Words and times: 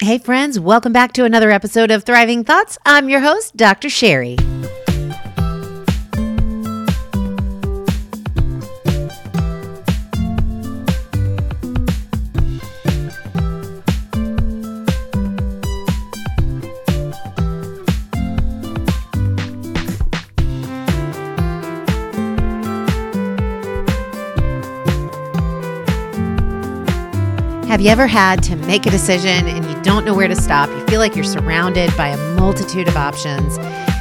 Hey, 0.00 0.18
friends, 0.18 0.60
welcome 0.60 0.92
back 0.92 1.14
to 1.14 1.24
another 1.24 1.50
episode 1.50 1.90
of 1.90 2.04
Thriving 2.04 2.44
Thoughts. 2.44 2.76
I'm 2.84 3.08
your 3.08 3.20
host, 3.20 3.56
Dr. 3.56 3.88
Sherry. 3.88 4.36
You 27.86 27.92
ever 27.92 28.08
had 28.08 28.42
to 28.42 28.56
make 28.56 28.84
a 28.84 28.90
decision 28.90 29.46
and 29.46 29.64
you 29.64 29.82
don't 29.84 30.04
know 30.04 30.12
where 30.12 30.26
to 30.26 30.34
stop? 30.34 30.68
You 30.70 30.84
feel 30.86 30.98
like 30.98 31.14
you're 31.14 31.22
surrounded 31.22 31.96
by 31.96 32.08
a 32.08 32.34
multitude 32.34 32.88
of 32.88 32.96
options 32.96 33.58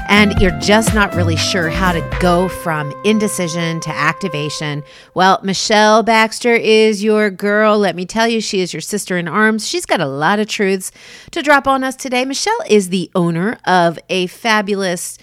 and 0.09 0.33
you're 0.41 0.59
just 0.59 0.95
not 0.95 1.13
really 1.13 1.35
sure 1.35 1.69
how 1.69 1.91
to 1.91 2.01
go 2.19 2.47
from 2.49 2.91
indecision 3.05 3.79
to 3.81 3.91
activation. 3.91 4.83
Well, 5.13 5.39
Michelle 5.43 6.01
Baxter 6.01 6.55
is 6.55 7.03
your 7.03 7.29
girl. 7.29 7.77
Let 7.77 7.95
me 7.95 8.07
tell 8.07 8.27
you, 8.27 8.41
she 8.41 8.59
is 8.59 8.73
your 8.73 8.81
sister 8.81 9.19
in 9.19 9.27
arms. 9.27 9.67
She's 9.67 9.85
got 9.85 10.01
a 10.01 10.07
lot 10.07 10.39
of 10.39 10.47
truths 10.47 10.91
to 11.29 11.43
drop 11.43 11.67
on 11.67 11.83
us 11.83 11.95
today. 11.95 12.25
Michelle 12.25 12.63
is 12.67 12.89
the 12.89 13.11
owner 13.13 13.59
of 13.65 13.99
a 14.09 14.25
fabulous 14.25 15.19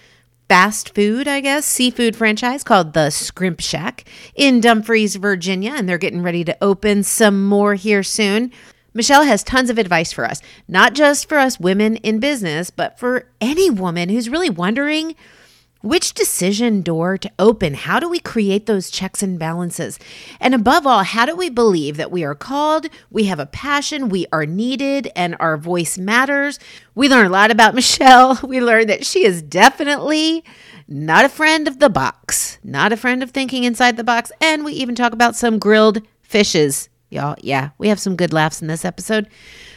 fast 0.48 0.94
food, 0.94 1.26
I 1.26 1.40
guess, 1.40 1.64
seafood 1.64 2.14
franchise 2.16 2.62
called 2.62 2.92
the 2.92 3.10
Shrimp 3.10 3.60
Shack 3.60 4.04
in 4.34 4.60
Dumfries, 4.60 5.16
Virginia, 5.16 5.72
and 5.74 5.88
they're 5.88 5.98
getting 5.98 6.22
ready 6.22 6.44
to 6.44 6.56
open 6.60 7.02
some 7.02 7.46
more 7.46 7.74
here 7.74 8.02
soon. 8.02 8.52
Michelle 8.94 9.24
has 9.24 9.42
tons 9.42 9.70
of 9.70 9.78
advice 9.78 10.12
for 10.12 10.24
us, 10.24 10.42
not 10.68 10.94
just 10.94 11.28
for 11.28 11.38
us 11.38 11.58
women 11.58 11.96
in 11.96 12.20
business, 12.20 12.70
but 12.70 12.98
for 12.98 13.28
any 13.40 13.70
woman 13.70 14.08
who's 14.10 14.28
really 14.28 14.50
wondering 14.50 15.14
which 15.82 16.14
decision 16.14 16.80
door 16.82 17.18
to 17.18 17.30
open? 17.38 17.74
How 17.74 18.00
do 18.00 18.08
we 18.08 18.20
create 18.20 18.66
those 18.66 18.90
checks 18.90 19.22
and 19.22 19.38
balances? 19.38 19.98
And 20.40 20.54
above 20.54 20.86
all, 20.86 21.02
how 21.02 21.26
do 21.26 21.36
we 21.36 21.50
believe 21.50 21.96
that 21.96 22.10
we 22.10 22.24
are 22.24 22.34
called, 22.34 22.86
we 23.10 23.24
have 23.24 23.40
a 23.40 23.46
passion, 23.46 24.08
we 24.08 24.26
are 24.32 24.46
needed, 24.46 25.10
and 25.14 25.36
our 25.40 25.56
voice 25.56 25.98
matters? 25.98 26.58
We 26.94 27.08
learn 27.08 27.26
a 27.26 27.30
lot 27.30 27.50
about 27.50 27.74
Michelle. 27.76 28.38
We 28.42 28.60
learn 28.60 28.86
that 28.86 29.04
she 29.04 29.24
is 29.24 29.42
definitely 29.42 30.44
not 30.88 31.24
a 31.24 31.28
friend 31.28 31.66
of 31.66 31.78
the 31.78 31.90
box, 31.90 32.58
not 32.62 32.92
a 32.92 32.96
friend 32.96 33.22
of 33.22 33.30
thinking 33.30 33.64
inside 33.64 33.96
the 33.96 34.04
box. 34.04 34.30
And 34.40 34.64
we 34.64 34.72
even 34.74 34.94
talk 34.94 35.12
about 35.12 35.36
some 35.36 35.58
grilled 35.58 36.02
fishes. 36.20 36.88
Y'all, 37.10 37.36
yeah, 37.40 37.70
we 37.78 37.88
have 37.88 38.00
some 38.00 38.16
good 38.16 38.32
laughs 38.32 38.62
in 38.62 38.68
this 38.68 38.84
episode. 38.84 39.28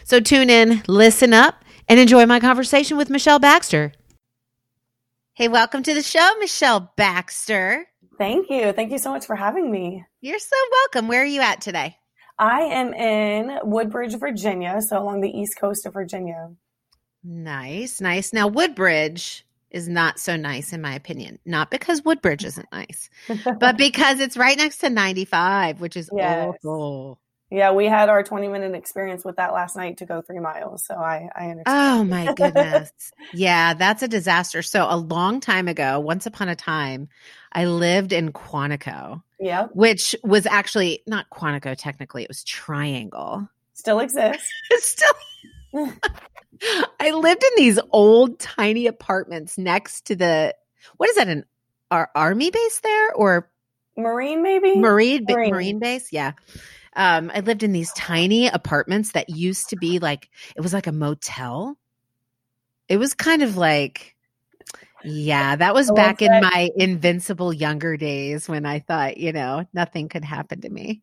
So 0.03 0.19
tune 0.19 0.50
in, 0.50 0.84
listen 0.88 1.34
up, 1.34 1.66
and 1.90 2.00
enjoy 2.00 2.25
my 2.25 2.40
conversation 2.40 2.95
with 2.95 3.09
Michelle 3.09 3.40
Baxter. 3.40 3.92
Hey, 5.38 5.50
welcome 5.50 5.83
to 5.83 5.94
the 5.94 6.02
show, 6.02 6.31
Michelle 6.39 6.94
Baxter. 6.95 7.86
Thank 8.17 8.50
you. 8.50 8.72
Thank 8.72 8.94
you 8.94 8.97
so 8.97 9.11
much 9.11 9.25
for 9.25 9.36
having 9.36 9.69
me. 9.69 10.05
You're 10.22 10.39
so 10.39 10.55
welcome. 10.72 11.09
Where 11.09 11.23
are 11.23 11.25
you 11.25 11.41
at 11.41 11.59
today? 11.59 11.97
I 12.39 12.61
am 12.61 12.94
in 12.94 13.59
Woodbridge, 13.63 14.17
Virginia, 14.17 14.81
so 14.81 14.97
along 14.97 15.19
the 15.19 15.30
east 15.30 15.59
coast 15.59 15.86
of 15.86 15.91
Virginia. 15.91 16.52
Nice, 17.22 18.00
nice. 18.00 18.31
Now, 18.31 18.47
Woodbridge 18.47 19.45
is 19.72 19.89
not 19.89 20.22
so 20.22 20.38
nice, 20.38 20.72
in 20.72 20.81
my 20.81 20.95
opinion. 20.95 21.38
Not 21.45 21.69
because 21.69 22.06
Woodbridge 22.06 22.45
isn't 22.45 22.69
nice, 22.72 23.09
but 23.59 23.75
because 23.75 24.22
it's 24.22 24.38
right 24.38 24.56
next 24.56 24.78
to 24.78 24.89
95, 24.89 25.81
which 25.81 25.97
is 25.97 26.09
yes. 26.16 26.47
awful. 26.47 27.19
Yeah, 27.56 27.72
we 27.72 27.86
had 27.86 28.09
our 28.09 28.22
20 28.22 28.50
minute 28.50 28.75
experience 28.75 29.23
with 29.23 29.38
that 29.38 29.53
last 29.53 29.78
night 29.78 30.00
to 30.00 30.06
go 30.06 30.22
three 30.22 30.42
miles. 30.42 30.84
So 30.84 30.94
I, 30.94 31.30
I 31.34 31.52
understand. 31.52 31.64
Oh 31.67 32.03
my 32.03 32.34
goodness. 32.36 32.92
yeah, 33.34 33.73
that's 33.73 34.03
a 34.03 34.09
disaster. 34.09 34.62
So 34.62 34.86
a 34.89 34.97
long 34.97 35.39
time 35.39 35.70
ago, 35.70 36.02
once 36.02 36.25
upon 36.25 36.50
a 36.50 36.56
time, 36.58 37.08
I 37.53 37.64
lived 37.64 38.12
in 38.12 38.34
Quantico. 38.34 39.24
Yeah. 39.40 39.68
Which 39.68 40.18
was 40.22 40.46
actually 40.46 41.02
not 41.07 41.30
Quantico, 41.30 41.78
technically, 41.78 42.24
it 42.24 42.28
was 42.28 42.44
Triangle. 42.44 43.47
Still 43.72 44.01
exists. 44.01 44.51
Still. 44.72 45.13
I 47.00 47.12
lived 47.12 47.41
in 47.41 47.51
these 47.56 47.80
old 47.91 48.38
tiny 48.38 48.88
apartments 48.88 49.57
next 49.57 50.07
to 50.07 50.18
the, 50.18 50.53
what 50.97 51.09
is 51.09 51.16
that, 51.16 51.30
an 51.30 51.46
our 51.90 52.09
army 52.16 52.51
base 52.51 52.81
there 52.81 53.13
or? 53.13 53.50
Marine, 53.96 54.44
maybe? 54.44 54.78
Marine, 54.78 55.25
Marine, 55.25 55.51
Marine 55.51 55.80
base. 55.80 56.12
Yeah 56.12 56.34
um, 56.95 57.31
I 57.33 57.41
lived 57.41 57.63
in 57.63 57.72
these 57.72 57.91
tiny 57.94 58.47
apartments 58.47 59.11
that 59.11 59.29
used 59.29 59.69
to 59.69 59.75
be 59.75 60.00
like 60.00 60.29
it 60.56 60.61
was 60.61 60.73
like 60.73 60.88
a 60.88 60.91
motel. 60.91 61.78
It 62.88 62.97
was 62.97 63.13
kind 63.13 63.41
of 63.41 63.57
like, 63.57 64.16
yeah, 65.03 65.56
that 65.56 65.73
was 65.73 65.91
back 65.91 66.22
in 66.22 66.31
my 66.31 66.69
invincible 66.75 67.51
younger 67.51 67.97
days 67.97 68.47
when 68.47 68.66
I 68.66 68.79
thought, 68.79 69.17
you 69.17 69.33
know, 69.33 69.66
nothing 69.73 70.07
could 70.07 70.23
happen 70.23 70.61
to 70.61 70.69
me. 70.69 71.01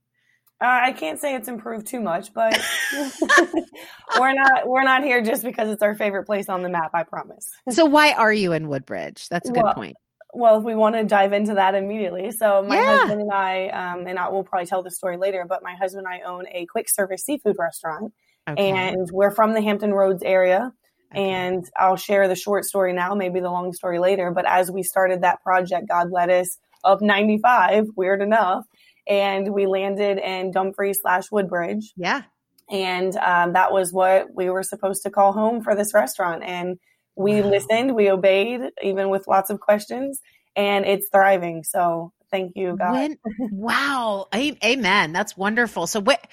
Uh, 0.60 0.80
I 0.84 0.92
can't 0.92 1.19
say 1.19 1.34
it's 1.34 1.48
improved 1.48 1.88
too 1.88 2.00
much, 2.00 2.32
but 2.32 2.53
we're 4.19 4.32
not 4.32 4.69
we're 4.69 4.84
not 4.84 5.03
here 5.03 5.20
just 5.20 5.42
because 5.42 5.69
it's 5.69 5.82
our 5.82 5.97
favorite 5.97 6.24
place 6.24 6.48
on 6.48 6.62
the 6.62 6.69
map. 6.69 6.92
I 6.94 7.03
promise. 7.03 7.50
so 7.70 7.84
why 7.84 8.12
are 8.12 8.32
you 8.32 8.53
in 8.53 8.69
Woodbridge? 8.69 9.28
That's 9.28 9.48
a 9.48 9.53
good 9.53 9.64
well, 9.64 9.74
point 9.74 9.97
well, 10.32 10.59
if 10.59 10.65
we 10.65 10.75
want 10.75 10.94
to 10.94 11.04
dive 11.04 11.32
into 11.32 11.54
that 11.54 11.75
immediately. 11.75 12.31
So 12.31 12.65
my 12.66 12.76
yeah. 12.76 12.98
husband 12.98 13.20
and 13.20 13.32
I, 13.32 13.69
um, 13.69 14.06
and 14.06 14.19
I 14.19 14.28
will 14.31 14.44
probably 14.44 14.66
tell 14.66 14.82
the 14.82 14.91
story 14.91 15.19
later, 15.19 15.44
but 15.48 15.62
my 15.62 15.75
husband 15.75 16.06
and 16.06 16.15
I 16.15 16.26
own 16.26 16.47
a 16.50 16.66
quick 16.66 16.88
service 16.88 17.25
seafood 17.25 17.56
restaurant 17.59 18.12
okay. 18.48 18.71
and 18.71 19.09
we're 19.12 19.31
from 19.31 19.53
the 19.53 19.60
Hampton 19.60 19.92
Roads 19.92 20.22
area. 20.22 20.72
Okay. 21.12 21.31
And 21.31 21.65
I'll 21.76 21.97
share 21.97 22.26
the 22.28 22.34
short 22.34 22.65
story 22.65 22.94
now, 22.94 23.15
maybe 23.15 23.41
the 23.41 23.50
long 23.50 23.75
story 23.75 23.98
later. 23.98 24.31
But 24.31 24.47
as 24.47 24.71
we 24.71 24.82
started 24.82 25.21
that 25.21 25.42
project, 25.42 25.88
God 25.88 26.10
led 26.10 26.31
us 26.31 26.59
up 26.82 27.03
95, 27.03 27.88
weird 27.94 28.22
enough. 28.22 28.65
And 29.06 29.53
we 29.53 29.66
landed 29.66 30.19
in 30.19 30.53
Dumfries 30.53 31.00
slash 31.03 31.31
Woodbridge. 31.31 31.92
Yeah. 31.97 32.22
And 32.71 33.15
um, 33.16 33.53
that 33.53 33.72
was 33.72 33.92
what 33.92 34.28
we 34.34 34.48
were 34.48 34.62
supposed 34.62 35.03
to 35.03 35.10
call 35.10 35.32
home 35.32 35.62
for 35.62 35.75
this 35.75 35.92
restaurant. 35.92 36.42
And 36.42 36.78
we 37.17 37.43
listened, 37.43 37.95
we 37.95 38.11
obeyed, 38.11 38.61
even 38.83 39.11
with 39.11 39.28
lots 39.28 39.50
of 39.50 39.61
questions, 39.61 40.21
and 40.56 40.84
it's 40.84 41.09
thriving. 41.11 41.65
So 41.65 42.12
thank 42.31 42.53
you, 42.56 42.77
God. 42.77 42.93
When, 42.93 43.19
wow. 43.53 44.28
Amen. 44.34 45.12
That's 45.12 45.37
wonderful. 45.37 45.87
So 45.87 46.01
what, 46.01 46.27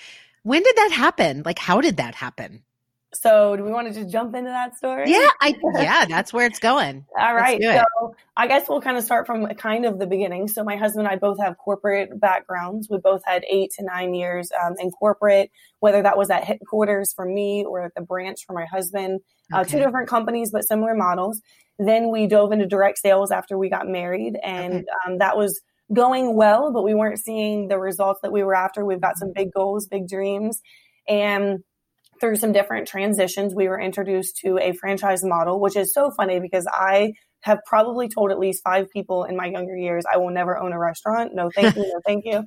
when 0.43 0.63
did 0.63 0.75
that 0.75 0.91
happen? 0.91 1.43
Like, 1.45 1.59
how 1.59 1.81
did 1.81 1.97
that 1.97 2.15
happen? 2.15 2.63
So, 3.11 3.55
do 3.55 3.63
we 3.63 3.71
want 3.71 3.87
to 3.87 3.93
just 3.93 4.11
jump 4.11 4.35
into 4.35 4.51
that 4.51 4.77
story? 4.77 5.09
Yeah, 5.09 5.29
I 5.41 5.55
yeah, 5.75 6.05
that's 6.05 6.31
where 6.31 6.45
it's 6.45 6.59
going. 6.59 7.05
All 7.17 7.35
right. 7.35 7.59
So, 7.61 8.15
I 8.37 8.47
guess 8.47 8.69
we'll 8.69 8.81
kind 8.81 8.97
of 8.97 9.03
start 9.03 9.25
from 9.25 9.47
kind 9.55 9.85
of 9.85 9.97
the 9.97 10.05
beginning. 10.05 10.47
So, 10.47 10.63
my 10.63 10.75
husband 10.75 11.07
and 11.07 11.13
I 11.13 11.17
both 11.17 11.39
have 11.39 11.57
corporate 11.57 12.19
backgrounds. 12.19 12.87
We 12.87 12.99
both 12.99 13.23
had 13.25 13.43
eight 13.49 13.71
to 13.77 13.83
nine 13.83 14.13
years 14.13 14.51
um, 14.63 14.75
in 14.79 14.91
corporate, 14.91 15.49
whether 15.79 16.03
that 16.03 16.17
was 16.17 16.29
at 16.29 16.43
headquarters 16.43 17.11
for 17.11 17.25
me 17.25 17.65
or 17.65 17.83
at 17.85 17.95
the 17.95 18.01
branch 18.01 18.45
for 18.45 18.53
my 18.53 18.65
husband. 18.65 19.21
Uh, 19.51 19.63
Two 19.63 19.79
different 19.79 20.07
companies, 20.07 20.51
but 20.51 20.67
similar 20.67 20.93
models. 20.93 21.41
Then 21.79 22.11
we 22.11 22.27
dove 22.27 22.51
into 22.51 22.67
direct 22.67 22.99
sales 22.99 23.31
after 23.31 23.57
we 23.57 23.69
got 23.69 23.87
married, 23.87 24.37
and 24.43 24.73
okay. 24.73 24.85
um, 25.07 25.17
that 25.17 25.35
was 25.35 25.59
going 25.91 26.35
well, 26.35 26.71
but 26.71 26.83
we 26.83 26.93
weren't 26.93 27.17
seeing 27.17 27.69
the 27.69 27.79
results 27.79 28.19
that 28.21 28.31
we 28.31 28.43
were 28.43 28.53
after. 28.53 28.85
We've 28.85 29.01
got 29.01 29.17
some 29.17 29.31
big 29.33 29.51
goals, 29.51 29.87
big 29.87 30.07
dreams, 30.07 30.61
and 31.07 31.63
through 32.19 32.35
some 32.37 32.51
different 32.51 32.87
transitions, 32.87 33.55
we 33.55 33.67
were 33.67 33.79
introduced 33.79 34.37
to 34.37 34.57
a 34.57 34.73
franchise 34.73 35.23
model, 35.23 35.59
which 35.59 35.75
is 35.75 35.93
so 35.93 36.11
funny 36.11 36.39
because 36.39 36.67
I 36.71 37.13
have 37.41 37.59
probably 37.65 38.09
told 38.09 38.31
at 38.31 38.39
least 38.39 38.61
five 38.63 38.89
people 38.89 39.23
in 39.23 39.35
my 39.35 39.45
younger 39.45 39.75
years, 39.75 40.03
I 40.11 40.17
will 40.17 40.31
never 40.31 40.57
own 40.57 40.73
a 40.73 40.79
restaurant. 40.79 41.33
No, 41.33 41.49
thank 41.49 41.75
you. 41.75 41.83
No, 41.83 41.99
thank 42.05 42.25
you. 42.25 42.43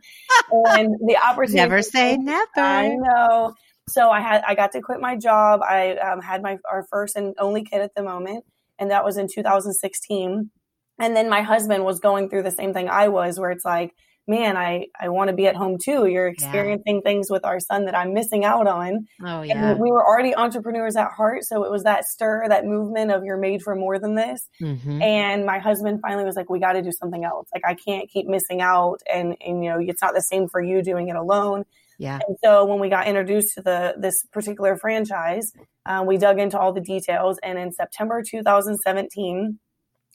And 0.51 0.95
the 1.07 1.17
opportunity. 1.17 1.57
Never 1.57 1.83
say 1.83 2.17
never. 2.17 2.49
I 2.57 2.95
know. 2.95 3.55
So 3.89 4.11
I 4.11 4.21
had, 4.21 4.43
I 4.47 4.55
got 4.55 4.73
to 4.73 4.81
quit 4.81 5.01
my 5.01 5.17
job. 5.17 5.61
I 5.63 5.97
um, 5.97 6.21
had 6.21 6.43
my, 6.43 6.59
our 6.71 6.85
first 6.91 7.17
and 7.17 7.35
only 7.39 7.65
kid 7.65 7.81
at 7.81 7.95
the 7.97 8.03
moment. 8.03 8.45
And 8.79 8.91
that 8.91 9.05
was 9.05 9.17
in 9.17 9.29
2016. 9.33 10.51
And 10.99 11.17
then 11.17 11.29
my 11.29 11.43
husband 11.43 11.85
was 11.85 12.01
going 12.01 12.29
through 12.29 12.43
the 12.43 12.51
same 12.51 12.75
thing 12.75 12.89
I 12.89 13.09
was, 13.09 13.39
where 13.39 13.51
it's 13.51 13.65
like, 13.65 13.93
man, 14.27 14.57
I, 14.57 14.87
I 15.01 15.09
want 15.09 15.29
to 15.29 15.35
be 15.35 15.47
at 15.47 15.57
home 15.57 15.79
too. 15.83 16.07
You're 16.07 16.29
experiencing 16.29 16.97
yeah. 16.97 17.01
things 17.03 17.31
with 17.31 17.45
our 17.45 17.59
son 17.59 17.87
that 17.87 17.97
I'm 17.97 18.15
missing 18.15 18.45
out 18.45 18.67
on. 18.67 19.07
Oh, 19.25 19.43
yeah. 19.43 19.71
And 19.71 19.81
we 19.81 19.91
were 19.91 20.05
already 20.05 20.35
entrepreneurs 20.35 20.97
at 20.97 21.11
heart. 21.11 21.45
So 21.45 21.65
it 21.65 21.71
was 21.71 21.83
that 21.85 22.05
stir, 22.05 22.49
that 22.49 22.65
movement 22.65 23.11
of 23.11 23.25
you're 23.25 23.39
made 23.39 23.63
for 23.63 23.75
more 23.75 23.99
than 23.99 24.15
this. 24.15 24.49
Mm-hmm. 24.61 25.03
And 25.03 25.45
my 25.45 25.59
husband 25.59 26.01
finally 26.03 26.25
was 26.25 26.37
like, 26.37 26.49
we 26.49 26.61
got 26.61 26.75
to 26.75 26.83
do 26.83 26.93
something 26.93 27.25
else. 27.25 27.49
Like, 27.53 27.65
I 27.67 27.75
can't 27.75 28.09
keep 28.09 28.27
missing 28.27 28.61
out. 28.61 29.01
And, 29.13 29.37
and, 29.45 29.65
you 29.65 29.71
know, 29.71 29.79
it's 29.81 30.03
not 30.03 30.15
the 30.15 30.23
same 30.23 30.49
for 30.49 30.61
you 30.61 30.83
doing 30.83 31.09
it 31.09 31.17
alone. 31.17 31.65
Yeah. 31.99 32.19
And 32.27 32.37
so 32.43 32.65
when 32.65 32.81
we 32.81 32.89
got 32.89 33.07
introduced 33.07 33.55
to 33.55 33.63
the 33.63 33.95
this 33.97 34.25
particular 34.33 34.77
franchise, 34.77 35.53
uh, 35.87 36.03
we 36.07 36.17
dug 36.17 36.41
into 36.41 36.59
all 36.59 36.73
the 36.73 36.81
details. 36.81 37.39
And 37.43 37.59
in 37.59 37.71
September 37.71 38.23
2017, 38.29 39.59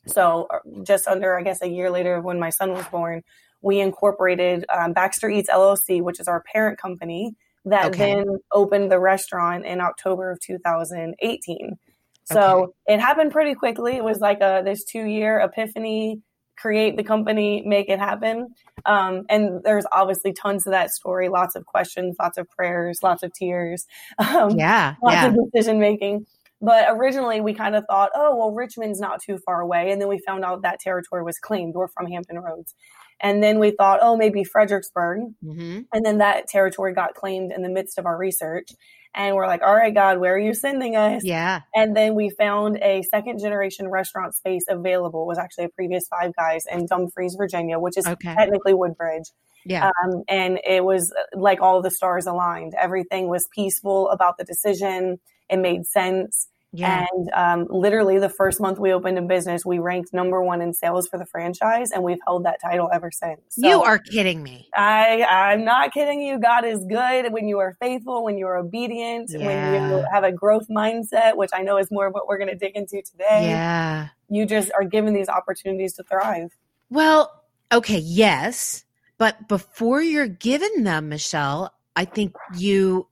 so 0.08 0.48
uh, 0.50 0.60
just 0.84 1.08
under, 1.08 1.38
I 1.38 1.44
guess, 1.44 1.62
a 1.62 1.68
year 1.68 1.90
later 1.90 2.22
when 2.22 2.40
my 2.40 2.50
son 2.50 2.74
was 2.74 2.86
born, 2.88 3.24
we 3.62 3.80
incorporated 3.80 4.66
um, 4.76 4.94
Baxter 4.94 5.30
Eats 5.30 5.50
LLC, 5.50 6.02
which 6.02 6.20
is 6.20 6.28
our 6.28 6.42
parent 6.54 6.78
company, 6.80 7.36
that 7.66 7.88
Okay. 7.88 8.14
then 8.16 8.38
opened 8.54 8.92
the 8.92 9.00
restaurant 9.00 9.66
in 9.66 9.82
October 9.82 10.32
of 10.32 10.40
2018. 10.42 11.78
So 12.26 12.74
it 12.86 13.00
happened 13.00 13.32
pretty 13.32 13.56
quickly. 13.56 13.96
It 13.96 14.04
was 14.04 14.20
like 14.20 14.42
a 14.42 14.62
this 14.64 14.84
two 14.84 15.06
year 15.06 15.40
epiphany, 15.40 16.22
create 16.58 16.98
the 16.98 17.04
company, 17.04 17.64
make 17.66 17.88
it 17.90 18.00
happen. 18.00 18.54
Um, 18.86 19.24
and 19.30 19.64
there's 19.64 19.86
obviously 19.94 20.34
tons 20.34 20.68
of 20.68 20.72
that 20.72 20.92
story, 20.92 21.30
lots 21.30 21.56
of 21.56 21.66
questions, 21.66 22.18
lots 22.20 22.38
of 22.38 22.50
prayers, 22.50 23.00
lots 23.02 23.24
of 23.24 23.32
tears, 23.34 23.86
um, 24.18 24.58
Yeah. 24.58 24.96
lots 25.02 25.16
Yeah. 25.16 25.28
of 25.28 25.52
decision 25.52 25.80
making. 25.80 26.26
But 26.60 26.86
originally, 26.90 27.40
we 27.40 27.54
kind 27.54 27.76
of 27.76 27.86
thought, 27.86 28.10
oh, 28.16 28.36
well, 28.36 28.52
Richmond's 28.52 29.00
not 29.00 29.22
too 29.22 29.38
far 29.46 29.62
away. 29.62 29.92
And 29.92 30.02
then 30.02 30.08
we 30.10 30.18
found 30.18 30.44
out 30.44 30.64
that 30.64 30.80
territory 30.80 31.24
was 31.24 31.38
claimed. 31.38 31.76
We're 31.76 31.88
from 31.88 32.08
Hampton 32.08 32.40
Roads. 32.40 32.74
And 33.20 33.42
then 33.44 33.60
we 33.60 33.72
thought, 33.72 34.00
oh, 34.02 34.16
maybe 34.16 34.44
Fredericksburg. 34.44 35.22
hmm 35.44 35.82
And 35.94 36.06
then 36.06 36.20
that 36.20 36.48
territory 36.48 36.94
got 36.94 37.16
claimed 37.16 37.52
in 37.52 37.64
the 37.64 37.70
midst 37.70 37.98
of 37.98 38.06
our 38.06 38.18
research. 38.18 38.70
And 39.16 39.36
we're 39.36 39.48
like, 39.48 39.64
all 39.64 39.76
right, 39.76 39.94
God, 39.94 40.20
where 40.20 40.36
are 40.36 40.40
you 40.40 40.54
sending 40.54 40.96
us? 40.96 41.24
Yeah. 41.24 41.62
And 41.74 41.98
then 41.98 42.14
we 42.14 42.30
found 42.30 42.78
a 42.84 43.02
second 43.04 43.40
generation 43.40 43.88
restaurant 43.90 44.36
space 44.36 44.66
available. 44.70 45.24
It 45.24 45.28
was 45.28 45.40
actually 45.40 45.66
a 45.66 45.70
previous 45.70 46.08
Five 46.08 46.36
Guys 46.36 46.66
in 46.72 46.86
Dumfries, 46.86 47.34
Virginia, 47.36 47.80
which 47.80 47.98
is 47.98 48.06
Okay. 48.06 48.36
technically 48.36 48.76
Woodbridge. 48.76 49.32
Yeah. 49.66 49.90
Um, 50.04 50.24
and 50.28 50.60
it 50.66 50.84
was 50.86 51.12
uh, 51.12 51.40
like 51.40 51.62
all 51.62 51.82
the 51.82 51.90
stars 51.90 52.28
aligned. 52.28 52.74
Everything 52.80 53.28
was 53.28 53.48
peaceful 53.54 54.10
about 54.12 54.38
the 54.38 54.44
decision. 54.44 55.20
It 55.50 55.58
made 55.58 55.88
sense. 55.88 56.48
Yeah. 56.74 57.06
And 57.12 57.30
um, 57.34 57.68
literally, 57.70 58.20
the 58.20 58.30
first 58.30 58.60
month 58.60 58.78
we 58.78 58.92
opened 58.92 59.18
a 59.18 59.22
business, 59.22 59.66
we 59.66 59.80
ranked 59.80 60.14
number 60.14 60.44
one 60.44 60.62
in 60.62 60.74
sales 60.74 61.08
for 61.08 61.18
the 61.18 61.26
franchise, 61.26 61.92
and 61.92 62.04
we've 62.04 62.20
held 62.26 62.46
that 62.46 62.60
title 62.62 62.90
ever 62.94 63.10
since. 63.10 63.40
So 63.50 63.68
you 63.68 63.82
are 63.84 63.98
kidding 63.98 64.44
me. 64.44 64.68
I, 64.76 65.24
I'm 65.24 65.64
not 65.64 65.94
kidding 65.94 66.22
you. 66.22 66.40
God 66.40 66.66
is 66.66 66.84
good 66.86 67.32
when 67.32 67.48
you 67.48 67.60
are 67.60 67.76
faithful, 67.80 68.24
when 68.24 68.38
you 68.38 68.48
are 68.48 68.58
obedient, 68.58 69.32
when 69.32 69.92
you 69.92 70.06
have 70.12 70.24
a 70.24 70.32
growth 70.32 70.68
mindset, 70.68 71.38
which 71.38 71.52
I 71.54 71.64
know 71.64 71.78
is 71.78 71.90
more 71.90 72.08
of 72.08 72.14
what 72.14 72.28
we're 72.28 72.38
going 72.38 72.50
to 72.50 72.56
dig 72.56 72.76
into 72.76 73.02
today. 73.02 73.48
Yeah. 73.48 74.10
You 74.30 74.46
just 74.46 74.70
are 74.74 74.84
given 74.84 75.14
these 75.14 75.30
opportunities 75.30 75.94
to 75.94 76.04
thrive. 76.04 76.52
Well, 76.90 77.44
okay, 77.72 78.00
yes. 78.00 78.84
But 79.18 79.48
before 79.48 80.02
you're 80.02 80.28
given 80.28 80.84
them, 80.84 81.10
Michelle, 81.10 81.74
I 81.96 82.06
think 82.06 82.36
you, 82.58 83.08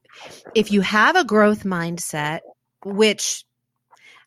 if 0.53 0.71
you 0.71 0.81
have 0.81 1.15
a 1.15 1.23
growth 1.23 1.63
mindset, 1.63 2.41
which 2.85 3.43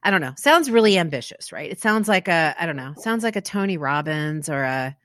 I 0.03 0.11
don't 0.11 0.21
know, 0.21 0.35
sounds 0.37 0.71
really 0.71 0.97
ambitious, 0.99 1.51
right? 1.53 1.71
It 1.71 1.81
sounds 1.81 2.09
like 2.09 2.29
a, 2.29 2.55
I 2.59 2.67
don't 2.67 2.77
know, 2.77 2.95
sounds 2.99 3.25
like 3.25 3.37
a 3.37 3.41
Tony 3.41 3.77
Robbins 3.79 4.49
or 4.49 4.63
a, 4.63 4.97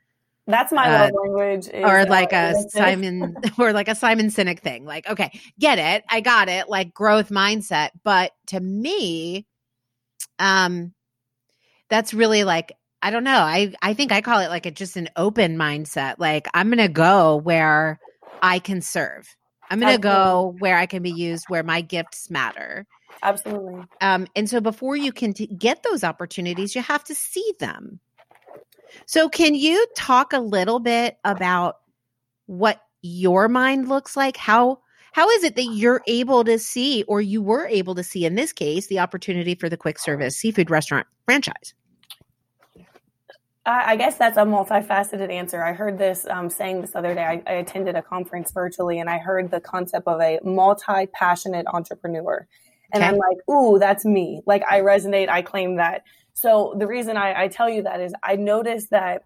That's 0.45 0.71
my 0.71 0.88
Uh, 0.88 1.03
love 1.05 1.11
language. 1.23 1.67
is, 1.67 1.73
or 1.83 2.00
uh, 2.00 2.05
like 2.07 2.33
a. 2.33 2.55
Simon, 2.69 3.38
or 3.57 3.73
like 3.73 3.88
a 3.88 3.95
Simon 3.95 4.27
Sinek 4.27 4.59
thing. 4.59 4.85
Like, 4.85 5.09
okay, 5.09 5.31
get 5.59 5.79
it. 5.79 6.03
I 6.09 6.21
got 6.21 6.50
it. 6.50 6.69
Like 6.69 6.94
growth 6.94 7.29
mindset. 7.29 7.89
But 8.03 8.33
to 8.47 8.59
me, 8.59 9.47
um, 10.38 10.94
that's 11.89 12.13
really 12.13 12.44
like, 12.44 12.73
I 13.01 13.09
don't 13.09 13.23
know. 13.23 13.39
I, 13.39 13.73
I 13.81 13.94
think 13.94 14.11
I 14.11 14.21
call 14.21 14.39
it 14.41 14.49
like 14.49 14.65
a, 14.65 14.71
just 14.71 14.95
an 14.97 15.09
open 15.15 15.57
mindset. 15.57 16.15
Like 16.19 16.47
I'm 16.53 16.67
going 16.69 16.77
to 16.85 16.88
go 16.88 17.38
where 17.38 17.99
I 18.41 18.59
can 18.59 18.81
serve. 18.81 19.27
I'm 19.69 19.79
going 19.79 19.95
to 19.95 20.01
go 20.01 20.56
where 20.59 20.77
I 20.77 20.85
can 20.85 21.01
be 21.03 21.11
used, 21.11 21.45
where 21.47 21.63
my 21.63 21.81
gifts 21.81 22.29
matter. 22.29 22.85
Absolutely. 23.21 23.83
Um, 24.01 24.27
and 24.36 24.50
so 24.50 24.60
before 24.60 24.95
you 24.95 25.12
can 25.12 25.33
t- 25.33 25.48
get 25.48 25.83
those 25.83 26.04
opportunities, 26.04 26.75
you 26.75 26.81
have 26.81 27.04
to 27.06 27.15
see 27.15 27.54
them. 27.60 28.00
So, 29.06 29.27
can 29.27 29.56
you 29.56 29.86
talk 29.95 30.33
a 30.33 30.39
little 30.39 30.80
bit 30.80 31.18
about 31.24 31.77
what 32.45 32.81
your 33.01 33.48
mind 33.48 33.89
looks 33.89 34.15
like? 34.15 34.38
How 34.38 34.80
how 35.13 35.30
is 35.30 35.44
it 35.44 35.56
that 35.56 35.65
you're 35.65 36.01
able 36.07 36.44
to 36.44 36.57
see, 36.57 37.04
or 37.04 37.21
you 37.21 37.42
were 37.42 37.68
able 37.68 37.95
to 37.95 38.04
see 38.04 38.25
in 38.25 38.36
this 38.36 38.51
case, 38.51 38.88
the 38.88 39.00
opportunity 39.00 39.56
for 39.56 39.69
the 39.69 39.77
quick 39.77 40.00
service 40.00 40.36
seafood 40.36 40.69
restaurant 40.69 41.07
franchise? 41.25 41.74
I 43.66 43.95
guess 43.95 44.18
that's 44.18 44.36
a 44.36 44.42
multifaceted 44.42 45.31
answer. 45.31 45.63
I 45.63 45.71
heard 45.71 45.98
this 45.98 46.27
um, 46.30 46.50
saying 46.50 46.81
this 46.81 46.95
other 46.95 47.16
day. 47.16 47.24
I, 47.24 47.42
I 47.48 47.54
attended 47.54 47.95
a 47.95 48.01
conference 48.01 48.51
virtually 48.51 49.00
and 49.00 49.09
I 49.09 49.19
heard 49.19 49.51
the 49.51 49.62
concept 49.62 50.06
of 50.06 50.19
a 50.19 50.39
multi 50.44 51.06
passionate 51.06 51.66
entrepreneur. 51.68 52.45
And 52.94 53.04
Okay. 53.04 53.12
I'm 53.12 53.18
like, 53.18 53.38
ooh, 53.50 53.80
that's 53.80 54.06
me. 54.06 54.42
Like, 54.45 54.63
I 54.69 54.81
resonate. 54.81 55.28
I 55.28 55.42
claim 55.42 55.78
that. 55.78 56.04
So 56.36 56.75
the 56.78 56.88
reason 56.88 57.18
I, 57.18 57.44
I 57.44 57.48
tell 57.48 57.69
you 57.69 57.84
that 57.84 58.00
is 58.00 58.13
I 58.24 58.36
noticed 58.36 58.92
that 58.92 59.24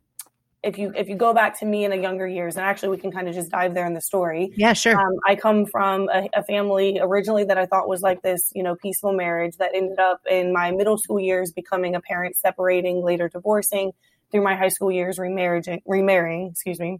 if 0.63 0.77
you 0.77 0.91
if 0.95 1.07
you 1.07 1.15
go 1.15 1.33
back 1.33 1.57
to 1.59 1.65
me 1.65 1.85
in 1.85 1.91
the 1.91 1.97
younger 1.97 2.27
years, 2.27 2.55
and 2.55 2.65
actually 2.65 2.89
we 2.89 2.97
can 2.97 3.11
kind 3.11 3.27
of 3.29 3.35
just 3.35 3.51
dive 3.51 3.73
there 3.73 3.85
in 3.85 3.93
the 3.93 4.01
story. 4.01 4.51
Yeah, 4.55 4.73
sure. 4.73 4.99
Um, 4.99 5.15
I 5.25 5.35
come 5.35 5.65
from 5.65 6.09
a, 6.09 6.27
a 6.33 6.43
family 6.43 6.99
originally 7.01 7.43
that 7.45 7.57
I 7.57 7.65
thought 7.65 7.87
was 7.87 8.01
like 8.01 8.21
this, 8.23 8.51
you 8.55 8.63
know, 8.63 8.75
peaceful 8.75 9.13
marriage 9.13 9.57
that 9.57 9.71
ended 9.73 9.99
up 9.99 10.21
in 10.29 10.51
my 10.51 10.71
middle 10.71 10.97
school 10.97 11.19
years 11.19 11.51
becoming 11.51 11.95
a 11.95 12.01
parent 12.01 12.35
separating, 12.35 13.03
later 13.03 13.29
divorcing, 13.29 13.91
through 14.31 14.43
my 14.43 14.55
high 14.55 14.69
school 14.69 14.91
years 14.91 15.19
remarrying, 15.19 15.81
remarrying, 15.85 16.47
excuse 16.47 16.79
me. 16.79 16.99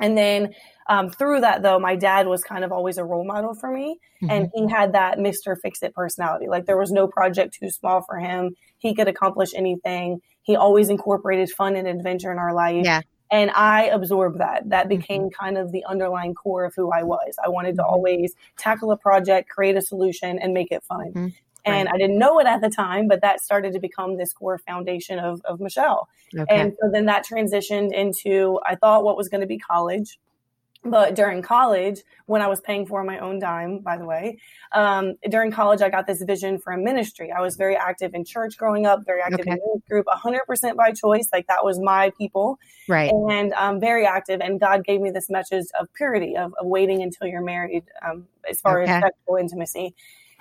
And 0.00 0.16
then 0.18 0.54
um, 0.88 1.10
through 1.10 1.40
that, 1.42 1.62
though, 1.62 1.78
my 1.78 1.94
dad 1.94 2.26
was 2.26 2.42
kind 2.42 2.64
of 2.64 2.72
always 2.72 2.98
a 2.98 3.04
role 3.04 3.24
model 3.24 3.54
for 3.54 3.70
me. 3.70 3.98
And 4.28 4.46
Mm-hmm. 4.46 4.66
he 4.66 4.70
had 4.72 4.92
that 4.94 5.18
Mr. 5.18 5.56
Fix 5.62 5.82
It 5.82 5.94
personality. 5.94 6.46
Like 6.48 6.66
there 6.66 6.76
was 6.78 6.90
no 6.90 7.06
project 7.06 7.56
too 7.60 7.70
small 7.70 8.02
for 8.02 8.18
him. 8.18 8.54
He 8.78 8.94
could 8.94 9.08
accomplish 9.08 9.54
anything. 9.54 10.20
He 10.42 10.56
always 10.56 10.88
incorporated 10.90 11.50
fun 11.50 11.76
and 11.76 11.86
adventure 11.88 12.30
in 12.32 12.38
our 12.38 12.52
life. 12.54 12.84
Yeah. 12.84 13.00
And 13.30 13.50
I 13.52 13.84
absorbed 13.84 14.40
that. 14.40 14.68
That 14.70 14.88
became 14.88 15.30
kind 15.30 15.56
of 15.56 15.70
the 15.70 15.84
underlying 15.84 16.34
core 16.34 16.64
of 16.64 16.74
who 16.74 16.90
I 16.90 17.04
was. 17.04 17.36
I 17.42 17.48
wanted 17.48 17.76
to 17.76 17.82
Mhm. 17.82 17.88
always 17.92 18.34
tackle 18.58 18.90
a 18.90 18.96
project, 18.96 19.48
create 19.48 19.76
a 19.76 19.80
solution, 19.82 20.38
and 20.38 20.52
make 20.52 20.72
it 20.72 20.82
fun. 20.82 21.12
Mhm. 21.14 21.34
And 21.64 21.88
I 21.88 21.96
didn't 21.98 22.18
know 22.18 22.38
it 22.40 22.46
at 22.46 22.60
the 22.60 22.70
time, 22.70 23.08
but 23.08 23.20
that 23.22 23.40
started 23.40 23.72
to 23.74 23.80
become 23.80 24.16
this 24.16 24.32
core 24.32 24.58
foundation 24.58 25.18
of, 25.18 25.40
of 25.44 25.60
Michelle. 25.60 26.08
okay. 26.36 26.46
And 26.48 26.72
so 26.80 26.90
then 26.90 27.06
that 27.06 27.24
transitioned 27.26 27.92
into, 27.92 28.58
I 28.66 28.74
thought 28.76 29.04
what 29.04 29.16
was 29.16 29.28
going 29.28 29.42
to 29.42 29.46
be 29.46 29.58
college. 29.58 30.18
But 30.82 31.14
during 31.14 31.42
college, 31.42 32.00
when 32.24 32.40
I 32.40 32.46
was 32.46 32.62
paying 32.62 32.86
for 32.86 33.04
my 33.04 33.18
own 33.18 33.38
dime, 33.38 33.80
by 33.80 33.98
the 33.98 34.06
way, 34.06 34.38
um, 34.72 35.16
during 35.28 35.52
college, 35.52 35.82
I 35.82 35.90
got 35.90 36.06
this 36.06 36.22
vision 36.22 36.58
for 36.58 36.72
a 36.72 36.78
ministry. 36.78 37.30
I 37.30 37.42
was 37.42 37.56
very 37.56 37.76
active 37.76 38.14
in 38.14 38.24
church 38.24 38.56
growing 38.56 38.86
up, 38.86 39.04
very 39.04 39.20
active 39.20 39.40
Okay. 39.40 39.50
in 39.50 39.58
youth 39.58 39.86
group, 39.90 40.06
100% 40.06 40.76
by 40.76 40.92
choice. 40.92 41.28
Like 41.34 41.46
that 41.48 41.66
was 41.66 41.78
my 41.78 42.12
people 42.16 42.58
right. 42.88 43.10
and 43.12 43.52
um, 43.52 43.78
very 43.78 44.06
active. 44.06 44.40
And 44.40 44.58
God 44.58 44.82
gave 44.82 45.02
me 45.02 45.10
this 45.10 45.28
message 45.28 45.66
of 45.78 45.92
purity, 45.92 46.34
of, 46.34 46.54
of 46.58 46.64
waiting 46.66 47.02
until 47.02 47.26
you're 47.26 47.42
married, 47.44 47.84
um, 48.02 48.26
as 48.48 48.58
far 48.62 48.80
Okay. 48.82 48.90
as 48.90 49.02
sexual 49.02 49.36
intimacy. 49.36 49.94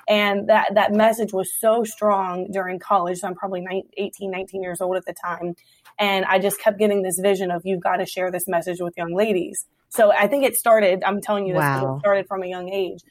And 0.10 0.50
that, 0.50 0.74
that 0.74 0.92
message 0.92 1.32
was 1.34 1.52
so 1.60 1.84
strong 1.84 2.48
during 2.52 2.80
college. 2.80 3.20
So 3.20 3.28
I'm 3.28 3.36
probably 3.36 3.62
19, 3.62 3.92
18, 3.96 4.32
19 4.32 4.64
years 4.64 4.82
old 4.82 4.98
at 4.98 5.06
the 5.06 5.14
time. 5.14 5.56
And 6.00 6.26
I 6.26 6.40
just 6.40 6.60
kept 6.60 6.80
getting 6.80 7.04
this 7.04 7.20
vision 7.20 7.52
of 7.52 7.62
you've 7.64 7.84
got 7.84 7.98
to 7.98 8.08
share 8.08 8.32
this 8.32 8.48
message 8.48 8.80
with 8.82 8.96
young 8.98 9.14
ladies. 9.14 9.68
So 9.90 10.12
I 10.12 10.28
think 10.28 10.44
it 10.44 10.56
started, 10.56 11.04
I'm 11.04 11.22
telling 11.22 11.46
you 11.46 11.54
this, 11.54 11.62
Wow. 11.62 11.96
it 11.98 12.00
started 12.00 12.28
from 12.28 12.42
a 12.42 12.48
young 12.48 12.70
age. 12.70 13.02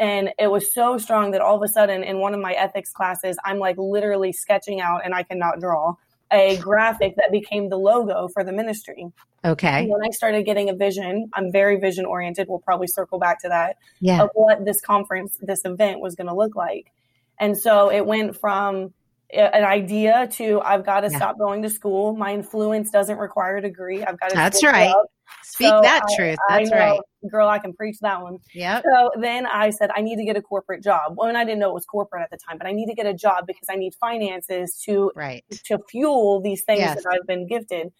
And 0.00 0.30
it 0.38 0.48
was 0.48 0.72
so 0.74 0.98
strong 0.98 1.32
that 1.32 1.40
all 1.40 1.56
of 1.56 1.62
a 1.62 1.68
sudden 1.68 2.02
in 2.02 2.18
one 2.18 2.34
of 2.34 2.40
my 2.40 2.52
ethics 2.52 2.90
classes, 2.90 3.36
I'm 3.44 3.58
like 3.58 3.76
literally 3.78 4.32
sketching 4.32 4.80
out 4.80 5.04
and 5.04 5.14
I 5.14 5.22
cannot 5.22 5.60
draw 5.60 5.94
a 6.32 6.56
graphic 6.58 7.16
that 7.16 7.30
became 7.30 7.68
the 7.68 7.78
logo 7.78 8.28
for 8.32 8.44
the 8.44 8.52
ministry. 8.52 9.06
Okay. 9.44 9.80
And 9.80 9.88
when 9.88 10.02
I 10.04 10.10
started 10.10 10.44
getting 10.44 10.68
a 10.68 10.74
vision, 10.74 11.30
I'm 11.32 11.50
very 11.52 11.76
vision 11.76 12.04
oriented. 12.04 12.48
We'll 12.48 12.58
probably 12.58 12.86
circle 12.88 13.18
back 13.18 13.40
to 13.42 13.48
that 13.48 13.76
Yeah. 14.00 14.22
of 14.22 14.30
what 14.34 14.64
this 14.64 14.80
conference, 14.80 15.38
this 15.40 15.64
event 15.64 16.00
was 16.00 16.14
going 16.14 16.26
to 16.26 16.34
look 16.34 16.54
like. 16.54 16.92
And 17.40 17.56
so 17.56 17.90
it 17.90 18.04
went 18.04 18.36
from 18.38 18.92
an 19.32 19.64
idea 19.64 20.28
to 20.32 20.60
I've 20.62 20.84
got 20.84 21.00
to 21.00 21.10
Yeah. 21.10 21.16
stop 21.18 21.38
going 21.38 21.62
to 21.62 21.70
school. 21.70 22.14
My 22.16 22.32
influence 22.32 22.90
doesn't 22.90 23.18
require 23.18 23.58
a 23.58 23.62
degree. 23.62 24.02
I've 24.02 24.18
got 24.18 24.30
to. 24.30 24.36
That's 24.36 24.62
right. 24.64 24.88
up. 24.90 25.06
Speak 25.42 25.68
So 25.68 25.80
that 25.82 26.02
I- 26.08 26.16
truth. 26.16 26.38
That's 26.48 26.70
know, 26.70 26.76
right. 26.76 27.00
girl. 27.30 27.48
I 27.48 27.58
can 27.58 27.72
preach 27.72 27.96
that 28.00 28.22
one. 28.22 28.38
Yeah. 28.54 28.80
So 28.82 29.10
then 29.20 29.46
I 29.46 29.70
said, 29.70 29.90
I 29.96 30.02
need 30.02 30.16
to 30.16 30.24
get 30.24 30.36
a 30.36 30.42
corporate 30.42 30.82
job. 30.82 31.14
Well, 31.16 31.28
and 31.28 31.36
I 31.36 31.44
didn't 31.44 31.58
know 31.60 31.70
it 31.70 31.74
was 31.74 31.84
corporate 31.86 32.22
at 32.22 32.30
the 32.30 32.36
time, 32.36 32.58
but 32.58 32.66
I 32.66 32.72
need 32.72 32.86
to 32.86 32.94
get 32.94 33.06
a 33.06 33.14
job 33.14 33.46
because 33.46 33.66
I 33.70 33.76
need 33.76 33.94
finances 34.00 34.80
to 34.86 35.10
Right. 35.16 35.44
to 35.64 35.78
fuel 35.90 36.40
these 36.40 36.62
things 36.64 36.80
Yes. 36.80 37.02
that 37.02 37.12
I've 37.12 37.26
been 37.26 37.46
gifted. 37.46 37.92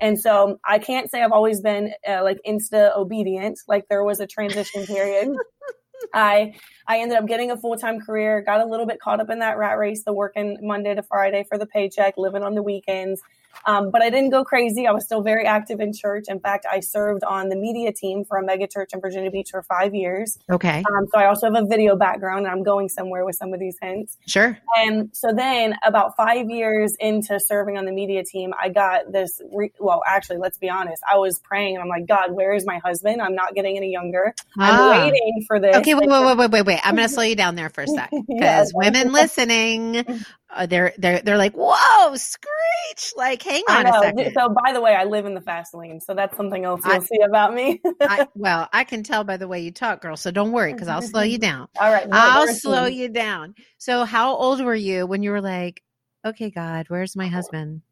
And 0.00 0.18
so 0.20 0.58
I 0.64 0.78
can't 0.78 1.10
say 1.10 1.22
I've 1.22 1.32
always 1.32 1.60
been 1.60 1.92
uh, 2.08 2.22
like 2.22 2.38
insta 2.46 2.96
obedient. 2.96 3.58
Like 3.68 3.86
there 3.88 4.04
was 4.04 4.20
a 4.20 4.26
transition 4.26 4.84
period. 4.86 5.28
I 6.14 6.54
I 6.86 7.00
ended 7.00 7.18
up 7.18 7.26
getting 7.26 7.50
a 7.50 7.56
full 7.56 7.76
time 7.76 8.00
career. 8.00 8.40
Got 8.40 8.60
a 8.60 8.66
little 8.66 8.86
bit 8.86 9.00
caught 9.00 9.20
up 9.20 9.30
in 9.30 9.40
that 9.40 9.58
rat 9.58 9.78
race, 9.78 10.04
the 10.04 10.12
working 10.12 10.56
Monday 10.62 10.94
to 10.94 11.02
Friday 11.02 11.44
for 11.48 11.58
the 11.58 11.66
paycheck, 11.66 12.14
living 12.16 12.42
on 12.42 12.54
the 12.54 12.62
weekends. 12.62 13.20
Um, 13.66 13.90
but 13.90 14.02
I 14.02 14.10
didn't 14.10 14.30
go 14.30 14.44
crazy. 14.44 14.86
I 14.86 14.92
was 14.92 15.04
still 15.04 15.22
very 15.22 15.44
active 15.46 15.80
in 15.80 15.92
church. 15.92 16.24
In 16.28 16.40
fact, 16.40 16.66
I 16.70 16.80
served 16.80 17.22
on 17.24 17.48
the 17.48 17.56
media 17.56 17.92
team 17.92 18.24
for 18.24 18.38
a 18.38 18.44
mega 18.44 18.66
church 18.66 18.90
in 18.92 19.00
Virginia 19.00 19.30
Beach 19.30 19.50
for 19.50 19.62
five 19.62 19.94
years. 19.94 20.38
Okay. 20.50 20.78
Um, 20.90 21.06
so 21.12 21.18
I 21.20 21.26
also 21.26 21.52
have 21.52 21.62
a 21.62 21.66
video 21.66 21.96
background 21.96 22.46
and 22.46 22.48
I'm 22.48 22.62
going 22.62 22.88
somewhere 22.88 23.24
with 23.24 23.36
some 23.36 23.52
of 23.52 23.60
these 23.60 23.76
hints. 23.80 24.16
Sure. 24.26 24.58
And 24.76 25.10
so 25.12 25.28
then 25.34 25.74
about 25.84 26.16
five 26.16 26.48
years 26.48 26.94
into 26.98 27.38
serving 27.40 27.76
on 27.76 27.84
the 27.84 27.92
media 27.92 28.24
team, 28.24 28.52
I 28.60 28.68
got 28.68 29.12
this. 29.12 29.40
Re- 29.52 29.72
well, 29.78 30.02
actually, 30.06 30.38
let's 30.38 30.58
be 30.58 30.70
honest. 30.70 31.02
I 31.10 31.18
was 31.18 31.38
praying 31.40 31.74
and 31.76 31.82
I'm 31.82 31.88
like, 31.88 32.06
God, 32.06 32.32
where 32.32 32.54
is 32.54 32.64
my 32.64 32.78
husband? 32.78 33.20
I'm 33.20 33.34
not 33.34 33.54
getting 33.54 33.76
any 33.76 33.90
younger. 33.92 34.34
I'm 34.58 34.74
Ah. 34.80 34.90
waiting 35.02 35.44
for 35.46 35.60
this. 35.60 35.76
Okay, 35.76 35.94
wait, 35.94 36.08
wait, 36.08 36.24
wait, 36.24 36.36
wait, 36.38 36.50
wait, 36.50 36.62
wait. 36.66 36.80
I'm 36.84 36.94
going 36.96 37.08
to 37.08 37.12
slow 37.14 37.24
you 37.24 37.36
down 37.36 37.54
there 37.54 37.68
for 37.70 37.82
a 37.82 37.86
sec 37.88 38.10
because 38.28 38.72
Yeah. 38.72 38.90
women 38.90 39.12
listening, 39.12 40.04
uh, 40.50 40.66
they're 40.66 40.92
they're 40.96 41.20
they're 41.20 41.36
like, 41.36 41.54
"Whoa, 41.54 42.16
screech!" 42.16 43.12
Like, 43.16 43.42
hang 43.42 43.62
on 43.68 43.86
a 43.86 43.92
second. 43.92 44.32
So, 44.34 44.54
by 44.64 44.72
the 44.72 44.80
way, 44.80 44.94
I 44.94 45.04
live 45.04 45.26
in 45.26 45.34
the 45.34 45.40
fast 45.40 45.74
lane, 45.74 46.00
so 46.00 46.14
that's 46.14 46.36
something 46.36 46.64
else 46.64 46.80
you'll 46.84 46.94
I- 46.94 47.00
see 47.00 47.20
about 47.24 47.54
me. 47.54 47.80
I, 48.00 48.26
well, 48.34 48.68
I 48.72 48.84
can 48.84 49.02
tell 49.02 49.24
by 49.24 49.36
the 49.36 49.48
way 49.48 49.60
you 49.60 49.70
talk, 49.70 50.00
girl. 50.00 50.16
So 50.16 50.30
don't 50.30 50.52
worry 50.52 50.72
because 50.72 50.88
I'll 50.88 51.02
slow 51.02 51.22
you 51.22 51.38
down. 51.38 51.68
All 51.80 51.92
right, 51.92 52.06
I'll 52.10 52.48
slow 52.48 52.86
you 52.86 53.08
down. 53.08 53.54
So, 53.76 54.04
how 54.04 54.34
old 54.36 54.62
were 54.62 54.74
you 54.74 55.06
when 55.06 55.22
you 55.22 55.32
were 55.32 55.42
like, 55.42 55.82
"Okay, 56.24 56.50
God, 56.50 56.86
where's 56.88 57.14
my 57.14 57.26
husband?" 57.26 57.82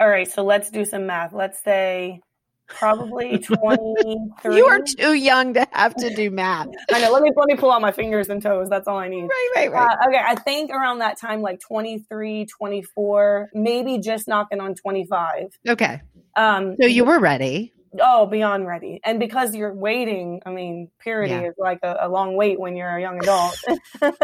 All 0.00 0.08
right, 0.08 0.30
so 0.30 0.42
let's 0.42 0.70
do 0.70 0.84
some 0.84 1.06
math. 1.06 1.32
Let's 1.32 1.62
say 1.62 2.20
probably 2.66 3.38
twenty 3.38 4.18
three. 4.42 4.56
You 4.56 4.66
are 4.66 4.80
too 4.80 5.14
young 5.14 5.54
to 5.54 5.66
have 5.72 5.94
to 5.96 6.14
do 6.14 6.30
math. 6.30 6.68
I 6.92 7.00
know. 7.00 7.10
Let 7.12 7.22
me 7.22 7.30
let 7.36 7.46
me 7.48 7.56
pull 7.56 7.70
out 7.70 7.80
my 7.82 7.92
fingers 7.92 8.28
and 8.28 8.42
toes. 8.42 8.68
That's 8.70 8.86
all 8.88 8.98
I 8.98 9.08
need. 9.08 9.22
Right, 9.24 9.48
right, 9.56 9.72
right. 9.72 9.96
Uh, 10.02 10.08
okay, 10.08 10.20
I 10.24 10.34
think 10.34 10.70
around 10.70 10.98
that 11.00 11.18
time, 11.20 11.42
like 11.42 11.60
23, 11.60 12.46
24, 12.46 13.50
maybe 13.54 13.98
just 13.98 14.26
knocking 14.28 14.60
on 14.60 14.74
25. 14.74 15.50
okay, 15.68 16.00
Um, 16.36 16.76
so 16.80 16.86
you 16.86 17.04
were 17.04 17.18
ready. 17.20 17.72
oh, 18.00 18.26
beyond 18.26 18.66
ready. 18.66 19.00
And 19.04 19.20
because 19.20 19.54
you're 19.54 19.72
waiting, 19.74 20.40
I 20.44 20.50
mean, 20.50 20.90
purity 21.00 21.32
Yeah. 21.34 21.48
is 21.48 21.54
like 21.58 21.78
a, 21.82 21.96
a 22.00 22.08
long 22.08 22.34
wait 22.36 22.58
when 22.58 22.76
you're 22.76 22.96
a 22.96 23.00
young 23.00 23.18
adult. 23.22 23.56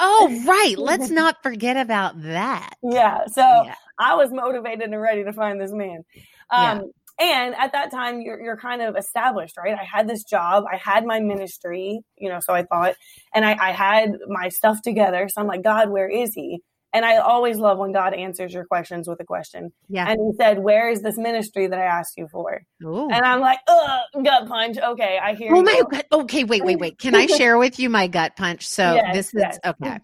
Oh, 0.00 0.44
right. 0.46 0.76
Let's 0.78 1.10
not 1.10 1.42
forget 1.42 1.76
about 1.76 2.22
that. 2.22 2.74
yeah. 2.84 3.26
So 3.26 3.40
Yeah. 3.42 3.74
I 3.98 4.14
was 4.14 4.30
motivated 4.30 4.82
and 4.82 5.00
ready 5.00 5.24
to 5.24 5.32
find 5.32 5.60
this 5.60 5.72
man. 5.72 6.04
Um, 6.50 6.92
And 7.20 7.54
at 7.56 7.72
that 7.72 7.90
time, 7.90 8.20
you're, 8.20 8.40
you're 8.40 8.56
kind 8.56 8.80
of 8.80 8.96
established, 8.96 9.56
right? 9.56 9.76
I 9.78 9.84
had 9.84 10.08
this 10.08 10.22
job, 10.22 10.64
I 10.72 10.76
had 10.76 11.04
my 11.04 11.18
ministry, 11.20 12.00
you 12.16 12.28
know, 12.28 12.38
so 12.40 12.52
I 12.52 12.62
thought, 12.62 12.94
and 13.34 13.44
I, 13.44 13.56
I 13.60 13.72
had 13.72 14.12
my 14.28 14.48
stuff 14.48 14.82
together. 14.82 15.28
So 15.28 15.40
I'm 15.40 15.48
like, 15.48 15.64
God, 15.64 15.90
where 15.90 16.08
is 16.08 16.32
he? 16.34 16.62
And 16.92 17.04
I 17.04 17.18
always 17.18 17.58
love 17.58 17.78
when 17.78 17.92
God 17.92 18.14
answers 18.14 18.52
your 18.54 18.64
questions 18.64 19.08
with 19.08 19.20
a 19.20 19.24
question. 19.24 19.72
Yeah. 19.88 20.08
And 20.08 20.18
he 20.18 20.36
said, 20.42 20.58
Where 20.58 20.88
is 20.88 21.02
this 21.02 21.18
ministry 21.18 21.66
that 21.66 21.78
I 21.78 21.84
asked 21.84 22.14
you 22.16 22.28
for? 22.32 22.62
Ooh. 22.82 23.10
And 23.10 23.24
I'm 23.24 23.40
like, 23.40 23.58
Ugh, 23.68 24.00
gut 24.24 24.48
punch. 24.48 24.78
Okay, 24.78 25.18
I 25.22 25.34
hear 25.34 25.54
Oh 25.54 25.58
you. 25.58 25.64
my 25.64 25.82
god. 25.90 26.04
Okay, 26.12 26.44
wait, 26.44 26.64
wait, 26.64 26.78
wait. 26.78 26.98
Can 26.98 27.14
I 27.14 27.26
share 27.36 27.58
with 27.58 27.78
you 27.78 27.90
my 27.90 28.06
gut 28.06 28.36
punch? 28.36 28.66
So 28.66 28.94
Yes, 28.94 29.14
this 29.14 29.26
is 29.26 29.42
yes. 29.42 29.58
okay. 29.66 29.98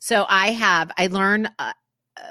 So 0.00 0.26
I 0.28 0.50
have 0.50 0.90
I 0.98 1.06
learn 1.06 1.46
uh, 1.46 1.50
uh, 1.58 1.72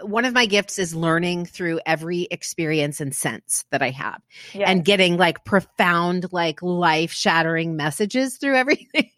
one 0.01 0.25
of 0.25 0.33
my 0.33 0.45
gifts 0.45 0.79
is 0.79 0.95
learning 0.95 1.45
through 1.45 1.79
every 1.85 2.27
experience 2.31 3.01
and 3.01 3.13
sense 3.15 3.65
that 3.71 3.81
I 3.81 3.89
have 3.91 4.21
Yes. 4.53 4.69
and 4.69 4.85
getting 4.85 5.17
like 5.17 5.43
profound 5.45 6.31
like 6.31 6.61
life-shattering 6.61 7.75
messages 7.75 8.37
through 8.37 8.55
everything. 8.57 9.11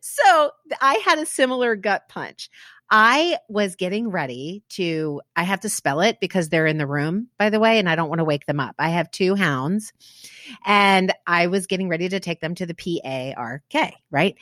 so 0.00 0.50
I 0.80 0.94
had 1.04 1.18
a 1.18 1.26
similar 1.26 1.76
gut 1.76 2.08
punch. 2.08 2.50
I 2.88 3.38
was 3.48 3.74
getting 3.74 4.10
ready 4.10 4.62
to, 4.70 5.20
I 5.34 5.42
have 5.42 5.60
to 5.60 5.68
spell 5.68 6.00
it 6.02 6.18
because 6.20 6.48
they're 6.48 6.68
in 6.68 6.78
the 6.78 6.86
room, 6.86 7.28
by 7.36 7.50
the 7.50 7.58
way, 7.58 7.80
and 7.80 7.88
I 7.88 7.96
don't 7.96 8.08
want 8.08 8.20
to 8.20 8.24
wake 8.24 8.46
them 8.46 8.60
up. 8.60 8.76
I 8.78 8.90
have 8.90 9.10
two 9.10 9.34
hounds 9.34 9.92
and 10.64 11.12
I 11.26 11.48
was 11.48 11.66
getting 11.66 11.88
ready 11.88 12.08
to 12.08 12.20
take 12.20 12.40
them 12.40 12.54
to 12.54 12.66
the 12.66 12.74
P 12.74 13.00
A 13.04 13.34
R 13.36 13.62
K, 13.70 13.92
right? 14.12 14.36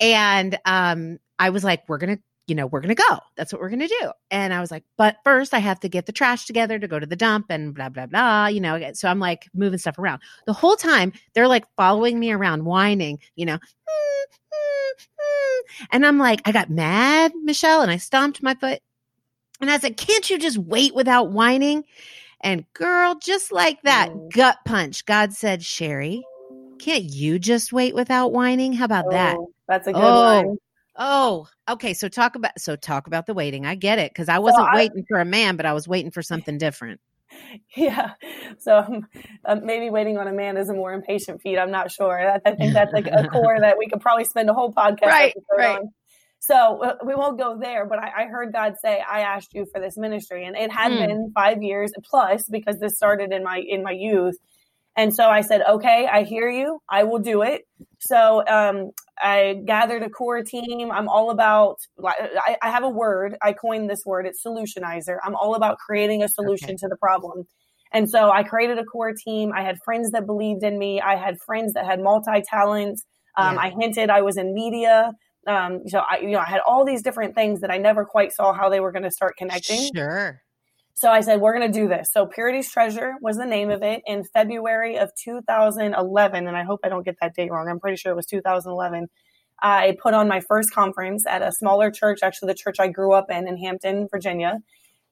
And 0.00 0.58
um, 0.64 1.18
I 1.38 1.50
was 1.50 1.62
like, 1.62 1.88
we're 1.88 1.98
going 1.98 2.16
to, 2.16 2.22
you 2.46 2.54
know, 2.54 2.66
we're 2.66 2.80
going 2.80 2.94
to 2.94 3.02
go. 3.08 3.18
That's 3.36 3.52
what 3.52 3.60
we're 3.62 3.70
going 3.70 3.80
to 3.80 3.88
do. 3.88 4.10
And 4.30 4.52
I 4.52 4.60
was 4.60 4.70
like, 4.70 4.84
but 4.98 5.16
first 5.24 5.54
I 5.54 5.58
have 5.60 5.80
to 5.80 5.88
get 5.88 6.06
the 6.06 6.12
trash 6.12 6.44
together 6.46 6.78
to 6.78 6.88
go 6.88 6.98
to 6.98 7.06
the 7.06 7.16
dump 7.16 7.46
and 7.48 7.74
blah, 7.74 7.88
blah, 7.88 8.06
blah, 8.06 8.46
you 8.46 8.60
know. 8.60 8.92
So 8.92 9.08
I'm 9.08 9.18
like 9.18 9.48
moving 9.54 9.78
stuff 9.78 9.98
around. 9.98 10.20
The 10.46 10.52
whole 10.52 10.76
time 10.76 11.12
they're 11.34 11.48
like 11.48 11.64
following 11.76 12.18
me 12.18 12.32
around, 12.32 12.64
whining, 12.64 13.18
you 13.36 13.46
know. 13.46 13.58
And 15.90 16.04
I'm 16.04 16.18
like, 16.18 16.42
I 16.44 16.52
got 16.52 16.70
mad, 16.70 17.32
Michelle, 17.42 17.80
and 17.80 17.90
I 17.90 17.96
stomped 17.96 18.42
my 18.42 18.54
foot. 18.54 18.80
And 19.60 19.70
I 19.70 19.78
said, 19.78 19.96
Can't 19.96 20.28
you 20.28 20.38
just 20.38 20.58
wait 20.58 20.94
without 20.94 21.30
whining? 21.32 21.84
And 22.42 22.64
girl, 22.74 23.14
just 23.14 23.52
like 23.52 23.80
that, 23.82 24.10
Mm. 24.10 24.32
gut 24.32 24.58
punch, 24.66 25.06
God 25.06 25.32
said, 25.32 25.62
Sherry, 25.62 26.22
can't 26.78 27.04
you 27.04 27.38
just 27.38 27.72
wait 27.72 27.94
without 27.94 28.32
whining? 28.32 28.74
How 28.74 28.84
about 28.84 29.10
that? 29.10 29.36
Oh, 29.38 29.50
That's 29.66 29.86
a 29.86 29.92
good 29.92 30.02
Oh, 30.02 30.42
one. 30.44 30.58
Oh, 30.96 31.48
okay. 31.68 31.94
So 31.94 32.08
talk 32.08 32.36
about 32.36 32.52
so 32.58 32.76
talk 32.76 33.06
about 33.06 33.26
the 33.26 33.34
waiting. 33.34 33.66
I 33.66 33.74
get 33.74 33.98
it 33.98 34.12
because 34.12 34.28
I 34.28 34.38
wasn't 34.38 34.68
I- 34.68 34.74
waiting 34.76 35.04
for 35.08 35.18
a 35.20 35.24
man, 35.24 35.56
but 35.56 35.66
I 35.66 35.72
was 35.72 35.88
waiting 35.88 36.10
for 36.10 36.22
something 36.22 36.58
different. 36.58 37.00
Yeah. 37.74 38.10
So 38.60 38.78
um, 38.78 39.08
uh, 39.44 39.56
maybe 39.56 39.90
waiting 39.90 40.18
on 40.18 40.28
a 40.28 40.32
man 40.32 40.56
is 40.56 40.68
a 40.68 40.72
more 40.74 40.92
impatient 40.92 41.42
feat. 41.42 41.58
I'm 41.58 41.72
not 41.72 41.90
sure. 41.90 42.16
I, 42.30 42.38
I 42.48 42.54
think 42.54 42.72
that's 42.74 42.92
like 42.92 43.08
a 43.08 43.26
core 43.26 43.58
that 43.58 43.76
we 43.76 43.88
could 43.88 44.00
probably 44.00 44.24
spend 44.24 44.48
a 44.50 44.54
whole 44.54 44.72
podcast 44.76 45.02
Right, 45.06 45.34
right. 45.56 45.78
on. 45.80 45.88
So 46.38 46.82
uh, 46.84 46.94
we 47.04 47.14
won't 47.16 47.36
go 47.38 47.58
there, 47.58 47.86
but 47.86 47.98
I, 47.98 48.24
I 48.24 48.26
heard 48.26 48.52
God 48.52 48.74
say, 48.80 49.00
"I 49.00 49.20
asked 49.20 49.52
you 49.54 49.66
for 49.72 49.80
this 49.80 49.96
ministry," 49.96 50.44
and 50.44 50.54
it 50.56 50.70
had 50.70 50.92
Hmm. 50.92 50.98
been 50.98 51.32
five 51.34 51.60
years 51.62 51.90
plus 52.04 52.44
because 52.48 52.78
this 52.78 52.94
started 52.96 53.32
in 53.32 53.42
my 53.42 53.58
in 53.66 53.82
my 53.82 53.92
youth. 53.92 54.36
And 54.96 55.14
so 55.14 55.24
I 55.28 55.40
said, 55.40 55.62
"Okay, 55.68 56.06
I 56.10 56.22
hear 56.22 56.48
you. 56.48 56.80
I 56.88 57.02
will 57.04 57.18
do 57.18 57.42
it." 57.42 57.62
So 57.98 58.44
um, 58.46 58.90
I 59.20 59.60
gathered 59.66 60.02
a 60.02 60.10
core 60.10 60.42
team. 60.42 60.90
I'm 60.92 61.08
all 61.08 61.30
about. 61.30 61.76
I, 62.04 62.56
I 62.62 62.70
have 62.70 62.84
a 62.84 62.88
word. 62.88 63.36
I 63.42 63.52
coined 63.54 63.90
this 63.90 64.02
word. 64.06 64.26
It's 64.26 64.42
solutionizer. 64.44 65.16
I'm 65.24 65.34
all 65.34 65.54
about 65.56 65.78
creating 65.78 66.22
a 66.22 66.28
solution 66.28 66.70
Okay. 66.70 66.76
to 66.80 66.88
the 66.88 66.96
problem. 66.96 67.44
And 67.92 68.10
so 68.10 68.30
I 68.30 68.42
created 68.42 68.78
a 68.78 68.84
core 68.84 69.12
team. 69.12 69.52
I 69.54 69.62
had 69.62 69.76
friends 69.84 70.10
that 70.12 70.26
believed 70.26 70.62
in 70.64 70.78
me. 70.78 71.00
I 71.00 71.16
had 71.16 71.36
friends 71.46 71.74
that 71.74 71.86
had 71.86 72.00
multi 72.00 72.42
talents. 72.48 73.04
Um, 73.36 73.54
Yeah. 73.54 73.60
I 73.62 73.70
hinted 73.80 74.10
I 74.10 74.22
was 74.22 74.36
in 74.36 74.52
media. 74.54 75.12
Um, 75.46 75.80
so 75.88 75.98
I, 75.98 76.18
you 76.18 76.30
know, 76.30 76.38
I 76.38 76.48
had 76.48 76.60
all 76.66 76.84
these 76.84 77.02
different 77.02 77.34
things 77.34 77.60
that 77.60 77.70
I 77.70 77.78
never 77.78 78.04
quite 78.04 78.32
saw 78.32 78.52
how 78.52 78.68
they 78.68 78.80
were 78.80 78.92
going 78.92 79.02
to 79.02 79.10
start 79.10 79.36
connecting. 79.36 79.90
Sure. 79.94 80.40
So 80.94 81.10
I 81.10 81.22
said, 81.22 81.40
we're 81.40 81.56
going 81.56 81.70
to 81.70 81.78
do 81.78 81.88
this. 81.88 82.10
So 82.12 82.24
Purity's 82.24 82.70
Treasure 82.70 83.14
was 83.20 83.36
the 83.36 83.46
name 83.46 83.70
of 83.70 83.82
it 83.82 84.02
in 84.06 84.22
February 84.22 84.96
of 84.96 85.10
2011. 85.16 86.46
And 86.46 86.56
I 86.56 86.62
hope 86.62 86.80
I 86.84 86.88
don't 86.88 87.04
get 87.04 87.16
that 87.20 87.34
date 87.34 87.50
wrong. 87.50 87.68
I'm 87.68 87.80
pretty 87.80 87.96
sure 87.96 88.12
it 88.12 88.16
was 88.16 88.26
2011. 88.26 89.08
I 89.60 89.96
put 90.00 90.14
on 90.14 90.28
my 90.28 90.40
first 90.40 90.72
conference 90.72 91.26
at 91.26 91.42
a 91.42 91.50
smaller 91.50 91.90
church, 91.90 92.20
actually 92.22 92.48
the 92.48 92.58
church 92.58 92.76
I 92.78 92.88
grew 92.88 93.12
up 93.12 93.30
in 93.30 93.48
in 93.48 93.56
Hampton, 93.56 94.08
Virginia. 94.10 94.58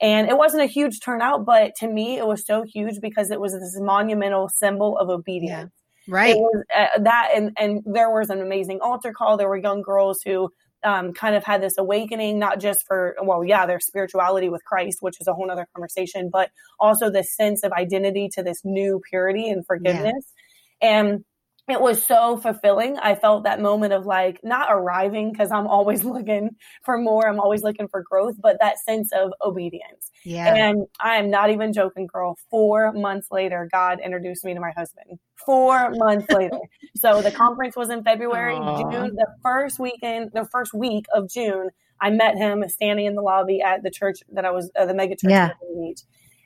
And 0.01 0.29
it 0.29 0.37
wasn't 0.37 0.63
a 0.63 0.67
huge 0.67 1.01
turnout, 1.01 1.45
but 1.45 1.75
to 1.77 1.89
me, 1.89 2.19
it 2.19 2.27
was 2.27 2.45
so 2.45 2.65
huge 2.65 3.01
because 3.01 3.31
it 3.31 3.41
was 3.41 3.53
this 3.53 3.79
monumental 3.81 4.49
symbol 4.49 4.99
of 4.99 5.09
obedience. 5.09 5.71
Right. 6.09 6.35
It 6.35 6.39
was 6.39 6.65
uh, 6.77 7.01
that, 7.01 7.31
and 7.37 7.53
and 7.57 7.83
there 7.87 8.11
was 8.11 8.29
an 8.29 8.41
amazing 8.41 8.81
altar 8.81 9.13
call. 9.13 9.37
There 9.37 9.49
were 9.49 9.57
young 9.57 9.83
girls 9.83 10.21
who 10.25 10.51
um, 10.85 11.13
kind 11.13 11.35
of 11.35 11.45
had 11.45 11.63
this 11.63 11.79
awakening, 11.79 12.39
not 12.39 12.61
just 12.61 12.81
for 12.87 13.17
well, 13.23 13.45
yeah, 13.45 13.67
their 13.67 13.81
spirituality 13.81 14.49
with 14.49 14.65
Christ, 14.65 14.99
which 15.01 15.21
is 15.21 15.27
a 15.27 15.35
whole 15.35 15.51
other 15.51 15.67
conversation, 15.75 16.31
but 16.33 16.51
also 16.81 17.11
this 17.11 17.35
sense 17.35 17.63
of 17.63 17.73
identity 17.73 18.29
to 18.35 18.43
this 18.43 18.61
new 18.65 19.01
purity 19.09 19.49
and 19.49 19.65
forgiveness. 19.67 20.33
And 20.81 21.25
it 21.69 21.81
was 21.81 22.05
so 22.05 22.37
fulfilling. 22.37 22.99
I 22.99 23.15
felt 23.15 23.45
that 23.45 23.61
moment 23.61 23.93
of 23.93 24.05
like 24.05 24.41
not 24.43 24.69
arriving 24.71 25.31
because 25.33 25.51
I'm 25.53 25.67
always 25.67 26.03
looking 26.05 26.51
for 26.85 26.99
more. 26.99 27.29
I'm 27.29 27.39
always 27.41 27.63
looking 27.63 27.89
for 27.89 28.03
growth, 28.03 28.35
but 28.43 28.59
that 28.61 28.79
sense 28.79 29.11
of 29.13 29.33
obedience. 29.45 30.11
Yeah. 30.25 30.55
And 30.55 30.87
I 31.01 31.17
am 31.17 31.31
not 31.31 31.51
even 31.51 31.73
joking, 31.73 32.07
girl. 32.07 32.37
Four 32.51 32.93
months 32.93 33.29
later, 33.31 33.69
God 33.73 34.01
introduced 34.05 34.45
me 34.45 34.55
to 34.55 34.61
my 34.61 34.73
husband. 34.77 35.19
Four 35.47 35.91
months 35.93 36.29
later. 36.33 36.59
So 36.97 37.23
the 37.23 37.31
conference 37.31 37.77
was 37.77 37.91
in 37.91 38.03
February. 38.03 38.57
Aw. 38.57 38.91
June, 38.91 39.15
the 39.15 39.29
first 39.43 39.79
weekend, 39.79 40.31
the 40.35 40.47
first 40.51 40.75
week 40.75 41.07
of 41.15 41.29
June, 41.31 41.71
I 42.01 42.11
met 42.11 42.37
him 42.37 42.65
standing 42.69 43.07
in 43.07 43.15
the 43.15 43.23
lobby 43.23 43.63
at 43.63 43.85
the 43.85 43.91
church 43.91 44.17
that 44.33 44.45
I 44.45 44.51
was, 44.51 44.71
uh, 44.77 44.87
the 44.87 44.95
mega 44.95 45.15
church 45.15 45.31
Yeah. 45.31 45.51
in 45.51 45.53
Virginia 45.69 45.89
Beach. 45.91 46.01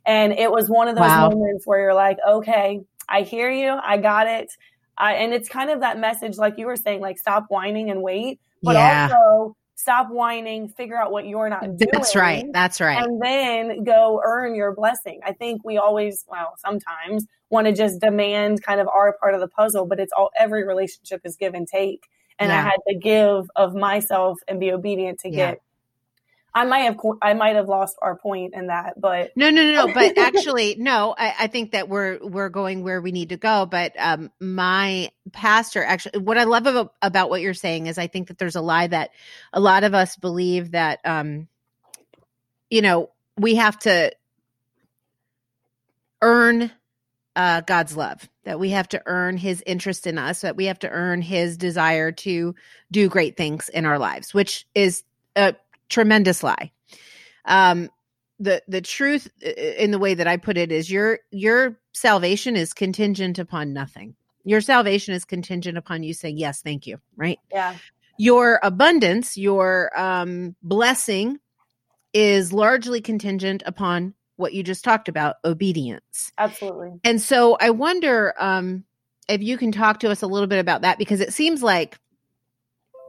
And 0.04 0.32
it 0.35 0.50
was 0.52 0.68
one 0.68 0.88
of 0.88 0.94
those 0.94 1.08
Wow. 1.08 1.30
moments 1.30 1.66
where 1.66 1.80
you're 1.80 1.94
like, 1.94 2.18
okay, 2.28 2.80
I 3.08 3.23
hear 3.23 3.50
you. 3.50 3.70
I 3.82 3.96
got 3.96 4.26
it. 4.26 4.49
I, 4.98 5.14
and 5.14 5.32
it's 5.34 5.48
kind 5.48 5.70
of 5.70 5.80
that 5.80 5.98
message, 5.98 6.36
like 6.38 6.58
you 6.58 6.66
were 6.66 6.76
saying, 6.76 7.00
like 7.00 7.18
stop 7.18 7.46
whining 7.48 7.90
and 7.90 8.02
wait, 8.02 8.40
but 8.62 8.74
yeah. 8.74 9.10
also 9.12 9.56
stop 9.74 10.10
whining, 10.10 10.68
figure 10.68 10.96
out 10.96 11.12
what 11.12 11.26
you're 11.26 11.50
not 11.50 11.60
doing. 11.60 11.90
That's 11.92 12.16
right. 12.16 12.46
That's 12.52 12.80
right. 12.80 13.02
And 13.02 13.20
then 13.22 13.84
go 13.84 14.22
earn 14.24 14.54
your 14.54 14.74
blessing. 14.74 15.20
I 15.24 15.32
think 15.32 15.62
we 15.64 15.76
always, 15.76 16.24
well, 16.28 16.54
sometimes 16.58 17.26
want 17.50 17.66
to 17.66 17.72
just 17.72 18.00
demand 18.00 18.62
kind 18.62 18.80
of 18.80 18.88
our 18.88 19.12
part 19.20 19.34
of 19.34 19.40
the 19.40 19.48
puzzle, 19.48 19.86
but 19.86 20.00
it's 20.00 20.12
all 20.16 20.30
every 20.38 20.66
relationship 20.66 21.20
is 21.24 21.36
give 21.36 21.54
and 21.54 21.68
take. 21.68 22.08
And 22.38 22.52
I 22.52 22.60
had 22.60 22.76
to 22.88 22.94
give 22.94 23.50
of 23.56 23.74
myself 23.74 24.38
and 24.48 24.60
be 24.60 24.72
obedient 24.72 25.20
to 25.20 25.30
Yeah. 25.30 25.52
get. 25.52 25.60
I 26.56 26.64
might 26.64 26.84
have 26.84 26.98
I 27.20 27.34
might 27.34 27.56
have 27.56 27.68
lost 27.68 27.98
our 28.00 28.16
point 28.16 28.54
in 28.54 28.68
that, 28.68 28.98
but 28.98 29.36
no, 29.36 29.50
no, 29.50 29.62
no, 29.62 29.86
no. 29.86 29.92
But 29.92 30.16
actually, 30.18 30.76
no. 30.76 31.14
I, 31.16 31.34
I, 31.40 31.46
think 31.48 31.72
that 31.72 31.90
we're 31.90 32.18
we're 32.22 32.48
going 32.48 32.82
where 32.82 33.02
we 33.02 33.12
need 33.12 33.28
to 33.28 33.36
go. 33.36 33.66
But 33.66 33.92
um, 33.98 34.30
my 34.40 35.10
pastor 35.32 35.84
actually, 35.84 36.20
what 36.20 36.38
I 36.38 36.44
love 36.44 36.64
about, 36.64 36.94
about 37.02 37.28
what 37.28 37.42
you're 37.42 37.52
saying 37.52 37.88
is, 37.88 37.98
I 37.98 38.06
think 38.06 38.28
that 38.28 38.38
there's 38.38 38.56
a 38.56 38.62
lie 38.62 38.86
that 38.86 39.10
a 39.52 39.60
lot 39.60 39.84
of 39.84 39.92
us 39.92 40.16
believe 40.16 40.70
that, 40.70 41.00
um, 41.04 41.46
you 42.70 42.80
know, 42.80 43.10
we 43.36 43.56
have 43.56 43.78
to 43.80 44.12
earn 46.22 46.72
uh, 47.36 47.60
God's 47.60 47.98
love, 47.98 48.30
that 48.44 48.58
we 48.58 48.70
have 48.70 48.88
to 48.88 49.02
earn 49.04 49.36
his 49.36 49.62
interest 49.66 50.06
in 50.06 50.16
us, 50.16 50.40
that 50.40 50.56
we 50.56 50.64
have 50.64 50.78
to 50.78 50.88
earn 50.88 51.20
his 51.20 51.58
desire 51.58 52.12
to 52.12 52.54
do 52.90 53.10
great 53.10 53.36
things 53.36 53.68
in 53.68 53.84
our 53.84 53.98
lives, 53.98 54.32
which 54.32 54.66
is 54.75 55.04
a 55.36 55.54
tremendous 55.88 56.43
lie. 56.43 56.73
Um, 57.45 57.90
the 58.38 58.62
the 58.69 58.81
truth 58.81 59.28
in 59.40 59.90
the 59.90 59.99
way 59.99 60.14
that 60.14 60.26
I 60.26 60.37
put 60.37 60.59
it 60.59 60.71
is 60.71 60.90
your 60.90 61.21
your 61.31 61.78
salvation 61.93 62.57
is 62.57 62.75
contingent 62.75 63.38
upon 63.38 63.73
nothing. 63.73 64.14
Your 64.45 64.61
salvation 64.61 65.14
is 65.14 65.25
contingent 65.25 65.78
upon 65.78 66.02
you 66.02 66.12
saying 66.12 66.37
yes, 66.37 66.61
thank 66.62 66.87
you, 66.87 67.00
right? 67.16 67.38
Yeah. 67.52 67.76
Your 68.19 68.61
abundance, 68.62 69.37
your 69.37 69.90
um 69.99 70.55
blessing 70.62 71.38
is 72.12 72.52
largely 72.52 73.00
contingent 73.00 73.62
upon 73.66 74.14
what 74.37 74.52
you 74.52 74.62
just 74.62 74.85
talked 74.85 75.09
about, 75.09 75.37
obedience. 75.45 76.33
Absolutely. 76.37 76.93
And 77.05 77.21
so 77.21 77.57
I 77.59 77.71
wonder 77.71 78.35
um 78.38 78.85
if 79.28 79.43
you 79.43 79.57
can 79.57 79.73
talk 79.73 80.00
to 80.00 80.11
us 80.11 80.23
a 80.23 80.26
little 80.26 80.47
bit 80.47 80.59
about 80.59 80.83
that 80.83 80.99
because 80.99 81.21
it 81.21 81.33
seems 81.33 81.62
like 81.62 81.99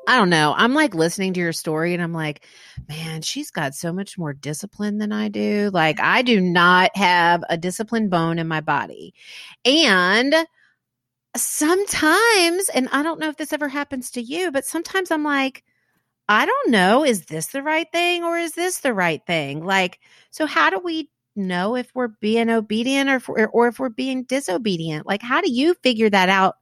I 0.08 0.16
don't 0.16 0.30
know. 0.30 0.54
I'm 0.56 0.74
like 0.74 0.96
listening 0.96 1.34
to 1.34 1.42
your 1.42 1.52
story 1.52 1.94
and 1.94 2.02
I'm 2.02 2.14
like, 2.14 2.46
man, 2.88 3.22
she's 3.22 3.52
got 3.52 3.76
so 3.76 3.92
much 3.92 4.18
more 4.18 4.34
discipline 4.34 5.00
than 5.00 5.12
I 5.12 5.28
do. 5.28 5.70
Like, 5.74 6.00
I 6.00 6.22
do 6.22 6.40
not 6.40 6.96
have 6.96 7.44
a 7.50 7.58
disciplined 7.58 8.10
bone 8.10 8.40
in 8.40 8.48
my 8.48 8.62
body. 8.62 9.14
And 9.66 10.34
sometimes, 11.36 12.70
and 12.70 12.88
I 12.94 13.04
don't 13.04 13.20
know 13.20 13.28
if 13.28 13.36
this 13.36 13.52
ever 13.52 13.68
happens 13.68 14.12
to 14.12 14.22
you, 14.22 14.50
but 14.50 14.66
sometimes 14.66 15.12
I'm 15.12 15.26
like, 15.26 15.66
I 16.30 16.46
don't 16.46 16.72
know, 16.72 17.04
is 17.04 17.26
this 17.26 17.48
the 17.48 17.62
right 17.62 17.88
thing 17.92 18.24
or 18.24 18.38
is 18.38 18.54
this 18.54 18.80
the 18.80 18.94
right 18.94 19.22
thing? 19.28 19.66
Like, 19.66 20.00
so 20.32 20.46
how 20.46 20.70
do 20.70 20.80
we 20.80 21.10
know 21.36 21.76
if 21.76 21.92
we're 21.94 22.08
being 22.08 22.50
obedient 22.50 23.10
or 23.10 23.16
if, 23.18 23.30
or 23.30 23.68
if 23.68 23.78
we're 23.78 23.90
being 23.90 24.24
disobedient? 24.24 25.06
Like, 25.06 25.22
how 25.22 25.42
do 25.42 25.52
you 25.52 25.74
figure 25.84 26.10
that 26.10 26.30
out 26.30 26.56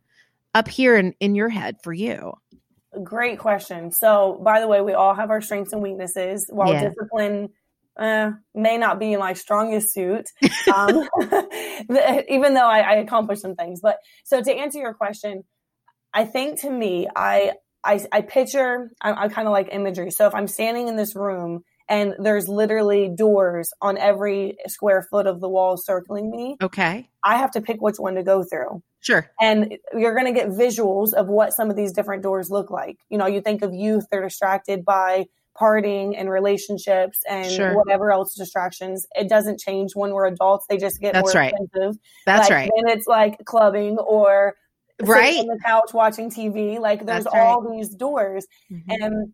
up 0.56 0.68
here 0.68 0.98
in, 0.98 1.14
in 1.20 1.36
your 1.36 1.50
head 1.50 1.78
for 1.84 1.94
you? 1.94 2.34
Great 3.04 3.40
question. 3.40 3.92
So, 3.92 4.40
by 4.44 4.60
the 4.60 4.68
way, 4.68 4.82
we 4.82 4.94
all 4.94 5.14
have 5.14 5.30
our 5.30 5.42
strengths 5.42 5.74
and 5.74 5.82
weaknesses. 5.82 6.48
While 6.50 6.74
yeah. 6.74 6.90
discipline 6.90 7.50
uh, 7.98 8.32
may 8.54 8.78
not 8.78 9.00
be 9.00 9.16
my 9.16 9.34
strongest 9.34 9.94
suit, 9.94 10.30
um, 10.74 11.08
even 12.30 12.54
though 12.54 12.68
I, 12.68 12.80
I 12.80 12.94
accomplish 12.96 13.40
some 13.40 13.56
things. 13.56 13.82
But 13.82 13.98
so 14.24 14.42
to 14.42 14.54
answer 14.54 14.80
your 14.80 14.94
question, 14.94 15.44
I 16.14 16.26
think 16.26 16.62
to 16.62 16.70
me, 16.70 17.08
I 17.16 17.54
I, 17.84 18.06
I 18.12 18.22
picture 18.22 18.92
I, 19.02 19.26
I 19.26 19.28
kind 19.30 19.48
of 19.48 19.52
like 19.52 19.70
imagery. 19.72 20.12
So 20.12 20.28
if 20.28 20.34
I'm 20.34 20.48
standing 20.48 20.88
in 20.88 20.96
this 20.96 21.16
room 21.16 21.64
and 21.88 22.16
there's 22.20 22.48
literally 22.48 23.10
doors 23.10 23.72
on 23.82 23.98
every 23.98 24.58
square 24.68 25.08
foot 25.10 25.28
of 25.28 25.40
the 25.40 25.50
wall 25.50 25.78
circling 25.78 26.32
me. 26.32 26.58
Okay. 26.62 27.10
I 27.24 27.38
have 27.38 27.52
to 27.52 27.62
pick 27.62 27.82
which 27.82 27.98
one 27.98 28.16
to 28.16 28.24
go 28.24 28.44
through. 28.44 28.82
Sure. 29.02 29.30
And 29.40 29.78
you're 29.94 30.16
going 30.16 30.26
to 30.26 30.40
get 30.40 30.50
visuals 30.50 31.14
of 31.14 31.28
what 31.28 31.54
some 31.54 31.70
of 31.70 31.76
these 31.76 31.92
different 31.92 32.24
doors 32.24 32.50
look 32.50 32.72
like. 32.72 32.98
You 33.10 33.18
know, 33.18 33.28
you 33.28 33.40
think 33.40 33.62
of 33.62 33.74
youth, 33.74 34.08
they're 34.10 34.24
distracted 34.24 34.84
by 34.84 35.28
partying 35.60 36.16
and 36.18 36.30
relationships 36.30 37.20
and 37.30 37.50
sure. 37.50 37.76
whatever 37.76 38.12
else 38.12 38.34
distractions. 38.34 39.08
It 39.16 39.30
doesn't 39.30 39.60
change 39.60 39.96
when 39.96 40.12
we're 40.12 40.26
adults. 40.26 40.66
They 40.68 40.78
just 40.78 41.00
get 41.00 41.14
That's 41.14 41.34
more 41.34 41.42
right. 41.44 41.54
expensive. 41.54 42.00
That's 42.26 42.50
like, 42.50 42.56
right. 42.56 42.72
And 42.76 42.90
it's 42.90 43.08
like 43.08 43.38
clubbing 43.46 43.98
or 44.00 44.56
right 45.02 45.38
on 45.40 45.48
the 45.48 45.60
couch 45.64 45.94
watching 45.94 46.30
TV. 46.30 46.80
Like 46.80 47.06
there's 47.06 47.26
That's 47.26 47.36
all 47.36 47.62
right. 47.62 47.78
these 47.78 47.90
doors. 47.90 48.48
Mhm. 48.72 48.84
And 48.88 49.34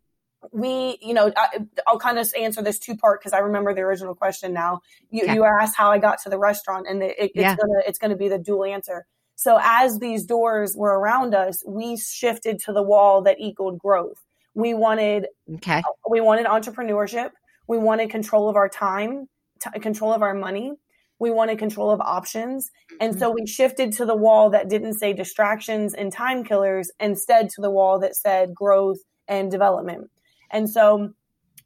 we, 0.52 0.98
you 1.02 1.14
know, 1.14 1.32
I, 1.36 1.60
will 1.92 2.00
kind 2.00 2.18
of 2.18 2.28
answer 2.38 2.62
this 2.62 2.80
two 2.80 2.96
part 2.96 3.22
because 3.22 3.34
I 3.34 3.40
remember 3.40 3.74
the 3.74 3.82
original 3.82 4.16
question 4.16 4.54
now. 4.54 4.82
You, 5.10 5.24
Okay. 5.24 5.36
you 5.36 5.44
asked 5.44 5.76
how 5.76 5.92
I 5.92 6.00
got 6.00 6.22
to 6.24 6.30
the 6.30 6.40
restaurant, 6.40 6.88
and 6.90 7.04
it, 7.04 7.16
it's 7.18 7.36
Yeah. 7.36 7.56
gonna 7.56 7.82
it's 7.86 8.00
gonna 8.00 8.16
be 8.16 8.28
the 8.28 8.40
dual 8.40 8.66
answer. 8.66 9.06
So 9.36 9.60
as 9.62 10.00
these 10.00 10.26
doors 10.26 10.76
were 10.76 11.00
around 11.00 11.34
us, 11.34 11.64
we 11.66 11.98
shifted 11.98 12.60
to 12.60 12.74
the 12.74 12.84
wall 12.84 13.22
that 13.24 13.40
equaled 13.40 13.80
growth. 13.80 14.24
We 14.54 14.74
wanted 14.74 15.28
Okay. 15.56 15.82
we 16.10 16.22
wanted 16.22 16.46
entrepreneurship. 16.48 17.32
We 17.68 17.78
wanted 17.78 18.10
control 18.10 18.50
of 18.50 18.56
our 18.56 18.70
time, 18.70 19.30
t- 19.60 19.80
control 19.80 20.12
of 20.14 20.22
our 20.22 20.34
money. 20.34 20.74
We 21.20 21.30
wanted 21.30 21.60
control 21.60 21.92
of 21.92 22.02
options. 22.02 22.72
And 23.00 23.12
mm-hmm. 23.12 23.20
so 23.20 23.30
we 23.30 23.46
shifted 23.46 23.94
to 23.94 24.06
the 24.06 24.16
wall 24.16 24.50
that 24.50 24.70
didn't 24.70 24.96
say 24.96 25.14
distractions 25.14 25.94
and 25.94 26.12
time 26.12 26.44
killers, 26.44 26.92
instead 27.00 27.50
to 27.52 27.62
the 27.62 27.70
wall 27.70 28.00
that 28.00 28.16
said 28.16 28.56
growth 28.56 28.98
and 29.28 29.52
development. 29.52 30.10
And 30.52 30.70
so, 30.70 31.14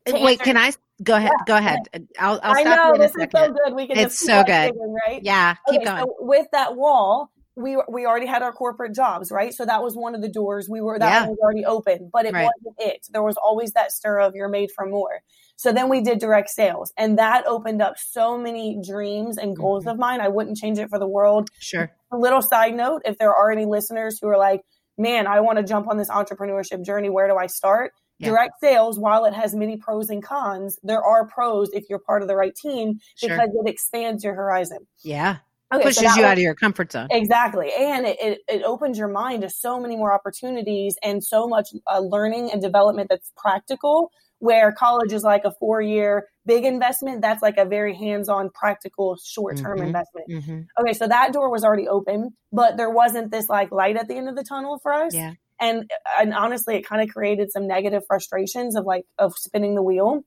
Wait, 0.08 0.39
answer- 0.39 0.43
can 0.43 0.58
I 0.58 0.71
go 1.04 1.15
ahead? 1.15 1.32
Go 1.48 1.58
ahead. 1.58 1.80
I'll, 2.19 2.39
I'll 2.43 2.56
I 2.58 2.62
stop 2.62 2.78
know 2.78 2.88
you 2.89 2.95
in 2.95 3.02
a 3.02 3.04
this 3.04 3.12
is 3.15 3.21
second. 3.21 3.39
so 3.39 3.54
good. 3.65 3.76
We 3.76 3.88
can 3.88 3.98
It's 3.98 4.15
just 4.15 4.26
so 4.26 4.43
good. 4.43 4.71
right? 5.08 5.19
Yeah, 5.24 5.56
keep 5.69 5.82
Okay, 5.82 5.86
going. 5.86 6.00
so 6.04 6.15
with 6.19 6.48
that 6.52 6.76
wall, 6.76 7.32
we 7.58 7.78
we 7.89 8.06
already 8.06 8.26
had 8.26 8.41
our 8.43 8.52
corporate 8.52 8.93
jobs, 8.93 9.32
right? 9.32 9.54
So 9.54 9.65
that 9.65 9.82
was 9.82 9.95
one 9.95 10.13
of 10.13 10.21
the 10.21 10.28
doors. 10.30 10.67
We 10.69 10.82
were 10.82 11.00
that 11.00 11.08
Yeah. 11.10 11.19
one 11.21 11.30
was 11.30 11.38
already 11.41 11.65
open, 11.65 12.10
but 12.12 12.26
it 12.26 12.34
Right. 12.34 12.43
wasn't 12.65 12.76
it. 12.93 13.08
There 13.12 13.24
was 13.24 13.36
always 13.41 13.71
that 13.71 13.91
stir 13.93 14.19
of 14.19 14.36
you're 14.36 14.50
made 14.50 14.69
for 14.76 14.86
more. 14.86 15.21
So 15.56 15.71
then 15.71 15.88
we 15.89 16.02
did 16.02 16.19
direct 16.19 16.50
sales, 16.50 16.91
and 16.98 17.17
that 17.17 17.48
opened 17.48 17.82
up 17.82 17.93
so 17.98 18.38
many 18.38 18.78
dreams 18.86 19.38
and 19.38 19.56
goals 19.56 19.86
Mhm. 19.86 19.91
of 19.93 19.98
mine. 19.98 20.19
I 20.21 20.28
wouldn't 20.28 20.58
change 20.58 20.80
it 20.80 20.89
for 20.89 21.00
the 21.00 21.08
world. 21.08 21.50
sure. 21.60 21.89
A 22.12 22.17
little 22.17 22.41
side 22.41 22.76
note: 22.76 23.02
if 23.06 23.17
there 23.17 23.34
are 23.34 23.52
any 23.52 23.65
listeners 23.65 24.19
who 24.21 24.28
are 24.28 24.38
like, 24.38 24.62
"Man, 24.98 25.26
I 25.26 25.39
want 25.39 25.58
to 25.58 25.63
jump 25.63 25.88
on 25.89 25.98
this 25.98 26.10
entrepreneurship 26.10 26.84
journey. 26.86 27.10
Where 27.10 27.28
do 27.30 27.38
I 27.38 27.48
start?" 27.48 27.93
Yeah. 28.19 28.30
Direct 28.30 28.54
sales, 28.62 28.97
while 28.97 29.25
it 29.25 29.34
has 29.34 29.54
many 29.54 29.75
pros 29.78 30.10
and 30.10 30.23
cons, 30.23 30.80
there 30.84 31.04
are 31.04 31.25
pros 31.28 31.69
if 31.73 31.84
you're 31.89 31.99
part 31.99 32.21
of 32.21 32.28
the 32.28 32.36
right 32.36 32.56
team 32.56 32.99
Sure. 33.15 33.30
because 33.30 33.49
it 33.54 33.69
expands 33.69 34.23
your 34.23 34.34
horizon. 34.36 34.88
Yeah. 35.04 35.38
Okay, 35.73 35.84
Pushes 35.86 36.04
that 36.04 36.17
you 36.17 36.25
out 36.25 36.34
of 36.34 36.39
your 36.43 36.56
comfort 36.56 36.91
zone. 36.91 37.08
Exactly. 37.12 37.71
And 37.78 38.06
it, 38.06 38.17
it, 38.21 38.39
it 38.47 38.63
opens 38.63 38.97
your 38.97 39.08
mind 39.10 39.41
to 39.41 39.49
so 39.49 39.80
many 39.80 39.95
more 39.97 40.13
opportunities 40.13 40.95
and 41.04 41.23
so 41.23 41.47
much 41.47 41.69
uh, 41.91 41.99
learning 41.99 42.51
and 42.51 42.62
development 42.62 43.10
that's 43.10 43.32
practical, 43.36 44.12
where 44.39 44.71
college 44.71 45.12
is 45.12 45.23
like 45.23 45.43
a 45.43 45.51
four 45.51 45.82
year 45.82 46.28
big 46.45 46.63
investment. 46.65 47.21
That's 47.21 47.41
like 47.41 47.58
a 47.58 47.65
very 47.65 47.95
hands 47.95 48.30
on, 48.30 48.49
practical, 48.51 49.17
short 49.17 49.58
term 49.58 49.80
Mhm. 49.80 49.88
investment. 49.88 50.45
hmm 50.45 50.62
Okay, 50.80 50.93
so 50.93 51.08
that 51.08 51.34
door 51.34 51.49
was 51.49 51.65
already 51.65 51.88
open, 51.88 52.34
but 52.54 52.78
there 52.78 52.91
wasn't 52.91 53.32
this 53.32 53.49
like 53.49 53.71
light 53.71 53.97
at 53.97 54.08
the 54.08 54.15
end 54.15 54.30
of 54.30 54.36
the 54.36 54.43
tunnel 54.43 54.80
for 54.80 54.93
us. 54.93 55.13
Yeah. 55.15 55.34
And, 55.59 55.89
and 56.19 56.33
honestly, 56.33 56.75
it 56.75 56.85
kind 56.85 57.01
of 57.01 57.09
created 57.13 57.51
some 57.51 57.67
negative 57.67 58.03
frustrations 58.07 58.75
of 58.75 58.85
like, 58.85 59.05
of 59.17 59.33
spinning 59.37 59.75
the 59.75 59.83
wheel. 59.83 60.21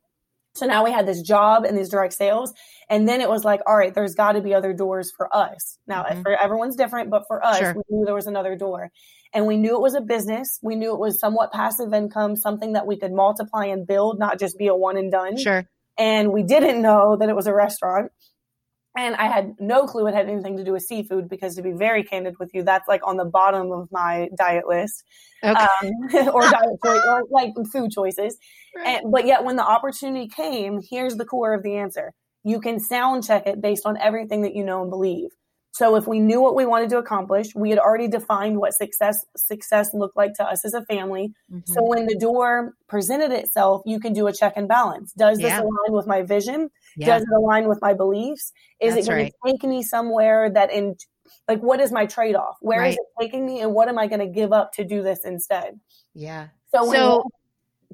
So 0.54 0.66
now 0.66 0.84
we 0.84 0.90
had 0.90 1.06
this 1.06 1.22
job 1.22 1.64
and 1.64 1.76
these 1.76 1.88
direct 1.90 2.14
sales. 2.14 2.52
And 2.88 3.08
then 3.08 3.20
it 3.20 3.28
was 3.28 3.44
like, 3.44 3.60
all 3.66 3.76
right, 3.76 3.94
there's 3.94 4.14
got 4.14 4.32
to 4.32 4.40
be 4.40 4.54
other 4.54 4.72
doors 4.72 5.12
for 5.16 5.34
us. 5.34 5.78
Now, 5.86 6.04
Mhm. 6.04 6.22
for 6.22 6.32
everyone's 6.32 6.74
different, 6.74 7.10
but 7.10 7.24
for 7.28 7.44
us, 7.44 7.58
Sure. 7.58 7.74
we 7.74 7.82
knew 7.90 8.04
there 8.04 8.14
was 8.14 8.26
another 8.26 8.56
door. 8.56 8.90
And 9.32 9.46
we 9.46 9.56
knew 9.58 9.76
it 9.76 9.82
was 9.82 9.94
a 9.94 10.00
business. 10.00 10.58
We 10.62 10.74
knew 10.74 10.92
it 10.94 10.98
was 10.98 11.20
somewhat 11.20 11.52
passive 11.52 11.92
income, 11.92 12.34
something 12.34 12.72
that 12.72 12.86
we 12.86 12.98
could 12.98 13.12
multiply 13.12 13.66
and 13.66 13.86
build, 13.86 14.18
not 14.18 14.38
just 14.38 14.56
be 14.58 14.66
a 14.68 14.74
one 14.74 14.96
and 14.96 15.12
done. 15.12 15.36
Sure. 15.36 15.64
And 15.98 16.32
we 16.32 16.42
didn't 16.42 16.80
know 16.80 17.16
that 17.16 17.28
it 17.28 17.36
was 17.36 17.46
a 17.46 17.54
restaurant. 17.54 18.10
And 18.98 19.14
I 19.14 19.28
had 19.28 19.54
no 19.61 19.87
clue 19.87 20.08
it 20.08 20.14
had 20.14 20.28
anything 20.28 20.56
to 20.56 20.64
do 20.64 20.72
with 20.72 20.82
seafood 20.82 21.28
because, 21.28 21.54
to 21.54 21.62
be 21.62 21.70
very 21.72 22.02
candid 22.02 22.34
with 22.40 22.50
you, 22.52 22.64
that's 22.64 22.88
like 22.88 23.00
on 23.06 23.16
the 23.16 23.24
bottom 23.24 23.70
of 23.70 23.88
my 23.92 24.28
diet 24.37 24.66
list 24.66 25.04
Okay. 25.44 25.66
um, 25.82 25.90
or 26.34 26.42
diet 26.42 26.76
choice, 26.84 27.02
or 27.06 27.22
like 27.30 27.52
food 27.72 27.92
choices. 27.92 28.37
Right. 28.74 28.96
And, 28.96 29.12
but 29.12 29.24
yet, 29.24 29.44
when 29.44 29.54
the 29.54 29.64
opportunity 29.64 30.26
came, 30.26 30.80
here's 30.90 31.16
the 31.16 31.24
core 31.24 31.54
of 31.54 31.62
the 31.62 31.76
answer. 31.76 32.12
You 32.42 32.61
can 32.61 32.80
sound 32.80 33.24
check 33.24 33.46
it 33.46 33.61
based 33.61 33.87
on 33.87 33.96
everything 33.98 34.42
that 34.42 34.56
you 34.56 34.64
know 34.64 34.82
and 34.82 34.90
believe. 34.90 35.30
So 35.72 35.94
if 35.94 36.08
we 36.08 36.18
knew 36.18 36.40
what 36.40 36.56
we 36.56 36.66
wanted 36.66 36.90
to 36.90 36.98
accomplish, 36.98 37.54
we 37.54 37.70
had 37.70 37.78
already 37.78 38.08
defined 38.08 38.58
what 38.58 38.72
success 38.74 39.24
success 39.37 39.90
looked 39.94 40.16
like 40.16 40.32
to 40.34 40.44
us 40.44 40.64
as 40.64 40.74
a 40.74 40.84
family. 40.87 41.32
Mhm. 41.52 41.62
So 41.66 41.84
when 41.84 42.06
the 42.06 42.16
door 42.18 42.72
presented 42.88 43.30
itself, 43.30 43.82
you 43.87 44.00
can 44.00 44.12
do 44.12 44.26
a 44.26 44.32
check 44.32 44.54
and 44.56 44.66
balance. 44.66 45.12
Does 45.12 45.38
this 45.38 45.50
Yeah. 45.52 45.61
align 45.61 45.92
with 45.98 46.06
my 46.08 46.22
vision? 46.22 46.70
Yeah. 46.98 47.06
Does 47.06 47.22
it 47.22 47.28
align 47.37 47.68
with 47.68 47.80
my 47.80 47.94
beliefs? 47.94 48.52
Is 48.80 48.94
That's 48.94 49.06
it 49.06 49.11
going 49.11 49.22
right. 49.24 49.34
to 49.46 49.52
take 49.52 49.62
me 49.64 49.82
somewhere 49.82 50.50
that 50.50 50.72
in 50.72 50.96
like 51.46 51.61
what 51.61 51.80
is 51.80 51.92
my 51.92 52.06
trade 52.06 52.34
off? 52.37 52.56
Where 52.61 52.84
is 52.84 52.96
Right. 52.96 52.98
it 52.98 53.22
taking 53.22 53.46
me 53.46 53.61
and 53.61 53.72
what 53.74 53.88
am 53.88 53.98
I 53.98 54.06
going 54.06 54.20
to 54.20 54.26
give 54.26 54.52
up 54.52 54.72
to 54.74 54.84
do 54.84 55.02
this 55.02 55.24
instead? 55.24 55.78
Yeah. 56.14 56.48
So, 56.74 56.87
when 56.87 56.96
So 56.96 57.24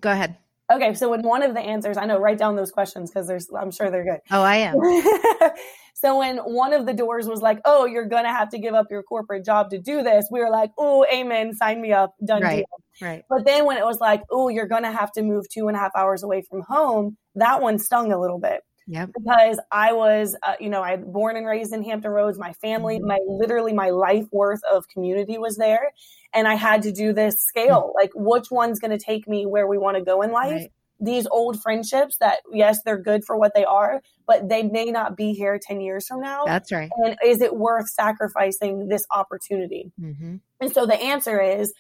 go 0.01 0.11
ahead. 0.11 0.37
Okay, 0.73 0.95
so 0.95 1.11
when 1.11 1.21
one 1.23 1.43
of 1.43 1.53
the 1.55 1.61
answers, 1.61 1.99
I 1.99 2.07
know, 2.07 2.19
write 2.19 2.39
down 2.39 2.57
those 2.57 2.73
questions 2.73 3.11
because 3.11 3.27
there's, 3.27 3.49
I'm 3.55 3.71
sure 3.71 3.91
they're 3.91 4.05
good. 4.05 4.21
Oh, 4.31 4.41
I 4.41 4.57
am. 4.57 4.77
so 5.95 6.19
when 6.19 6.39
one 6.39 6.73
of 6.73 6.87
the 6.87 6.95
doors 6.95 7.29
was 7.29 7.43
like, 7.43 7.61
"Oh, 7.67 7.85
you're 7.85 8.07
gonna 8.09 8.33
have 8.33 8.49
to 8.51 8.59
give 8.59 8.73
up 8.73 8.87
your 8.91 9.03
corporate 9.03 9.45
job 9.45 9.69
to 9.71 9.79
do 9.79 10.03
this," 10.03 10.27
we 10.31 10.41
were 10.41 10.49
like, 10.51 10.71
"Oh, 10.79 11.05
amen, 11.13 11.53
sign 11.55 11.83
me 11.83 11.93
up, 11.93 12.15
done 12.25 12.41
right, 12.43 12.57
deal." 12.57 12.67
Right. 13.09 13.23
But 13.29 13.45
then 13.45 13.67
when 13.67 13.77
it 13.77 13.85
was 13.85 14.01
like, 14.01 14.23
"Oh, 14.31 14.49
you're 14.49 14.67
gonna 14.67 14.91
have 14.91 15.13
to 15.13 15.23
move 15.23 15.47
two 15.51 15.69
and 15.69 15.77
a 15.77 15.81
half 15.81 15.93
hours 15.95 16.23
away 16.23 16.43
from 16.49 16.63
home," 16.63 17.19
that 17.35 17.61
one 17.61 17.79
stung 17.79 18.11
a 18.11 18.19
little 18.19 18.39
bit. 18.39 18.63
Yep. 18.87 19.11
Because 19.19 19.61
I 19.71 19.93
was, 19.93 20.37
uh, 20.43 20.55
you 20.61 20.69
know, 20.69 20.83
I 20.83 20.97
born 20.97 21.37
and 21.37 21.47
raised 21.47 21.73
in 21.73 21.83
Hampton 21.83 22.11
Roads. 22.11 22.39
My 22.39 22.53
family, 22.53 22.99
Mhm. 22.99 23.07
my 23.07 23.19
literally 23.27 23.73
my 23.73 23.91
life 23.91 24.27
worth 24.33 24.63
of 24.65 24.89
community 24.89 25.39
was 25.39 25.57
there, 25.57 25.93
and 26.33 26.47
I 26.47 26.55
had 26.55 26.83
to 26.83 26.93
do 26.93 27.13
this 27.13 27.43
scale. 27.43 27.93
Like, 27.95 28.11
which 28.15 28.51
one's 28.51 28.79
going 28.81 28.91
to 28.91 29.03
take 29.03 29.27
me 29.27 29.47
where 29.47 29.67
we 29.67 29.79
want 29.79 29.97
to 29.97 30.03
go 30.03 30.21
in 30.23 30.33
life? 30.33 30.53
Right. 30.53 30.73
These 31.01 31.27
old 31.27 31.61
friendships 31.61 32.19
that, 32.21 32.39
yes, 32.53 32.79
they're 32.85 33.01
good 33.01 33.25
for 33.25 33.37
what 33.37 33.53
they 33.55 33.65
are, 33.65 34.01
but 34.27 34.49
they 34.49 34.63
may 34.63 34.87
not 34.87 35.17
be 35.17 35.33
here 35.33 35.59
ten 35.61 35.81
years 35.81 36.07
from 36.07 36.21
now. 36.21 36.45
That's 36.45 36.71
right. 36.71 36.91
and 36.99 37.17
is 37.25 37.41
it 37.41 37.57
worth 37.57 37.89
sacrificing 37.89 38.89
this 38.89 39.05
opportunity? 39.11 39.93
Mm-hmm. 40.01 40.37
And 40.61 40.73
so 40.73 40.87
the 40.87 40.95
answer 41.01 41.41
is 41.41 41.73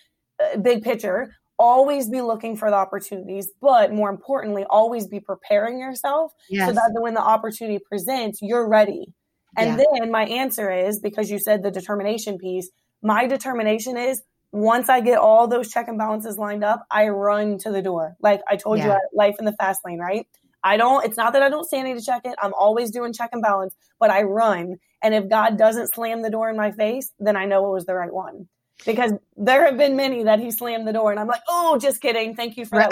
uh, 0.42 0.58
big 0.58 0.82
picture, 0.82 1.36
always 1.58 2.08
be 2.08 2.20
looking 2.20 2.56
for 2.56 2.70
the 2.70 2.76
opportunities, 2.76 3.50
but 3.60 3.92
more 3.92 4.10
importantly, 4.10 4.64
always 4.68 5.06
be 5.06 5.20
preparing 5.20 5.78
yourself 5.78 6.32
Yes. 6.50 6.68
so 6.68 6.72
that 6.72 6.90
when 7.00 7.14
the 7.14 7.22
opportunity 7.22 7.78
presents, 7.88 8.40
you're 8.42 8.68
ready. 8.68 9.12
And 9.56 9.78
Yeah. 9.78 9.84
then 10.00 10.10
my 10.10 10.24
answer 10.26 10.70
is 10.72 10.98
because 10.98 11.30
you 11.30 11.38
said 11.38 11.62
the 11.62 11.70
determination 11.70 12.38
piece, 12.38 12.70
my 13.02 13.26
determination 13.26 13.96
is 13.96 14.22
once 14.52 14.88
I 14.88 15.00
get 15.00 15.18
all 15.18 15.46
those 15.48 15.70
check 15.70 15.88
and 15.88 15.98
balances 15.98 16.38
lined 16.38 16.64
up, 16.64 16.84
I 16.90 17.08
run 17.08 17.58
to 17.58 17.70
the 17.70 17.82
door. 17.82 18.16
Like 18.20 18.40
I 18.48 18.56
told 18.56 18.78
you 18.78 18.86
Yeah. 18.86 18.96
at 18.96 19.02
life 19.12 19.36
in 19.38 19.44
the 19.44 19.52
fast 19.52 19.80
lane, 19.84 19.98
right? 19.98 20.26
I 20.62 20.76
don't, 20.76 21.04
it's 21.04 21.16
not 21.16 21.34
that 21.34 21.42
I 21.42 21.50
don't 21.50 21.64
stand 21.66 21.86
to 21.98 22.04
check 22.04 22.22
it. 22.24 22.34
I'm 22.40 22.54
always 22.54 22.90
doing 22.90 23.12
check 23.12 23.30
and 23.32 23.42
balance, 23.42 23.74
but 24.00 24.10
I 24.10 24.22
run. 24.22 24.76
And 25.02 25.14
if 25.14 25.28
God 25.28 25.58
doesn't 25.58 25.92
slam 25.94 26.22
the 26.22 26.30
door 26.30 26.48
in 26.48 26.56
my 26.56 26.70
face, 26.72 27.12
then 27.18 27.36
I 27.36 27.44
know 27.44 27.66
it 27.66 27.72
was 27.74 27.84
the 27.84 27.94
right 27.94 28.12
one. 28.12 28.48
Because 28.84 29.12
there 29.37 29.64
have 29.64 29.76
been 29.78 29.96
many 29.96 30.24
that 30.24 30.40
he 30.40 30.50
slammed 30.50 30.87
the 30.87 30.92
door 30.92 31.10
and 31.10 31.20
I'm 31.20 31.26
like, 31.28 31.42
oh, 31.48 31.78
just 31.80 32.00
kidding. 32.00 32.34
Thank 32.34 32.56
you 32.56 32.64
for 32.66 32.78
that. 32.78 32.90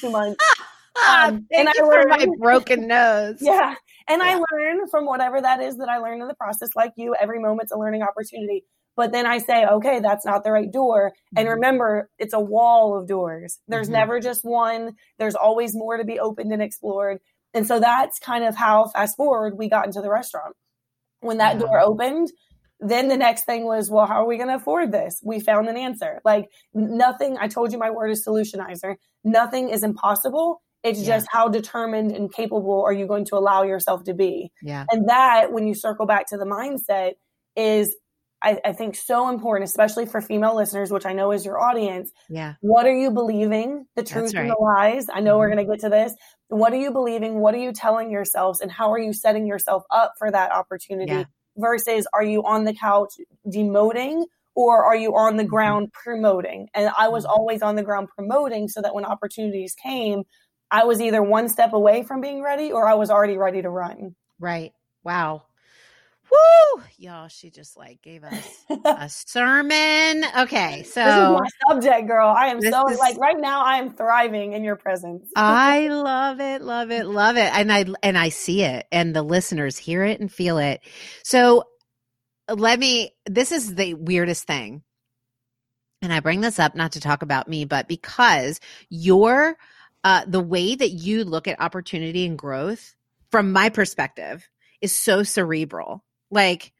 two 0.00 0.10
months. 0.10 0.42
Ah, 0.96 1.26
Um, 1.26 1.44
and 1.50 1.68
I 1.68 1.72
for 1.72 2.04
my 2.06 2.18
learned- 2.18 2.38
broken 2.38 2.86
nose. 2.86 3.38
Yeah. 3.40 3.74
And 4.06 4.22
Yeah. 4.22 4.38
I 4.38 4.54
learn 4.56 4.86
from 4.86 5.06
whatever 5.06 5.40
that 5.40 5.60
is 5.60 5.76
that 5.78 5.88
I 5.88 5.98
learned 5.98 6.22
in 6.22 6.28
the 6.28 6.34
process, 6.36 6.68
like 6.76 6.92
you, 6.94 7.16
every 7.20 7.40
moment's 7.40 7.72
a 7.72 7.76
learning 7.76 8.02
opportunity. 8.02 8.64
But 8.94 9.10
then 9.10 9.26
I 9.26 9.38
say, 9.38 9.66
okay, 9.66 9.98
that's 9.98 10.24
not 10.24 10.44
the 10.44 10.52
right 10.52 10.70
door. 10.70 11.12
And 11.36 11.48
Mhm. 11.48 11.54
remember, 11.54 12.10
it's 12.20 12.32
a 12.32 12.38
wall 12.38 12.96
of 12.96 13.08
doors. 13.08 13.58
There's 13.66 13.88
Mhm. 13.88 13.92
never 13.94 14.20
just 14.20 14.44
one. 14.44 14.94
There's 15.18 15.34
always 15.34 15.74
more 15.74 15.96
to 15.96 16.04
be 16.04 16.20
opened 16.20 16.52
and 16.52 16.62
explored. 16.62 17.18
And 17.54 17.66
so 17.66 17.80
that's 17.80 18.20
kind 18.20 18.44
of 18.44 18.54
how 18.54 18.84
fast 18.86 19.16
forward 19.16 19.58
we 19.58 19.68
got 19.68 19.86
into 19.86 20.00
the 20.00 20.10
restaurant. 20.10 20.54
When 21.22 21.38
that 21.38 21.56
Wow. 21.56 21.66
door 21.66 21.80
opened, 21.80 22.30
then 22.88 23.08
the 23.08 23.16
next 23.16 23.44
thing 23.44 23.64
was, 23.64 23.90
well, 23.90 24.06
how 24.06 24.22
are 24.22 24.26
we 24.26 24.36
going 24.36 24.48
to 24.48 24.56
afford 24.56 24.92
this? 24.92 25.20
We 25.24 25.40
found 25.40 25.68
an 25.68 25.76
answer. 25.76 26.20
Like 26.24 26.50
nothing, 26.74 27.36
I 27.40 27.48
told 27.48 27.72
you 27.72 27.78
my 27.78 27.90
word 27.90 28.10
is 28.10 28.24
solutionizer. 28.26 28.96
Nothing 29.24 29.70
is 29.70 29.82
impossible. 29.82 30.60
It's 30.82 31.00
Yeah. 31.00 31.16
just 31.16 31.28
how 31.30 31.48
determined 31.48 32.12
and 32.12 32.32
capable 32.32 32.82
are 32.84 32.92
you 32.92 33.06
going 33.06 33.24
to 33.26 33.36
allow 33.36 33.62
yourself 33.62 34.04
to 34.04 34.14
be? 34.14 34.52
Yeah. 34.62 34.84
And 34.90 35.08
that, 35.08 35.52
when 35.52 35.66
you 35.66 35.74
circle 35.74 36.06
back 36.06 36.26
to 36.28 36.36
the 36.36 36.44
mindset, 36.44 37.12
is 37.56 37.96
I, 38.42 38.60
I 38.62 38.72
think 38.74 38.94
so 38.94 39.30
important, 39.30 39.66
especially 39.66 40.04
for 40.04 40.20
female 40.20 40.54
listeners, 40.54 40.90
which 40.90 41.06
I 41.06 41.14
know 41.14 41.32
is 41.32 41.46
your 41.46 41.58
audience. 41.58 42.12
Yeah. 42.28 42.54
What 42.60 42.84
are 42.84 42.94
you 42.94 43.10
believing? 43.10 43.86
The 43.96 44.02
truth 44.02 44.34
and 44.34 44.50
the 44.50 44.56
lies. 44.60 45.06
I 45.10 45.20
know 45.20 45.38
we're 45.38 45.48
Mhm. 45.48 45.54
going 45.54 45.66
to 45.66 45.72
get 45.72 45.80
to 45.80 45.88
this. 45.88 46.14
What 46.48 46.74
are 46.74 46.76
you 46.76 46.90
believing? 46.90 47.40
What 47.40 47.54
are 47.54 47.58
you 47.58 47.72
telling 47.72 48.10
yourselves? 48.10 48.60
And 48.60 48.70
how 48.70 48.92
are 48.92 48.98
you 48.98 49.14
setting 49.14 49.46
yourself 49.46 49.84
up 49.90 50.12
for 50.18 50.30
that 50.30 50.52
opportunity? 50.52 51.12
Yeah. 51.12 51.24
Versus, 51.56 52.06
are 52.12 52.24
you 52.24 52.42
on 52.44 52.64
the 52.64 52.74
couch 52.74 53.14
demoting 53.46 54.24
or 54.56 54.84
are 54.84 54.96
you 54.96 55.14
on 55.14 55.36
the 55.36 55.44
Mhm. 55.44 55.44
ground 55.44 55.92
promoting? 55.92 56.68
And 56.74 56.90
I 56.98 57.08
was 57.08 57.24
Mhm. 57.24 57.24
always 57.24 57.62
on 57.62 57.76
the 57.76 57.82
ground 57.84 58.08
promoting 58.16 58.66
so 58.68 58.82
that 58.82 58.94
when 58.94 59.04
opportunities 59.04 59.74
came, 59.74 60.24
I 60.72 60.84
was 60.84 61.00
either 61.00 61.22
one 61.22 61.48
step 61.48 61.72
away 61.72 62.02
from 62.02 62.20
being 62.20 62.42
ready 62.42 62.72
or 62.72 62.88
I 62.88 62.94
was 62.94 63.08
already 63.10 63.36
ready 63.38 63.62
to 63.62 63.70
run. 63.70 64.16
Right. 64.38 64.72
Wow. 65.04 65.46
Woo! 66.34 66.82
Y'all, 66.98 67.28
she 67.28 67.50
just 67.50 67.76
like 67.76 68.02
gave 68.02 68.24
us 68.24 68.64
a 68.84 69.08
sermon. 69.08 70.24
Okay. 70.38 70.78
this 70.78 70.88
is 70.88 70.92
So 70.94 71.38
my 71.38 71.48
subject, 71.68 72.08
girl. 72.08 72.28
I 72.28 72.46
am 72.48 72.60
so 72.62 72.88
is- 72.88 72.98
like 72.98 73.18
right 73.18 73.38
now. 73.38 73.64
I 73.64 73.76
am 73.78 73.94
thriving 73.94 74.52
in 74.52 74.64
your 74.64 74.76
presence. 74.76 75.30
I 75.36 75.88
love 75.88 76.40
it, 76.40 76.62
love 76.62 76.90
it, 76.90 77.06
love 77.06 77.36
it. 77.36 77.50
And 77.54 77.72
I 77.72 77.84
and 78.02 78.16
I 78.18 78.28
see 78.30 78.62
it 78.62 78.86
and 78.92 79.14
the 79.14 79.22
listeners 79.22 79.76
hear 79.76 80.04
it 80.04 80.20
and 80.20 80.30
feel 80.32 80.58
it. 80.58 80.80
So 81.22 81.64
let 82.48 82.78
me 82.78 83.14
this 83.26 83.52
is 83.52 83.74
the 83.74 83.94
weirdest 83.94 84.46
thing. 84.46 84.82
And 86.02 86.12
I 86.12 86.20
bring 86.20 86.40
this 86.40 86.58
up 86.58 86.74
not 86.74 86.92
to 86.92 87.00
talk 87.00 87.22
about 87.22 87.48
me, 87.48 87.64
but 87.64 87.88
because 87.88 88.60
your 88.90 89.56
uh 90.04 90.24
the 90.26 90.40
way 90.40 90.74
that 90.74 90.90
you 90.90 91.24
look 91.24 91.48
at 91.48 91.60
opportunity 91.60 92.26
and 92.26 92.38
growth 92.38 92.94
from 93.30 93.52
my 93.52 93.68
perspective 93.70 94.48
is 94.80 94.96
so 94.96 95.22
cerebral. 95.22 96.04
Like 96.34 96.72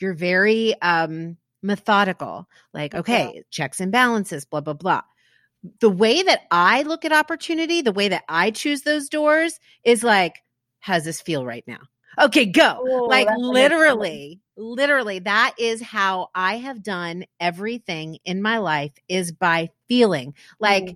you're 0.00 0.14
very 0.14 0.80
um 0.82 1.36
methodical. 1.62 2.48
Like, 2.72 2.94
okay, 2.94 3.42
checks 3.50 3.80
and 3.80 3.90
balances, 3.90 4.44
blah 4.44 4.60
blah 4.60 4.74
blah 4.74 5.02
the 5.80 5.90
way 5.90 6.22
that 6.22 6.42
I 6.50 6.82
look 6.82 7.04
at 7.04 7.12
opportunity, 7.12 7.82
the 7.82 7.92
way 7.92 8.08
that 8.08 8.24
I 8.28 8.50
choose 8.50 8.82
those 8.82 9.08
doors 9.08 9.58
is 9.84 10.04
like, 10.04 10.36
how 10.80 10.94
does 10.94 11.04
this 11.04 11.20
feel 11.20 11.44
right 11.44 11.64
now? 11.66 11.80
Okay, 12.18 12.46
go. 12.46 12.80
Ooh, 12.82 13.06
like 13.08 13.26
that's 13.26 13.38
a 13.38 13.42
good 13.42 13.52
literally, 13.52 14.40
literally, 14.56 15.18
that 15.20 15.54
is 15.58 15.82
how 15.82 16.28
I 16.34 16.58
have 16.58 16.82
done 16.82 17.24
everything 17.40 18.18
in 18.24 18.40
my 18.42 18.58
life 18.58 18.92
is 19.08 19.32
by 19.32 19.70
feeling 19.88 20.34
like 20.60 20.84
Mhm. 20.84 20.94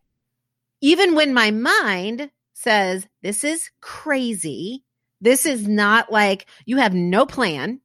even 0.81 1.14
when 1.14 1.35
my 1.35 1.51
mind 1.51 2.31
says, 2.55 3.07
this 3.22 3.44
is 3.44 3.70
crazy, 3.81 4.85
this 5.20 5.46
is 5.46 5.68
not 5.68 6.11
like 6.11 6.46
you 6.66 6.79
have 6.79 6.94
no 6.94 7.27
plan, 7.27 7.81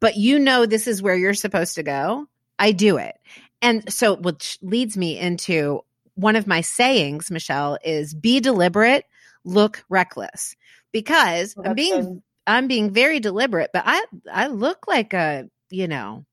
but 0.00 0.16
you 0.16 0.38
know 0.38 0.66
this 0.66 0.86
is 0.86 1.02
where 1.02 1.16
you're 1.16 1.34
supposed 1.34 1.74
to 1.76 1.82
go, 1.82 2.26
I 2.58 2.72
do 2.72 2.96
it. 2.96 3.16
And 3.62 3.92
so, 3.92 4.16
which 4.16 4.58
leads 4.62 4.96
me 4.96 5.18
into 5.18 5.80
one 6.14 6.36
of 6.36 6.46
my 6.46 6.60
sayings, 6.60 7.30
Michelle, 7.30 7.78
is 7.84 8.14
be 8.14 8.40
deliberate, 8.40 9.04
look 9.44 9.84
reckless. 9.88 10.56
Because 10.92 11.54
Well, 11.56 11.68
I'm 11.68 11.74
being 11.74 12.02
good. 12.02 12.22
I'm 12.46 12.68
being 12.68 12.90
very 12.90 13.20
deliberate, 13.20 13.70
but 13.72 13.84
I 13.86 14.04
I 14.32 14.46
look 14.48 14.86
like 14.88 15.12
a, 15.14 15.48
you 15.70 15.88
know, 15.88 16.24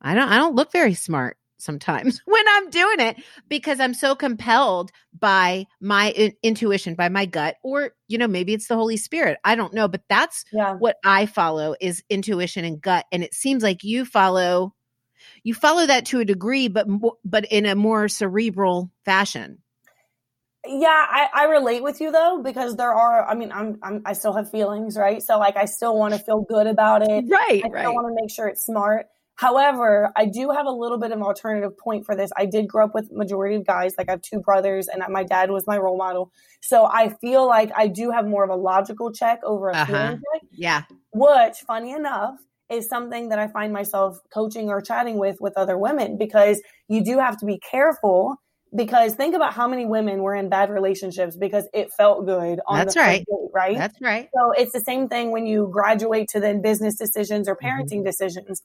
I 0.00 0.14
don't 0.14 0.28
I 0.28 0.36
don't 0.36 0.54
look 0.54 0.70
very 0.70 0.94
smart 0.94 1.36
sometimes 1.58 2.20
when 2.24 2.44
I'm 2.48 2.70
doing 2.70 3.00
it 3.00 3.16
because 3.48 3.80
I'm 3.80 3.94
so 3.94 4.14
compelled 4.14 4.90
by 5.18 5.66
my 5.80 6.10
in- 6.10 6.34
intuition, 6.42 6.94
by 6.94 7.08
my 7.08 7.26
gut 7.26 7.56
or 7.62 7.92
you 8.08 8.18
know, 8.18 8.28
maybe 8.28 8.54
it's 8.54 8.68
the 8.68 8.76
Holy 8.76 8.96
Spirit. 8.96 9.38
I 9.44 9.54
don't 9.54 9.74
know, 9.74 9.88
but 9.88 10.02
that's 10.08 10.44
Yeah. 10.52 10.74
what 10.74 10.96
I 11.04 11.26
follow 11.26 11.74
is 11.80 12.02
intuition 12.08 12.64
and 12.64 12.80
gut 12.80 13.06
and 13.12 13.22
it 13.22 13.34
seems 13.34 13.62
like 13.62 13.84
you 13.84 14.04
follow 14.04 14.74
you 15.42 15.54
follow 15.54 15.86
that 15.86 16.06
to 16.06 16.20
a 16.20 16.24
degree 16.24 16.68
but 16.68 16.86
but 17.24 17.46
in 17.46 17.66
a 17.66 17.74
more 17.74 18.08
cerebral 18.08 18.90
fashion. 19.04 19.58
Yeah, 20.68 20.88
I, 20.88 21.28
I 21.32 21.44
relate 21.44 21.82
with 21.82 22.00
you 22.00 22.10
though 22.10 22.42
because 22.42 22.76
there 22.76 22.92
are. 22.92 23.24
I 23.24 23.34
mean, 23.34 23.52
I'm, 23.52 23.78
I'm 23.82 24.02
I 24.04 24.14
still 24.14 24.32
have 24.32 24.50
feelings, 24.50 24.96
right? 24.96 25.22
So 25.22 25.38
like, 25.38 25.56
I 25.56 25.66
still 25.66 25.96
want 25.96 26.14
to 26.14 26.20
feel 26.20 26.40
good 26.42 26.66
about 26.66 27.02
it. 27.02 27.24
Right, 27.28 27.62
I 27.64 27.68
still 27.68 27.94
want 27.94 28.08
to 28.08 28.20
make 28.20 28.30
sure 28.30 28.48
it's 28.48 28.64
smart. 28.64 29.06
However, 29.36 30.10
I 30.16 30.26
do 30.26 30.50
have 30.50 30.66
a 30.66 30.70
little 30.70 30.98
bit 30.98 31.12
of 31.12 31.18
an 31.18 31.22
alternative 31.22 31.76
point 31.78 32.06
for 32.06 32.16
this. 32.16 32.30
I 32.36 32.46
did 32.46 32.66
grow 32.68 32.86
up 32.86 32.94
with 32.94 33.12
majority 33.12 33.54
of 33.56 33.66
guys. 33.66 33.94
Like 33.98 34.08
I 34.08 34.12
have 34.12 34.22
two 34.22 34.40
brothers, 34.40 34.88
and 34.88 35.02
my 35.10 35.24
dad 35.24 35.50
was 35.50 35.66
my 35.66 35.76
role 35.78 35.96
model. 35.98 36.32
So 36.62 36.86
I 36.86 37.10
feel 37.20 37.46
like 37.46 37.70
I 37.76 37.86
do 37.86 38.10
have 38.10 38.26
more 38.26 38.44
of 38.44 38.50
a 38.50 38.56
logical 38.56 39.12
check 39.12 39.40
over 39.44 39.68
a 39.70 39.72
Uh-huh. 39.74 39.86
feeling 39.86 40.20
check. 40.32 40.42
Yeah. 40.52 40.82
which 41.12 41.58
funny 41.66 41.92
enough 41.92 42.34
is 42.70 42.88
something 42.88 43.28
that 43.28 43.38
i 43.38 43.46
find 43.46 43.72
myself 43.72 44.18
coaching 44.34 44.68
or 44.70 44.80
chatting 44.80 45.18
with 45.18 45.36
with 45.40 45.52
other 45.56 45.78
women 45.78 46.18
because 46.18 46.60
you 46.88 47.04
do 47.04 47.16
have 47.18 47.36
to 47.36 47.46
be 47.46 47.58
careful 47.60 48.34
because 48.74 49.12
think 49.14 49.34
about 49.34 49.52
how 49.54 49.68
many 49.68 49.86
women 49.86 50.20
were 50.22 50.34
in 50.34 50.48
bad 50.48 50.68
relationships 50.68 51.36
because 51.36 51.68
it 51.72 51.92
felt 51.96 52.26
good 52.26 52.58
on 52.66 52.78
That's 52.78 52.94
the 52.94 53.00
right. 53.00 53.18
date, 53.24 53.50
right 53.54 53.76
That's 53.78 54.00
right. 54.00 54.28
so 54.34 54.50
it's 54.52 54.72
the 54.72 54.80
same 54.80 55.08
thing 55.08 55.30
when 55.30 55.46
you 55.46 55.68
graduate 55.72 56.26
to 56.30 56.40
then 56.40 56.60
business 56.60 56.96
decisions 56.96 57.48
or 57.48 57.54
Mm-hmm. 57.54 57.66
parenting 57.68 58.04
decisions 58.04 58.62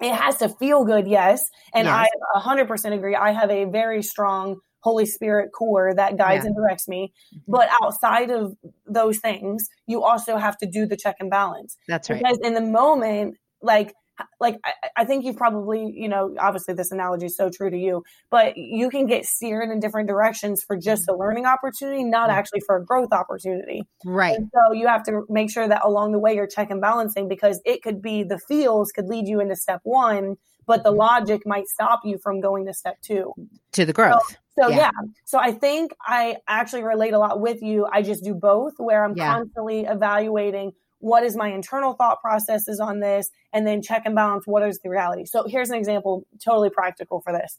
it 0.00 0.14
has 0.14 0.36
to 0.38 0.48
feel 0.48 0.84
good 0.84 1.06
yes 1.08 1.42
and 1.74 1.86
Yes. 1.86 2.08
i 2.34 2.38
100% 2.40 2.94
agree 2.94 3.14
i 3.16 3.32
have 3.32 3.50
a 3.50 3.64
very 3.64 4.02
strong 4.02 4.56
holy 4.80 5.06
spirit 5.06 5.50
core 5.52 5.92
that 5.94 6.16
guides 6.16 6.44
Yeah. 6.44 6.48
and 6.48 6.56
directs 6.56 6.86
me 6.88 7.12
Mhm. 7.34 7.40
but 7.48 7.68
outside 7.82 8.30
of 8.30 8.54
those 8.86 9.18
things 9.18 9.66
you 9.86 10.02
also 10.04 10.36
have 10.36 10.56
to 10.58 10.66
do 10.66 10.86
the 10.86 10.96
check 10.96 11.16
and 11.20 11.30
balance 11.30 11.76
That's 11.88 12.08
right. 12.10 12.18
because 12.22 12.38
in 12.42 12.54
the 12.54 12.60
moment, 12.60 13.36
like 13.60 13.92
like 14.40 14.58
I, 14.64 14.72
I, 14.98 15.04
think 15.04 15.24
you've 15.24 15.36
probably 15.36 15.92
you 15.94 16.08
know 16.08 16.34
obviously 16.38 16.74
this 16.74 16.90
analogy 16.90 17.26
is 17.26 17.36
so 17.36 17.50
true 17.50 17.70
to 17.70 17.76
you 17.76 18.02
but 18.30 18.56
you 18.56 18.90
can 18.90 19.06
get 19.06 19.24
steered 19.24 19.70
in 19.70 19.80
different 19.80 20.08
directions 20.08 20.62
for 20.62 20.76
just 20.76 21.08
a 21.08 21.14
learning 21.14 21.46
opportunity 21.46 22.04
not 22.04 22.30
actually 22.30 22.60
for 22.66 22.76
a 22.76 22.84
growth 22.84 23.12
opportunity 23.12 23.82
right 24.04 24.36
and 24.36 24.50
so 24.52 24.72
you 24.72 24.86
have 24.86 25.02
to 25.04 25.22
make 25.28 25.50
sure 25.50 25.68
that 25.68 25.84
along 25.84 26.12
the 26.12 26.18
way 26.18 26.34
you're 26.34 26.46
check 26.46 26.70
and 26.70 26.80
balancing 26.80 27.28
because 27.28 27.60
it 27.64 27.82
could 27.82 28.02
be 28.02 28.22
the 28.22 28.38
feels 28.38 28.90
could 28.92 29.06
lead 29.06 29.26
you 29.28 29.40
into 29.40 29.56
step 29.56 29.80
one 29.84 30.36
but 30.66 30.82
the 30.82 30.90
mm-hmm. 30.90 30.98
logic 30.98 31.42
might 31.46 31.66
stop 31.66 32.00
you 32.04 32.18
from 32.18 32.40
going 32.40 32.66
to 32.66 32.72
step 32.72 33.00
two 33.02 33.32
to 33.72 33.84
the 33.84 33.92
growth 33.92 34.22
so, 34.28 34.36
so 34.62 34.68
yeah. 34.68 34.76
yeah. 34.76 34.90
So 35.24 35.38
I 35.38 35.52
think 35.52 35.92
I 36.00 36.36
actually 36.48 36.82
relate 36.82 37.12
a 37.12 37.18
lot 37.18 37.40
with 37.40 37.62
you. 37.62 37.86
I 37.90 38.02
just 38.02 38.24
do 38.24 38.34
both 38.34 38.74
where 38.78 39.04
I'm 39.04 39.16
yeah. 39.16 39.34
constantly 39.34 39.84
evaluating 39.84 40.72
what 41.00 41.22
is 41.22 41.36
my 41.36 41.48
internal 41.48 41.92
thought 41.92 42.20
processes 42.20 42.80
on 42.80 43.00
this 43.00 43.30
and 43.52 43.66
then 43.66 43.82
check 43.82 44.02
and 44.04 44.14
balance 44.14 44.46
what 44.46 44.62
is 44.62 44.78
the 44.80 44.88
reality 44.88 45.24
so 45.24 45.44
here's 45.46 45.70
an 45.70 45.76
example 45.76 46.26
totally 46.42 46.70
practical 46.70 47.20
for 47.20 47.32
this 47.32 47.58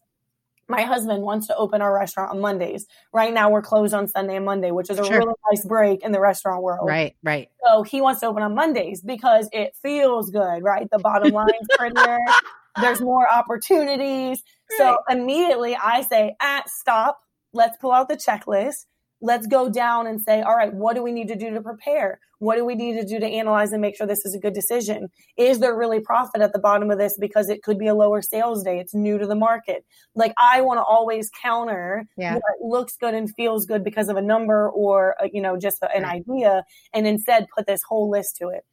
my 0.69 0.84
husband 0.84 1.23
wants 1.23 1.47
to 1.47 1.56
open 1.56 1.82
our 1.82 1.91
restaurant 1.91 2.30
on 2.30 2.41
Mondays. 2.41 2.86
Right 3.12 3.34
now, 3.34 3.49
we're 3.49 3.63
closed 3.63 3.91
on 3.91 4.08
Sunday 4.08 4.36
and 4.36 4.45
Monday, 4.45 4.69
which 4.69 4.91
is 4.91 4.99
a 4.99 5.04
sure. 5.04 5.17
really 5.17 5.34
nice 5.49 5.65
break 5.65 6.04
in 6.04 6.12
the 6.12 6.19
restaurant 6.19 6.62
world. 6.62 6.88
Right, 6.88 7.15
right. 7.23 7.49
So 7.65 7.82
he 7.82 8.02
wants 8.02 8.19
to 8.19 8.28
open 8.28 8.43
on 8.43 8.54
Mondays 8.54 9.02
because 9.02 9.49
it 9.52 9.75
feels 9.82 10.30
good, 10.30 10.62
right? 10.62 10.88
The 10.91 10.99
bottom 10.99 11.34
line's 11.34 11.67
prettier. 11.75 12.19
There's 12.82 13.02
more 13.02 13.28
opportunities. 13.34 14.43
Right. 14.69 14.78
So 14.78 14.97
immediately 15.10 15.75
I 15.75 16.04
say, 16.04 16.36
ah, 16.39 16.62
stop. 16.67 17.19
Let's 17.52 17.75
pull 17.78 17.91
out 17.91 18.08
the 18.08 18.15
checklist 18.15 18.86
let's 19.21 19.47
go 19.47 19.69
down 19.69 20.08
and 20.08 20.21
say, 20.21 20.41
all 20.41 20.56
right, 20.56 20.73
what 20.73 20.95
do 20.95 21.04
we 21.04 21.12
need 21.12 21.28
to 21.28 21.36
do 21.36 21.52
to 21.52 21.62
prepare? 21.62 22.19
What 22.39 22.56
do 22.56 22.65
we 22.65 22.75
need 22.75 22.93
to 22.93 23.06
do 23.06 23.19
to 23.19 23.25
analyze 23.25 23.71
and 23.73 23.82
make 23.82 23.97
sure 23.97 24.08
this 24.08 24.25
is 24.25 24.34
a 24.34 24.39
good 24.39 24.54
decision? 24.54 25.10
Is 25.38 25.60
there 25.60 25.75
really 25.75 25.99
profit 25.99 26.41
at 26.41 26.54
the 26.54 26.60
bottom 26.60 26.89
of 26.89 26.97
this 26.97 27.17
because 27.19 27.49
it 27.49 27.63
could 27.63 27.78
be 27.78 27.88
a 27.88 27.93
lower 27.93 28.21
sales 28.21 28.63
day? 28.63 28.80
It's 28.80 28.93
new 28.93 29.17
to 29.17 29.28
the 29.28 29.36
market. 29.36 29.86
Like 30.15 30.34
I 30.38 30.62
want 30.62 30.78
to 30.78 30.84
always 30.84 31.30
counter 31.41 32.08
yeah. 32.17 32.36
what 32.36 32.43
looks 32.62 32.95
good 32.95 33.13
and 33.13 33.34
feels 33.36 33.65
good 33.65 33.84
because 33.84 34.08
of 34.08 34.15
a 34.15 34.21
number 34.21 34.69
or, 34.69 35.15
a, 35.19 35.23
uh, 35.23 35.28
you 35.32 35.41
know, 35.41 35.58
just 35.58 35.84
an 35.84 36.04
right. 36.04 36.23
idea 36.30 36.63
and 36.93 37.06
instead 37.06 37.47
put 37.56 37.67
this 37.67 37.82
whole 37.88 38.10
list 38.10 38.38
to 38.38 38.47
it. 38.47 38.65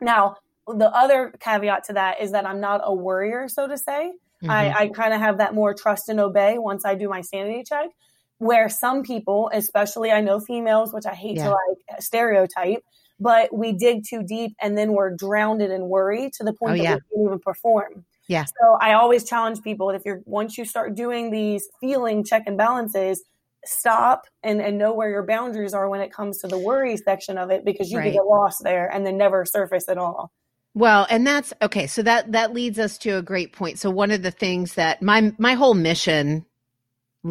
Now, 0.00 0.36
the 0.66 0.90
other 0.90 1.32
caveat 1.38 1.84
to 1.84 1.92
that 1.92 2.20
is 2.20 2.32
that 2.32 2.44
I'm 2.44 2.60
not 2.60 2.80
a 2.82 2.92
worrier, 2.92 3.48
so 3.48 3.68
to 3.68 3.78
say. 3.78 4.12
Mm-hmm. 4.42 4.50
I, 4.50 4.72
I 4.72 4.88
kind 4.88 5.14
of 5.14 5.20
have 5.20 5.38
that 5.38 5.54
more 5.54 5.72
trust 5.74 6.08
and 6.08 6.20
obey 6.20 6.58
once 6.58 6.84
I 6.84 6.94
do 6.96 7.08
my 7.08 7.22
sanity 7.22 7.62
check 7.66 7.88
where 8.38 8.68
some 8.68 9.02
people, 9.02 9.50
especially 9.52 10.12
I 10.12 10.20
know 10.20 10.40
females, 10.40 10.92
which 10.92 11.06
I 11.06 11.14
hate 11.14 11.36
yeah. 11.36 11.44
to 11.44 11.50
like 11.50 12.00
stereotype, 12.00 12.84
but 13.18 13.54
we 13.56 13.72
dig 13.72 14.04
too 14.08 14.22
deep 14.22 14.54
and 14.60 14.76
then 14.76 14.92
we're 14.92 15.14
drowned 15.14 15.62
in 15.62 15.88
worry 15.88 16.30
to 16.36 16.44
the 16.44 16.52
oh, 16.52 16.56
point 16.66 16.80
oh, 16.80 16.82
that 16.82 16.82
yeah. 16.82 16.94
we 16.94 17.00
can't 17.00 17.26
even 17.26 17.38
perform. 17.38 18.04
Yeah. 18.28 18.44
So 18.44 18.76
I 18.80 18.94
always 18.94 19.24
challenge 19.24 19.62
people 19.62 19.90
if 19.90 20.02
you're 20.04 20.20
once 20.24 20.58
you 20.58 20.64
start 20.64 20.94
doing 20.94 21.30
these 21.30 21.68
feeling 21.80 22.24
check 22.24 22.42
and 22.46 22.58
balances, 22.58 23.22
stop 23.64 24.26
and, 24.42 24.60
and 24.60 24.78
know 24.78 24.92
where 24.92 25.10
your 25.10 25.24
boundaries 25.24 25.74
are 25.74 25.88
when 25.88 26.00
it 26.00 26.12
comes 26.12 26.38
to 26.38 26.48
the 26.48 26.58
worry 26.58 26.96
section 26.96 27.38
of 27.38 27.50
it 27.50 27.64
because 27.64 27.90
you 27.90 27.98
right. 27.98 28.12
get 28.12 28.26
lost 28.26 28.62
there 28.62 28.88
and 28.88 29.06
then 29.06 29.16
never 29.16 29.44
surface 29.44 29.88
at 29.88 29.98
all. 29.98 30.32
Well, 30.74 31.06
and 31.08 31.26
that's 31.26 31.54
okay. 31.62 31.86
So 31.86 32.02
that 32.02 32.32
that 32.32 32.52
leads 32.52 32.78
us 32.78 32.98
to 32.98 33.16
a 33.16 33.22
great 33.22 33.52
point. 33.52 33.78
So 33.78 33.90
one 33.90 34.10
of 34.10 34.22
the 34.22 34.30
things 34.30 34.74
that 34.74 35.00
my 35.00 35.32
my 35.38 35.54
whole 35.54 35.74
mission 35.74 36.44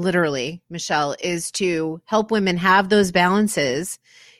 literally, 0.01 0.61
Michelle, 0.69 1.15
is 1.19 1.51
to 1.51 2.01
help 2.05 2.31
women 2.31 2.57
have 2.57 2.89
those 2.89 3.11
balances 3.11 3.99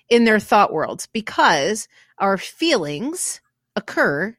in 0.09 0.25
their 0.25 0.39
thought 0.39 0.71
worlds 0.71 1.07
because 1.07 1.87
our 2.17 2.37
feelings 2.37 3.41
occur 3.75 4.35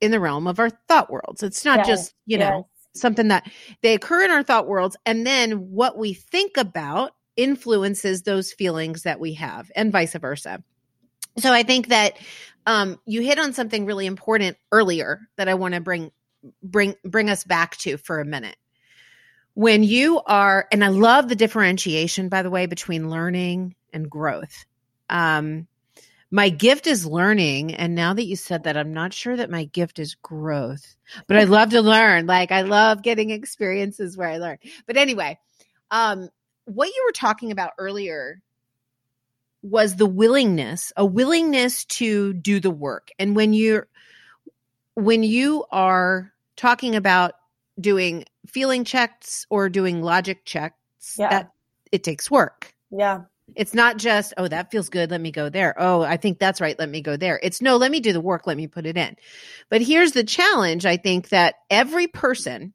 in 0.00 0.10
the 0.10 0.20
realm 0.20 0.46
of 0.46 0.58
our 0.58 0.70
thought 0.70 1.10
worlds. 1.10 1.42
It's 1.42 1.64
not 1.64 1.78
yes, 1.78 1.86
just, 1.86 2.14
you 2.26 2.38
yes. 2.38 2.50
know, 2.50 2.68
something 2.94 3.28
that 3.28 3.50
they 3.82 3.94
occur 3.94 4.24
in 4.24 4.30
our 4.30 4.42
thought 4.42 4.66
worlds. 4.66 4.96
And 5.06 5.26
then 5.26 5.70
what 5.70 5.96
we 5.96 6.14
think 6.14 6.56
about 6.56 7.12
influences 7.36 8.22
those 8.22 8.52
feelings 8.52 9.02
that 9.02 9.20
we 9.20 9.34
have 9.34 9.70
and 9.74 9.92
vice 9.92 10.14
versa. 10.14 10.62
So 11.38 11.52
I 11.52 11.62
think 11.62 11.88
that 11.88 12.16
um, 12.66 13.00
you 13.06 13.22
hit 13.22 13.38
on 13.38 13.52
something 13.52 13.86
really 13.86 14.06
important 14.06 14.56
earlier 14.72 15.20
that 15.36 15.48
I 15.48 15.54
want 15.54 15.74
to 15.74 15.80
bring 15.80 16.10
bring 16.62 16.94
bring 17.04 17.30
us 17.30 17.42
back 17.42 17.76
to 17.78 17.96
for 17.96 18.20
a 18.20 18.24
minute 18.24 18.56
when 19.54 19.82
you 19.82 20.20
are, 20.26 20.66
and 20.70 20.84
I 20.84 20.88
love 20.88 21.28
the 21.28 21.36
differentiation, 21.36 22.28
by 22.28 22.42
the 22.42 22.50
way, 22.50 22.66
between 22.66 23.10
learning 23.10 23.74
and 23.92 24.10
growth. 24.10 24.64
Um, 25.08 25.66
my 26.30 26.48
gift 26.48 26.88
is 26.88 27.06
learning. 27.06 27.74
And 27.74 27.94
now 27.94 28.12
that 28.12 28.24
you 28.24 28.34
said 28.34 28.64
that, 28.64 28.76
I'm 28.76 28.92
not 28.92 29.12
sure 29.12 29.36
that 29.36 29.50
my 29.50 29.66
gift 29.66 30.00
is 30.00 30.16
growth, 30.16 30.96
but 31.28 31.36
I 31.36 31.44
love 31.44 31.70
to 31.70 31.80
learn. 31.80 32.26
Like 32.26 32.50
I 32.50 32.62
love 32.62 33.04
getting 33.04 33.30
experiences 33.30 34.16
where 34.16 34.28
I 34.28 34.38
learn. 34.38 34.58
But 34.86 34.96
anyway, 34.96 35.38
um, 35.92 36.28
what 36.64 36.88
you 36.88 37.04
were 37.06 37.12
talking 37.12 37.52
about 37.52 37.70
earlier 37.78 38.42
was 39.62 39.94
the 39.94 40.06
willingness, 40.06 40.92
a 40.96 41.06
willingness 41.06 41.84
to 41.84 42.32
do 42.34 42.58
the 42.58 42.70
work. 42.70 43.10
And 43.20 43.36
when 43.36 43.52
you're, 43.52 43.86
when 44.94 45.22
you 45.22 45.64
are 45.70 46.32
talking 46.56 46.96
about 46.96 47.34
doing 47.80 48.24
feeling 48.46 48.84
checks 48.84 49.46
or 49.50 49.68
doing 49.68 50.02
logic 50.02 50.44
checks 50.44 51.16
yeah. 51.18 51.30
that 51.30 51.50
it 51.92 52.04
takes 52.04 52.30
work. 52.30 52.74
Yeah. 52.90 53.22
It's 53.54 53.74
not 53.74 53.98
just, 53.98 54.32
oh, 54.38 54.48
that 54.48 54.70
feels 54.70 54.88
good. 54.88 55.10
Let 55.10 55.20
me 55.20 55.30
go 55.30 55.50
there. 55.50 55.74
Oh, 55.76 56.00
I 56.02 56.16
think 56.16 56.38
that's 56.38 56.60
right. 56.60 56.78
Let 56.78 56.88
me 56.88 57.02
go 57.02 57.16
there. 57.16 57.38
It's 57.42 57.60
no, 57.60 57.76
let 57.76 57.90
me 57.90 58.00
do 58.00 58.14
the 58.14 58.20
work. 58.20 58.46
Let 58.46 58.56
me 58.56 58.66
put 58.66 58.86
it 58.86 58.96
in. 58.96 59.16
But 59.68 59.82
here's 59.82 60.12
the 60.12 60.24
challenge 60.24 60.86
I 60.86 60.96
think 60.96 61.28
that 61.28 61.56
every 61.68 62.06
person 62.06 62.72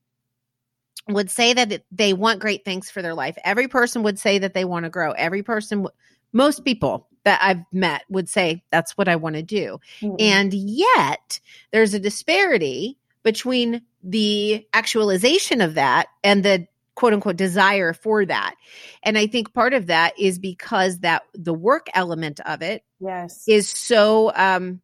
would 1.08 1.32
say 1.32 1.54
that 1.54 1.84
they 1.92 2.14
want 2.14 2.40
great 2.40 2.64
things 2.64 2.92
for 2.92 3.02
their 3.02 3.16
life. 3.16 3.36
Every 3.44 3.68
person 3.68 4.04
would 4.04 4.20
say 4.20 4.38
that 4.40 4.54
they 4.54 4.64
want 4.64 4.84
to 4.84 4.92
grow. 4.92 5.12
Every 5.12 5.42
person, 5.42 5.88
most 6.34 6.64
people 6.64 7.08
that 7.24 7.40
I've 7.42 7.64
met 7.74 8.04
would 8.10 8.30
say 8.30 8.64
that's 8.72 8.96
what 8.96 9.10
I 9.10 9.16
want 9.16 9.38
to 9.38 9.42
do. 9.42 9.80
Mm-hmm. 10.02 10.16
And 10.20 10.54
yet 10.54 11.40
there's 11.72 11.96
a 11.96 12.00
disparity 12.00 12.99
between 13.24 13.82
the 14.04 14.66
actualization 14.74 15.62
of 15.62 15.76
that 15.76 16.08
and 16.24 16.44
the 16.44 16.68
quote 16.96 17.14
unquote 17.14 17.38
desire 17.38 17.94
for 17.94 18.26
that. 18.26 18.56
And 19.04 19.18
I 19.18 19.28
think 19.28 19.54
part 19.54 19.74
of 19.74 19.88
that 19.88 20.20
is 20.20 20.38
because 20.38 21.00
that 21.00 21.24
the 21.34 21.54
work 21.54 21.88
element 21.94 22.40
of 22.42 22.62
it 22.62 22.84
yes 23.00 23.44
is 23.48 23.70
so 23.70 24.32
um 24.36 24.82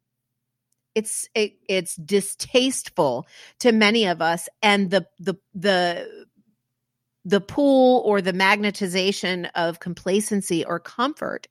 it's 0.94 1.28
it, 1.34 1.52
it's 1.68 1.94
distasteful 1.96 3.26
to 3.60 3.70
many 3.70 4.06
of 4.06 4.22
us 4.22 4.48
and 4.62 4.90
the 4.90 5.06
the 5.20 5.34
the 5.54 6.26
the 7.24 7.40
pull 7.40 8.02
or 8.06 8.22
the 8.22 8.32
magnetization 8.32 9.50
of 9.54 9.80
complacency 9.80 10.64
or 10.64 10.80
comfort 10.80 11.48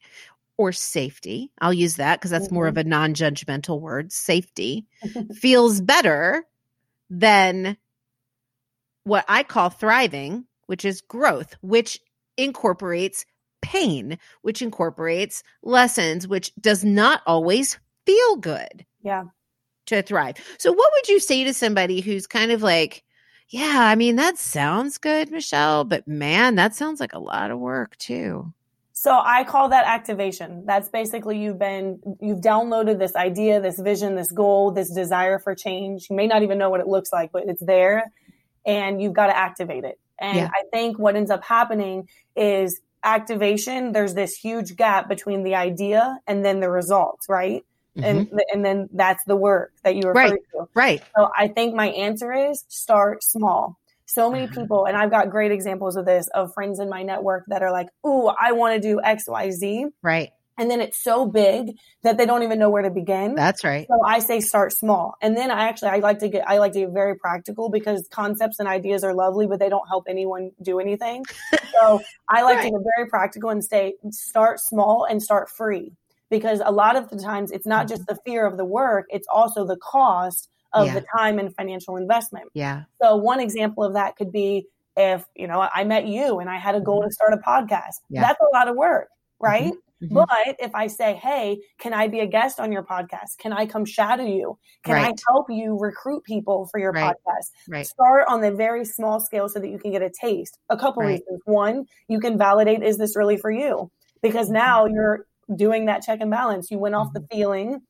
or 0.58 0.72
safety 0.72 1.52
i'll 1.62 1.74
use 1.74 1.98
that 1.98 2.20
because 2.20 2.32
that's 2.32 2.48
mm-hmm. 2.48 2.56
more 2.56 2.68
of 2.68 2.78
a 2.78 2.84
non-judgmental 2.84 3.80
word 3.80 4.12
safety 4.12 4.88
feels 5.36 5.80
better 5.80 6.44
than 7.10 7.78
what 9.04 9.26
I 9.28 9.44
call 9.44 9.70
thriving, 9.70 10.46
which 10.68 10.86
is 10.86 11.02
growth, 11.02 11.56
which 11.62 12.00
incorporates 12.38 13.26
pain, 13.62 14.18
which 14.42 14.62
incorporates 14.62 15.44
lessons, 15.64 16.28
which 16.28 16.54
does 16.60 16.84
not 16.84 17.22
always 17.26 17.80
feel 18.06 18.36
good. 18.38 18.86
Yeah. 19.02 19.26
To 19.88 20.02
thrive. 20.02 20.36
So, 20.58 20.72
what 20.72 20.92
would 20.96 21.10
you 21.10 21.20
say 21.20 21.44
to 21.44 21.54
somebody 21.54 22.02
who's 22.02 22.26
kind 22.26 22.52
of 22.52 22.64
like, 22.64 23.04
yeah, 23.50 23.76
I 23.78 23.94
mean, 23.96 24.16
that 24.16 24.40
sounds 24.40 24.98
good, 24.98 25.30
Michelle, 25.30 25.84
but 25.84 26.08
man, 26.08 26.56
that 26.56 26.74
sounds 26.74 27.00
like 27.00 27.14
a 27.14 27.20
lot 27.20 27.52
of 27.52 27.60
work 27.60 27.96
too. 27.98 28.52
So 29.06 29.22
I 29.24 29.44
call 29.44 29.70
that 29.70 29.86
activation. 29.86 30.64
That's 30.66 30.90
basically 30.90 31.40
you've 31.40 31.60
been, 31.60 32.02
you've 32.20 32.40
downloaded 32.40 32.98
this 32.98 33.16
idea, 33.16 33.62
this 33.62 33.80
vision, 33.80 34.16
this 34.16 34.32
goal, 34.32 34.72
this 34.72 34.90
desire 34.90 35.38
for 35.38 35.54
change. 35.54 36.08
You 36.10 36.16
may 36.16 36.26
not 36.26 36.42
even 36.42 36.58
know 36.58 36.72
what 36.72 36.80
it 36.80 36.88
looks 36.88 37.14
like, 37.14 37.32
but 37.32 37.44
it's 37.46 37.64
there 37.64 38.12
and 38.66 39.00
you've 39.00 39.14
got 39.14 39.28
to 39.28 39.38
activate 39.38 39.84
it. 39.84 40.00
And 40.18 40.38
yeah. 40.38 40.50
I 40.52 40.64
think 40.74 40.98
what 40.98 41.16
ends 41.16 41.30
up 41.30 41.44
happening 41.44 42.10
is 42.36 42.82
activation. 43.04 43.92
There's 43.92 44.16
this 44.16 44.36
huge 44.36 44.76
gap 44.76 45.08
between 45.08 45.44
the 45.44 45.54
idea 45.54 46.18
and 46.26 46.44
then 46.44 46.60
the 46.60 46.72
results, 46.72 47.30
right? 47.30 47.64
Mm-hmm. 47.96 48.04
And, 48.04 48.42
and 48.52 48.66
then 48.66 48.90
that's 48.92 49.24
the 49.26 49.36
work 49.36 49.72
that 49.84 49.96
you 49.96 50.02
refer 50.08 50.32
right. 50.32 50.40
to. 50.54 50.68
Right. 50.74 51.04
So 51.16 51.30
I 51.38 51.50
think 51.50 51.76
my 51.76 51.90
answer 51.90 52.34
is 52.34 52.66
start 52.70 53.24
small 53.24 53.78
so 54.06 54.32
many 54.32 54.46
uh-huh. 54.46 54.62
people, 54.62 54.86
and 54.86 54.96
I've 54.96 55.12
got 55.12 55.30
great 55.30 55.52
examples 55.52 55.96
of 55.96 56.06
this 56.06 56.28
of 56.34 56.54
friends 56.54 56.80
in 56.80 56.90
my 56.90 57.04
network 57.04 57.46
that 57.48 57.62
are 57.62 57.72
like, 57.72 57.88
Ooh, 58.06 58.28
I 58.28 58.52
want 58.54 58.82
to 58.82 58.88
do 58.88 59.02
XYZ. 59.04 59.86
Right. 60.02 60.30
And 60.58 60.72
then 60.72 60.80
it's 60.80 61.02
so 61.04 61.26
big 61.26 61.78
that 62.04 62.18
they 62.18 62.26
don't 62.26 62.44
even 62.44 62.60
know 62.60 62.70
where 62.70 62.82
to 62.82 62.90
begin. 62.90 63.36
That's 63.36 63.64
right. 63.64 63.88
So 63.88 64.00
I 64.06 64.20
say 64.20 64.40
start 64.40 64.72
small. 64.72 65.16
And 65.22 65.36
then 65.36 65.52
I 65.52 65.68
actually 65.68 65.90
I 65.90 65.98
like 65.98 66.20
to 66.20 66.30
get 66.30 66.48
I 66.48 66.60
like 66.60 66.74
to 66.74 66.80
get 66.80 66.92
very 66.92 67.16
practical 67.16 67.70
because 67.70 68.08
concepts 68.10 68.60
and 68.60 68.68
ideas 68.68 69.04
are 69.04 69.14
lovely, 69.14 69.48
but 69.48 69.60
they 69.60 69.70
don't 69.70 69.88
help 69.88 70.06
anyone 70.08 70.52
do 70.62 70.80
anything. 70.80 71.26
so 71.74 72.02
I 72.30 72.44
like 72.44 72.58
right. 72.58 72.64
to 72.64 72.72
get 72.72 72.80
very 72.96 73.10
practical 73.10 73.50
and 73.50 73.64
say 73.64 73.96
start 74.12 74.60
small 74.62 75.06
and 75.10 75.22
start 75.22 75.50
free. 75.50 75.92
Because 76.30 76.62
a 76.64 76.72
lot 76.72 76.96
of 76.96 77.10
the 77.10 77.18
times 77.18 77.52
it's 77.52 77.68
not 77.68 77.88
just 77.88 78.04
mm-hmm. 78.04 78.16
the 78.16 78.20
fear 78.26 78.46
of 78.48 78.58
the 78.58 78.66
work, 78.66 79.06
it's 79.10 79.28
also 79.32 79.66
the 79.66 79.78
cost 79.78 80.50
of 80.76 80.86
Yeah. 80.88 80.94
the 80.96 81.06
time 81.18 81.40
and 81.40 81.56
financial 81.56 81.98
investment. 81.98 82.50
Yeah. 82.54 82.84
So 83.02 83.16
one 83.16 83.40
example 83.40 83.84
of 83.84 83.94
that 83.94 84.16
could 84.18 84.32
be 84.32 84.68
if, 84.96 85.26
you 85.36 85.48
know, 85.48 85.68
I 85.74 85.84
met 85.84 86.06
you 86.06 86.40
and 86.40 86.50
I 86.50 86.58
had 86.58 86.76
a 86.76 86.80
goal 86.82 87.02
to 87.04 87.12
start 87.12 87.34
a 87.34 87.38
podcast. 87.38 87.96
Yeah. 88.10 88.22
That's 88.22 88.40
a 88.40 88.56
lot 88.56 88.68
of 88.68 88.76
work, 88.76 89.10
right? 89.40 89.74
Mhm. 90.04 90.14
But 90.14 90.56
if 90.60 90.76
I 90.76 90.88
say, 90.88 91.14
hey, 91.16 91.60
can 91.80 91.94
I 91.94 92.08
be 92.10 92.20
a 92.20 92.26
guest 92.28 92.60
on 92.60 92.72
your 92.72 92.84
podcast? 92.84 93.38
Can 93.40 93.52
I 93.54 93.66
come 93.66 93.86
shadow 93.86 94.26
you? 94.26 94.58
Can 94.84 94.96
I 94.96 95.14
help 95.30 95.50
you 95.50 95.78
recruit 95.80 96.24
people 96.26 96.68
for 96.72 96.80
your 96.80 96.92
Right. 96.92 97.16
podcast? 97.16 97.52
Right. 97.70 97.88
Start 97.88 98.26
on 98.28 98.42
the 98.42 98.52
very 98.52 98.84
small 98.86 99.20
scale 99.22 99.48
so 99.50 99.60
that 99.60 99.70
you 99.70 99.80
can 99.80 99.92
get 99.92 100.02
a 100.02 100.10
taste. 100.10 100.60
A 100.70 100.78
couple 100.78 101.02
Right. 101.02 101.22
reasons. 101.22 101.42
One, 101.46 101.86
you 102.10 102.20
can 102.20 102.38
validate, 102.38 102.84
is 102.84 102.98
this 102.98 103.16
really 103.16 103.38
for 103.38 103.50
you? 103.52 103.90
Because 104.22 104.48
Mm-hmm. 104.48 104.54
now 104.58 104.86
you're 104.86 105.26
doing 105.56 105.86
that 105.86 106.02
check 106.04 106.20
and 106.22 106.32
balance. 106.32 106.70
You 106.72 106.78
went 106.80 106.96
off 106.96 107.14
the 107.14 107.26
feeling. 107.32 107.82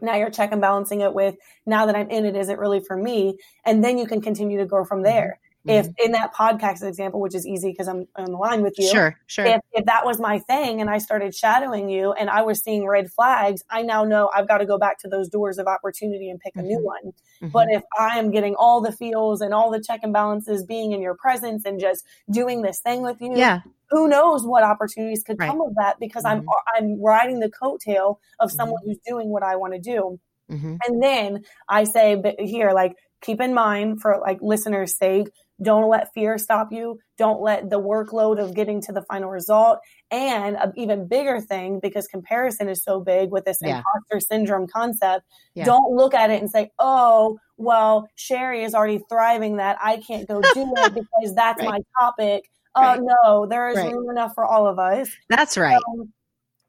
Now 0.00 0.16
you're 0.16 0.30
check 0.30 0.52
and 0.52 0.60
balancing 0.60 1.00
it 1.00 1.14
with, 1.14 1.36
now 1.66 1.86
that 1.86 1.96
I'm 1.96 2.10
in 2.10 2.24
it, 2.24 2.36
is 2.36 2.48
it 2.48 2.58
really 2.58 2.80
for 2.80 2.96
me? 2.96 3.38
And 3.64 3.82
then 3.84 3.98
you 3.98 4.06
can 4.06 4.20
continue 4.20 4.58
to 4.58 4.66
grow 4.66 4.84
from 4.84 4.98
mm-hmm. 4.98 5.04
there. 5.04 5.40
If 5.66 5.88
in 6.02 6.12
that 6.12 6.32
podcast 6.34 6.82
example, 6.86 7.20
which 7.20 7.34
is 7.34 7.46
easy 7.46 7.70
because 7.72 7.88
I'm 7.88 8.06
on 8.16 8.26
the 8.32 8.38
line 8.38 8.62
with 8.62 8.78
you, 8.78 8.88
Sure. 8.88 9.16
Sure. 9.26 9.44
if, 9.44 9.60
if 9.72 9.84
that 9.84 10.06
was 10.06 10.18
my 10.18 10.38
thing 10.38 10.80
and 10.80 10.88
I 10.88 10.96
started 10.98 11.34
shadowing 11.34 11.90
you 11.90 12.12
and 12.12 12.30
I 12.30 12.40
was 12.42 12.62
seeing 12.62 12.86
red 12.86 13.10
flags, 13.10 13.62
I 13.68 13.82
now 13.82 14.04
know 14.04 14.30
I've 14.34 14.48
got 14.48 14.58
to 14.58 14.66
go 14.66 14.78
back 14.78 14.98
to 15.00 15.08
those 15.08 15.28
doors 15.28 15.58
of 15.58 15.66
opportunity 15.66 16.30
and 16.30 16.40
pick 16.40 16.56
a 16.56 16.62
new 16.62 16.78
Mhm. 16.78 16.84
one. 16.84 17.12
Mhm. 17.42 17.52
But 17.52 17.68
if 17.70 17.82
I 17.98 18.18
am 18.18 18.30
getting 18.30 18.54
all 18.54 18.80
the 18.80 18.92
feels 18.92 19.40
and 19.42 19.52
all 19.52 19.70
the 19.70 19.80
check 19.82 20.00
and 20.02 20.12
balances 20.12 20.64
being 20.64 20.92
in 20.92 21.02
your 21.02 21.14
presence 21.16 21.64
and 21.66 21.78
just 21.78 22.02
doing 22.30 22.62
this 22.62 22.80
thing 22.80 23.02
with 23.02 23.20
you, 23.20 23.32
yeah. 23.36 23.60
who 23.90 24.08
knows 24.08 24.46
what 24.46 24.62
opportunities 24.62 25.22
could 25.22 25.38
Right. 25.38 25.48
come 25.50 25.60
of 25.60 25.74
that 25.74 25.98
because 25.98 26.24
I'm 26.24 26.42
Mhm. 26.42 26.52
I'm 26.76 27.02
riding 27.02 27.40
the 27.40 27.50
coattail 27.50 28.18
of 28.38 28.48
Mm-hmm. 28.50 28.56
someone 28.56 28.80
who's 28.86 28.98
doing 29.06 29.28
what 29.30 29.42
I 29.42 29.56
want 29.56 29.74
to 29.74 29.80
do. 29.80 30.18
And 30.50 31.02
then 31.02 31.44
I 31.68 31.84
say 31.84 32.14
but 32.14 32.40
here, 32.40 32.70
like, 32.72 32.96
keep 33.20 33.38
in 33.40 33.52
mind 33.52 34.00
for 34.00 34.18
like 34.18 34.38
listeners' 34.40 34.96
sake, 34.96 35.28
don't 35.62 35.88
let 35.88 36.12
fear 36.14 36.38
stop 36.38 36.68
you. 36.72 36.98
Don't 37.16 37.40
let 37.40 37.68
the 37.70 37.80
workload 37.80 38.38
of 38.42 38.54
getting 38.54 38.80
to 38.82 38.92
the 38.92 39.02
final 39.02 39.28
result. 39.30 39.80
And 40.10 40.56
an 40.56 40.72
even 40.76 41.08
bigger 41.08 41.40
thing, 41.40 41.80
because 41.80 42.06
comparison 42.06 42.68
is 42.68 42.82
so 42.84 43.00
big 43.00 43.30
with 43.30 43.44
this 43.44 43.58
Yeah. 43.60 43.78
imposter 43.78 44.20
syndrome 44.20 44.66
concept, 44.68 45.24
Yeah. 45.54 45.64
don't 45.64 45.92
look 45.94 46.14
at 46.14 46.30
it 46.30 46.40
and 46.40 46.50
say, 46.50 46.70
oh, 46.78 47.38
well, 47.56 48.08
Sherry 48.14 48.62
is 48.62 48.74
already 48.74 49.00
thriving 49.08 49.56
that. 49.56 49.76
I 49.82 49.96
can't 49.96 50.28
go 50.28 50.40
do 50.42 50.72
it 50.84 50.94
because 50.94 51.34
that's 51.34 51.58
Right. 51.60 51.68
my 51.68 51.80
topic. 52.00 52.44
Oh, 52.74 52.80
Right. 52.82 53.00
no, 53.02 53.46
there 53.46 53.68
is 53.70 53.76
Right. 53.76 53.92
room 53.92 54.10
enough 54.10 54.34
for 54.34 54.44
all 54.44 54.66
of 54.66 54.78
us. 54.78 55.08
That's 55.28 55.58
right. 55.58 55.82
Um, 55.88 56.12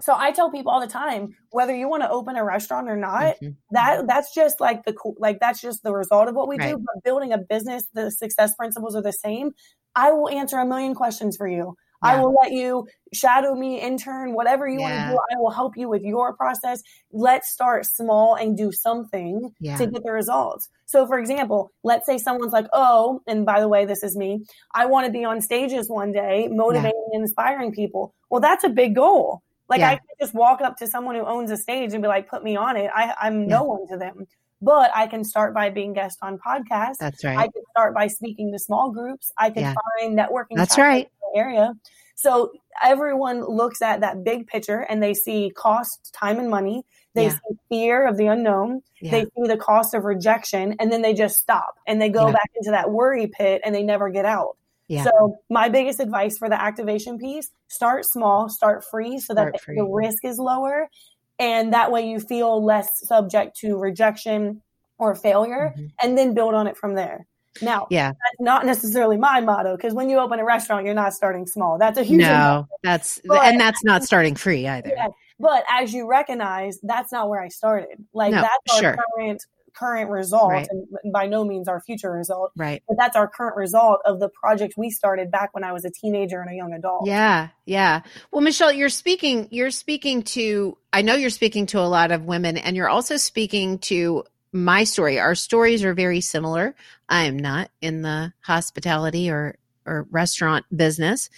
so 0.02 0.14
I 0.18 0.32
tell 0.32 0.50
people 0.52 0.72
all 0.72 0.80
the 0.80 0.88
time, 0.88 1.36
whether 1.52 1.76
you 1.76 1.90
want 1.90 2.04
to 2.04 2.10
open 2.10 2.36
a 2.36 2.44
restaurant 2.44 2.90
or 2.90 2.96
not, 2.96 3.36
Mhm. 3.42 3.56
that 3.72 4.08
that's 4.08 4.34
just 4.34 4.60
like 4.62 4.84
the 4.86 4.96
like 5.18 5.40
that's 5.40 5.62
just 5.62 5.84
the 5.84 5.94
result 5.94 6.28
of 6.30 6.36
what 6.36 6.48
we 6.48 6.58
do. 6.58 6.78
But 6.78 7.04
building 7.04 7.34
a 7.34 7.38
business, 7.38 7.84
the 7.94 8.10
success 8.12 8.56
principles 8.56 8.96
are 8.96 9.02
the 9.02 9.14
same. 9.14 9.52
I 9.96 10.12
will 10.12 10.30
answer 10.30 10.58
a 10.58 10.66
million 10.66 10.96
questions 10.96 11.36
for 11.38 11.48
you. 11.48 11.76
I 12.02 12.18
will 12.18 12.34
let 12.34 12.54
you 12.54 12.88
shadow 13.14 13.56
me, 13.56 13.78
intern, 13.82 14.34
whatever 14.34 14.66
you 14.70 14.80
Yeah. 14.80 14.84
want 14.86 15.10
to 15.10 15.16
do. 15.16 15.20
I 15.38 15.42
will 15.42 15.50
help 15.50 15.76
you 15.76 15.90
with 15.90 16.02
your 16.02 16.34
process. 16.34 16.82
Let's 17.12 17.50
start 17.52 17.86
small 17.86 18.36
and 18.36 18.56
do 18.56 18.72
something 18.72 19.54
Yeah. 19.60 19.76
to 19.76 19.86
get 19.86 20.04
the 20.06 20.14
results. 20.14 20.70
So, 20.86 21.06
for 21.06 21.20
example, 21.20 21.72
let's 21.84 22.06
say 22.06 22.18
someone's 22.18 22.54
like, 22.54 22.68
oh, 22.72 23.20
and 23.28 23.46
by 23.46 23.60
the 23.60 23.68
way, 23.68 23.84
this 23.86 24.02
is 24.02 24.16
me. 24.16 24.46
I 24.74 24.86
want 24.86 25.08
to 25.08 25.12
be 25.12 25.26
on 25.26 25.42
stages 25.42 25.90
one 25.90 26.14
day, 26.14 26.48
motivating 26.50 27.10
and 27.12 27.24
inspiring 27.24 27.74
people. 27.74 28.14
Well, 28.30 28.40
that's 28.40 28.64
a 28.64 28.70
big 28.70 28.96
goal. 28.96 29.42
Like, 29.70 29.80
Yeah. 29.80 29.90
I 29.90 29.96
can't 29.96 30.20
just 30.20 30.34
walk 30.34 30.62
up 30.62 30.78
to 30.78 30.88
someone 30.88 31.16
who 31.16 31.26
owns 31.26 31.52
a 31.52 31.58
stage 31.58 31.94
and 31.94 32.02
be 32.02 32.08
like, 32.08 32.28
put 32.30 32.44
me 32.44 32.56
on 32.56 32.76
it. 32.76 32.90
I, 32.94 33.14
I'm 33.22 33.42
Yeah. 33.42 33.58
no 33.58 33.64
one 33.64 33.88
to 33.90 33.98
them. 33.98 34.26
But 34.62 34.92
I 34.94 35.08
can 35.08 35.24
start 35.24 35.54
by 35.54 35.70
being 35.70 35.94
guest 35.94 36.18
on 36.22 36.38
podcasts. 36.38 36.98
That's 37.00 37.24
right. 37.24 37.38
I 37.38 37.44
can 37.44 37.64
start 37.72 37.94
by 37.94 38.08
speaking 38.08 38.52
to 38.52 38.60
small 38.60 38.92
groups. 38.92 39.32
I 39.38 39.50
can 39.52 39.64
Yeah. 39.64 39.74
find 40.00 40.18
networking. 40.18 40.56
That's 40.58 40.78
right. 40.78 41.06
in 41.06 41.12
the 41.34 41.40
area. 41.40 41.74
So 42.16 42.52
everyone 42.84 43.46
looks 43.46 43.82
at 43.82 44.02
that 44.02 44.26
big 44.26 44.48
picture 44.48 44.80
and 44.90 45.02
they 45.02 45.14
see 45.14 45.52
cost, 45.56 46.14
time, 46.14 46.40
and 46.40 46.50
money. 46.50 46.84
They 47.16 47.26
Yeah. 47.26 47.30
see 47.32 47.56
fear 47.70 48.06
of 48.06 48.18
the 48.18 48.28
unknown. 48.28 48.82
Yeah. 49.00 49.12
They 49.12 49.22
see 49.24 49.48
the 49.48 49.56
cost 49.58 49.94
of 49.94 50.04
rejection, 50.04 50.76
and 50.80 50.92
then 50.92 51.02
they 51.02 51.14
just 51.14 51.38
stop 51.38 51.76
and 51.88 52.02
they 52.02 52.10
go 52.10 52.28
Yeah. 52.28 52.34
back 52.34 52.52
into 52.56 52.72
that 52.72 52.92
worry 52.92 53.28
pit 53.28 53.62
and 53.64 53.74
they 53.74 53.84
never 53.84 54.10
get 54.10 54.26
out. 54.26 54.58
Yeah. 54.90 55.04
So 55.06 55.38
my 55.50 55.70
biggest 55.70 56.00
advice 56.02 56.38
for 56.38 56.50
the 56.50 56.60
activation 56.62 57.18
piece: 57.18 57.50
start 57.68 58.06
small, 58.06 58.50
start 58.50 58.84
free, 58.84 59.20
so 59.20 59.34
that 59.36 59.62
free. 59.62 59.76
the 59.78 59.86
risk 59.86 60.26
is 60.26 60.38
lower, 60.40 60.90
and 61.38 61.72
that 61.74 61.92
way 61.92 62.10
you 62.10 62.20
feel 62.20 62.62
less 62.64 62.90
subject 63.08 63.56
to 63.60 63.78
rejection 63.78 64.62
or 64.98 65.16
failure, 65.16 65.74
Mhm. 65.78 65.92
and 66.02 66.18
then 66.18 66.34
build 66.34 66.54
on 66.54 66.68
it 66.68 66.76
from 66.76 66.96
there. 66.96 67.26
Now, 67.62 67.88
Yeah. 67.90 68.10
that's 68.10 68.40
not 68.42 68.66
necessarily 68.66 69.18
my 69.18 69.40
motto 69.42 69.76
because 69.76 69.94
when 69.94 70.10
you 70.10 70.18
open 70.20 70.40
a 70.40 70.46
restaurant, 70.46 70.86
you're 70.86 70.94
not 70.94 71.14
starting 71.14 71.46
small. 71.46 71.78
That's 71.78 71.98
a 71.98 72.04
huge 72.04 72.22
No, 72.22 72.68
that's 72.84 73.22
But- 73.26 73.46
and 73.46 73.60
that's 73.60 73.84
not 73.84 74.04
starting 74.04 74.36
free 74.36 74.68
either. 74.68 74.90
yeah. 74.96 75.08
But 75.40 75.64
as 75.70 75.94
you 75.94 76.06
recognize, 76.08 76.80
that's 76.84 77.12
not 77.12 77.30
where 77.30 77.42
I 77.42 77.48
started. 77.48 78.06
Like 78.14 78.32
No, 78.34 78.42
that's 78.42 78.76
our 78.76 78.80
sure. 78.82 78.98
current 79.16 79.46
current 79.74 80.10
result, 80.10 80.52
Right. 80.52 80.68
and 80.70 81.14
by 81.14 81.28
no 81.28 81.44
means 81.44 81.68
our 81.68 81.80
future 81.82 82.12
result. 82.12 82.52
Right. 82.58 82.82
But 82.88 82.98
that's 83.00 83.16
our 83.16 83.28
current 83.28 83.56
result 83.56 84.00
of 84.06 84.20
the 84.20 84.30
project 84.30 84.74
we 84.78 84.90
started 84.90 85.32
back 85.32 85.54
when 85.54 85.64
I 85.64 85.72
was 85.72 85.86
a 85.86 85.90
teenager 85.92 86.42
and 86.42 86.52
a 86.52 86.56
young 86.56 86.74
adult. 86.74 87.06
Yeah, 87.08 87.50
yeah. 87.66 88.02
Well, 88.32 88.42
Michelle, 88.42 88.72
you're 88.72 88.90
speaking 88.90 89.48
you're 89.52 89.72
speaking 89.72 90.24
to 90.24 90.78
I 90.92 91.04
know 91.04 91.16
you're 91.16 91.30
speaking 91.30 91.68
to 91.68 91.80
a 91.80 91.88
lot 91.88 92.12
of 92.12 92.26
women 92.26 92.58
and 92.58 92.76
you're 92.76 92.90
also 92.90 93.18
speaking 93.18 93.78
to 93.80 94.24
my 94.52 94.84
story. 94.84 95.20
Our 95.20 95.36
stories 95.36 95.84
are 95.84 95.94
very 95.94 96.22
similar. 96.22 96.74
I 97.08 97.26
am 97.26 97.38
not 97.38 97.70
in 97.82 98.02
the 98.02 98.34
hospitality 98.42 99.30
or 99.30 99.56
or 99.86 100.08
restaurant 100.10 100.66
business. 100.76 101.30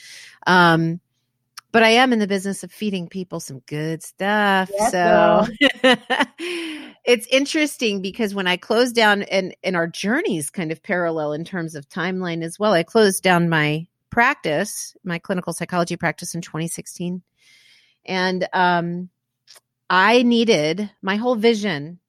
Um 0.48 1.01
but 1.72 1.84
I 1.84 1.90
am 1.90 2.12
in 2.14 2.20
the 2.20 2.28
business 2.28 2.64
of 2.64 2.72
feeding 2.72 3.08
people 3.08 3.40
some 3.40 3.60
good 3.60 4.04
stuff. 4.04 4.70
Yes, 4.74 4.92
so 4.92 5.46
it's 7.06 7.28
interesting 7.28 8.02
because 8.02 8.36
when 8.36 8.48
I 8.48 8.58
closed 8.58 8.96
down 8.96 9.24
and 9.24 9.56
and 9.64 9.76
our 9.76 9.88
journeys 9.88 10.50
kind 10.50 10.72
of 10.72 10.84
parallel 10.84 11.34
in 11.34 11.46
terms 11.46 11.76
of 11.76 11.88
timeline 11.88 12.44
as 12.44 12.60
well. 12.60 12.74
I 12.74 12.84
closed 12.84 13.24
down 13.24 13.50
my 13.50 13.88
practice, 14.10 14.96
my 15.04 15.18
clinical 15.20 15.54
psychology 15.54 15.96
practice 15.96 16.36
in 16.36 16.42
2016. 16.42 17.22
And 18.06 18.48
um 18.54 19.10
I 19.90 20.24
needed 20.24 20.90
my 21.02 21.16
whole 21.16 21.36
vision 21.36 22.00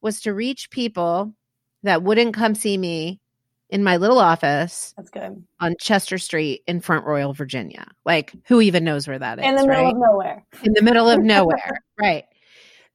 was 0.00 0.20
to 0.22 0.34
reach 0.34 0.70
people 0.70 1.34
that 1.82 2.02
wouldn't 2.02 2.34
come 2.34 2.54
see 2.54 2.76
me 2.76 3.20
in 3.70 3.82
my 3.82 3.96
little 3.96 4.18
office 4.18 4.94
That's 4.96 5.10
good. 5.10 5.42
on 5.60 5.74
Chester 5.80 6.18
Street 6.18 6.62
in 6.66 6.80
Front 6.80 7.04
Royal, 7.04 7.32
Virginia. 7.32 7.86
Like 8.04 8.32
who 8.46 8.60
even 8.60 8.84
knows 8.84 9.08
where 9.08 9.18
that 9.18 9.38
is? 9.38 9.44
In 9.44 9.56
the 9.56 9.66
middle 9.66 9.84
right? 9.84 9.94
of 9.94 9.98
nowhere. 9.98 10.44
in 10.62 10.72
the 10.72 10.82
middle 10.82 11.08
of 11.08 11.20
nowhere. 11.22 11.80
right. 12.00 12.24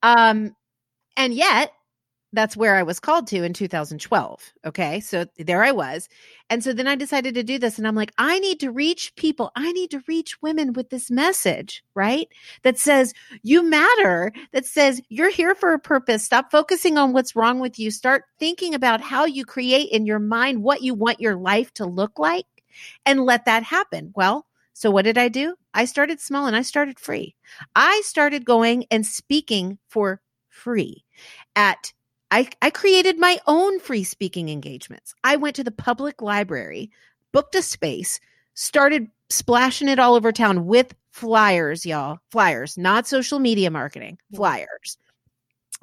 Um, 0.04 0.56
and 1.18 1.34
yet 1.34 1.74
that's 2.34 2.56
where 2.56 2.76
I 2.76 2.84
was 2.84 3.00
called 3.00 3.28
to 3.28 3.44
in 3.44 3.54
2012. 3.54 4.54
Okay. 4.66 5.00
So 5.02 5.26
there 5.38 5.64
I 5.64 5.72
was. 5.72 6.08
And 6.50 6.64
so 6.64 6.74
then 6.74 6.88
I 6.88 6.96
decided 6.96 7.36
to 7.36 7.44
do 7.44 7.60
this. 7.60 7.78
And 7.78 7.88
I'm 7.88 7.96
like, 7.96 8.14
I 8.18 8.40
need 8.40 8.60
to 8.62 8.72
reach 8.72 9.14
people. 9.16 9.52
I 9.56 9.72
need 9.74 9.92
to 9.92 10.04
reach 10.08 10.42
women 10.42 10.74
with 10.74 10.90
this 10.90 11.12
message, 11.12 11.84
right? 11.94 12.28
That 12.64 12.78
says 12.78 13.14
you 13.44 13.64
matter, 13.64 14.32
that 14.54 14.66
says 14.66 15.02
you're 15.10 15.30
here 15.30 15.56
for 15.56 15.74
a 15.74 15.80
purpose. 15.80 16.24
Stop 16.24 16.52
focusing 16.52 16.98
on 16.98 17.14
what's 17.14 17.36
wrong 17.36 17.60
with 17.60 17.78
you. 17.78 17.92
Start 17.92 18.24
thinking 18.40 18.74
about 18.74 19.02
how 19.02 19.26
you 19.26 19.46
create 19.46 19.90
in 19.90 20.06
your 20.06 20.20
mind 20.20 20.64
what 20.64 20.82
you 20.82 20.94
want 20.94 21.20
your 21.20 21.36
life 21.36 21.74
to 21.74 21.86
look 21.86 22.18
like 22.18 22.46
and 23.06 23.26
let 23.26 23.46
that 23.46 23.64
happen. 23.64 24.14
Well, 24.16 24.46
so 24.74 24.90
what 24.90 25.06
did 25.06 25.18
I 25.18 25.28
do? 25.28 25.56
I 25.74 25.86
started 25.86 26.20
small 26.20 26.48
and 26.48 26.56
I 26.56 26.62
started 26.62 27.00
free. 27.00 27.36
I 27.76 28.02
started 28.06 28.46
going 28.46 28.86
and 28.90 29.06
speaking 29.06 29.78
for 29.90 30.22
free 30.50 31.04
at 31.56 31.94
I, 32.32 32.48
I 32.62 32.70
created 32.70 33.20
my 33.20 33.40
own 33.46 33.80
free 33.80 34.06
speaking 34.06 34.50
engagements. 34.50 35.14
I 35.24 35.36
went 35.36 35.58
to 35.58 35.64
the 35.64 35.72
public 35.72 36.22
library, 36.22 36.90
booked 37.34 37.56
a 37.56 37.62
space, 37.62 38.22
started 38.54 39.10
splashing 39.30 39.90
it 39.90 40.00
all 40.00 40.16
over 40.16 40.32
town 40.32 40.66
with 40.66 40.96
flyers, 41.12 41.86
y'all. 41.86 42.20
Flyers, 42.32 42.78
not 42.78 43.06
social 43.06 43.40
media 43.40 43.70
marketing, 43.70 44.18
flyers. 44.34 44.98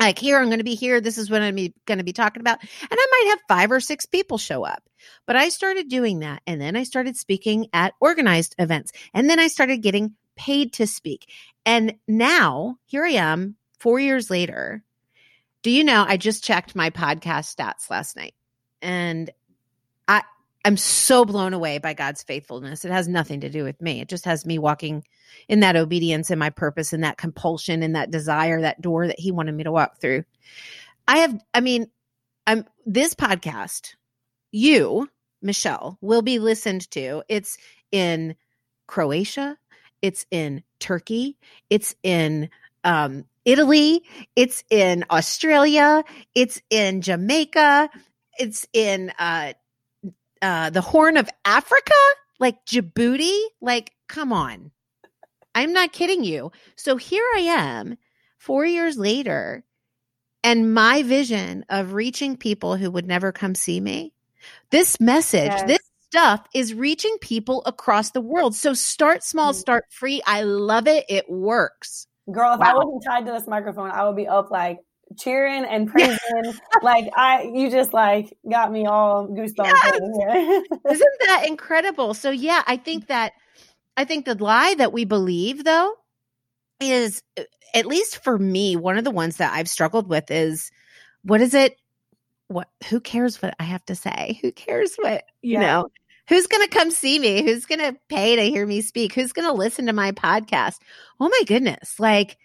Like 0.00 0.18
here, 0.18 0.38
I'm 0.38 0.46
going 0.46 0.58
to 0.58 0.64
be 0.64 0.76
here. 0.76 1.00
This 1.00 1.18
is 1.18 1.28
what 1.28 1.42
I'm 1.42 1.56
going 1.86 1.98
to 1.98 2.04
be 2.04 2.12
talking 2.12 2.40
about. 2.40 2.60
And 2.62 2.92
I 2.92 3.06
might 3.10 3.30
have 3.30 3.40
five 3.48 3.72
or 3.72 3.80
six 3.80 4.06
people 4.06 4.38
show 4.38 4.64
up. 4.64 4.82
But 5.26 5.36
I 5.36 5.48
started 5.48 5.88
doing 5.88 6.20
that. 6.20 6.40
And 6.46 6.60
then 6.60 6.76
I 6.76 6.84
started 6.84 7.16
speaking 7.16 7.66
at 7.72 7.94
organized 8.00 8.54
events. 8.58 8.92
And 9.12 9.28
then 9.28 9.38
I 9.38 9.48
started 9.48 9.82
getting 9.82 10.14
paid 10.36 10.72
to 10.74 10.86
speak. 10.86 11.30
And 11.66 11.96
now 12.06 12.76
here 12.86 13.04
I 13.04 13.10
am, 13.10 13.56
four 13.80 13.98
years 13.98 14.30
later. 14.30 14.84
Do 15.68 15.74
you 15.74 15.84
know, 15.84 16.02
I 16.08 16.16
just 16.16 16.42
checked 16.42 16.74
my 16.74 16.88
podcast 16.88 17.54
stats 17.54 17.90
last 17.90 18.16
night. 18.16 18.32
And 18.80 19.28
I, 20.08 20.22
I'm 20.64 20.78
so 20.78 21.26
blown 21.26 21.52
away 21.52 21.76
by 21.76 21.92
God's 21.92 22.22
faithfulness. 22.22 22.86
It 22.86 22.90
has 22.90 23.06
nothing 23.06 23.42
to 23.42 23.50
do 23.50 23.64
with 23.64 23.78
me. 23.82 24.00
It 24.00 24.08
just 24.08 24.24
has 24.24 24.46
me 24.46 24.58
walking 24.58 25.04
in 25.46 25.60
that 25.60 25.76
obedience 25.76 26.30
and 26.30 26.38
my 26.38 26.48
purpose 26.48 26.94
and 26.94 27.04
that 27.04 27.18
compulsion 27.18 27.82
and 27.82 27.96
that 27.96 28.10
desire, 28.10 28.62
that 28.62 28.80
door 28.80 29.08
that 29.08 29.20
He 29.20 29.30
wanted 29.30 29.54
me 29.54 29.64
to 29.64 29.70
walk 29.70 30.00
through. 30.00 30.24
I 31.06 31.18
have, 31.18 31.38
I 31.52 31.60
mean, 31.60 31.90
I'm 32.46 32.64
this 32.86 33.12
podcast, 33.12 33.94
you, 34.50 35.06
Michelle, 35.42 35.98
will 36.00 36.22
be 36.22 36.38
listened 36.38 36.90
to. 36.92 37.22
It's 37.28 37.58
in 37.92 38.36
Croatia, 38.86 39.58
it's 40.00 40.24
in 40.30 40.62
Turkey, 40.80 41.36
it's 41.68 41.94
in 42.02 42.48
um, 42.84 43.26
Italy, 43.48 44.04
it's 44.36 44.62
in 44.68 45.06
Australia, 45.10 46.04
it's 46.34 46.60
in 46.68 47.00
Jamaica, 47.00 47.88
it's 48.38 48.66
in 48.74 49.10
uh, 49.18 49.54
uh, 50.42 50.68
the 50.68 50.82
Horn 50.82 51.16
of 51.16 51.30
Africa, 51.46 51.94
like 52.38 52.66
Djibouti. 52.66 53.40
Like, 53.62 53.92
come 54.06 54.34
on. 54.34 54.70
I'm 55.54 55.72
not 55.72 55.92
kidding 55.92 56.24
you. 56.24 56.52
So 56.76 56.98
here 56.98 57.24
I 57.36 57.40
am, 57.40 57.96
four 58.36 58.66
years 58.66 58.98
later, 58.98 59.64
and 60.44 60.74
my 60.74 61.02
vision 61.02 61.64
of 61.70 61.94
reaching 61.94 62.36
people 62.36 62.76
who 62.76 62.90
would 62.90 63.06
never 63.06 63.32
come 63.32 63.54
see 63.54 63.80
me, 63.80 64.12
this 64.70 65.00
message, 65.00 65.52
yes. 65.52 65.66
this 65.66 65.80
stuff 66.02 66.46
is 66.54 66.74
reaching 66.74 67.16
people 67.22 67.62
across 67.64 68.10
the 68.10 68.20
world. 68.20 68.54
So 68.54 68.74
start 68.74 69.24
small, 69.24 69.52
mm-hmm. 69.52 69.58
start 69.58 69.84
free. 69.88 70.20
I 70.26 70.42
love 70.42 70.86
it. 70.86 71.06
It 71.08 71.30
works. 71.30 72.06
Girl, 72.30 72.54
if 72.54 72.60
wow. 72.60 72.66
I 72.66 72.74
wasn't 72.74 73.04
tied 73.04 73.26
to 73.26 73.32
this 73.32 73.46
microphone, 73.46 73.90
I 73.90 74.06
would 74.06 74.16
be 74.16 74.26
up 74.26 74.50
like 74.50 74.78
cheering 75.18 75.64
and 75.64 75.88
praising. 75.88 76.18
like 76.82 77.08
I, 77.16 77.50
you 77.54 77.70
just 77.70 77.92
like 77.92 78.36
got 78.50 78.70
me 78.70 78.86
all 78.86 79.28
goosebumps. 79.28 79.72
Isn't 80.90 81.18
that 81.26 81.44
incredible? 81.46 82.14
So 82.14 82.30
yeah, 82.30 82.62
I 82.66 82.76
think 82.76 83.06
that 83.06 83.32
I 83.96 84.04
think 84.04 84.24
the 84.24 84.34
lie 84.34 84.74
that 84.78 84.92
we 84.92 85.04
believe 85.04 85.64
though 85.64 85.94
is 86.80 87.22
uh, 87.38 87.42
at 87.74 87.86
least 87.86 88.22
for 88.22 88.38
me 88.38 88.76
one 88.76 88.98
of 88.98 89.04
the 89.04 89.10
ones 89.10 89.38
that 89.38 89.52
I've 89.52 89.68
struggled 89.68 90.08
with 90.08 90.30
is 90.30 90.70
what 91.22 91.40
is 91.40 91.54
it? 91.54 91.76
What? 92.48 92.68
Who 92.88 93.00
cares 93.00 93.42
what 93.42 93.54
I 93.58 93.64
have 93.64 93.84
to 93.86 93.94
say? 93.94 94.38
Who 94.42 94.52
cares 94.52 94.96
what 94.96 95.24
you 95.42 95.54
yeah. 95.54 95.60
know? 95.60 95.88
Who's 96.28 96.46
going 96.46 96.66
to 96.68 96.76
come 96.76 96.90
see 96.90 97.18
me? 97.18 97.42
Who's 97.42 97.66
going 97.66 97.80
to 97.80 97.98
pay 98.08 98.36
to 98.36 98.42
hear 98.42 98.66
me 98.66 98.82
speak? 98.82 99.14
Who's 99.14 99.32
going 99.32 99.48
to 99.48 99.54
listen 99.54 99.86
to 99.86 99.92
my 99.92 100.12
podcast? 100.12 100.76
Oh 101.20 101.28
my 101.28 101.42
goodness. 101.46 101.98
Like, 101.98 102.36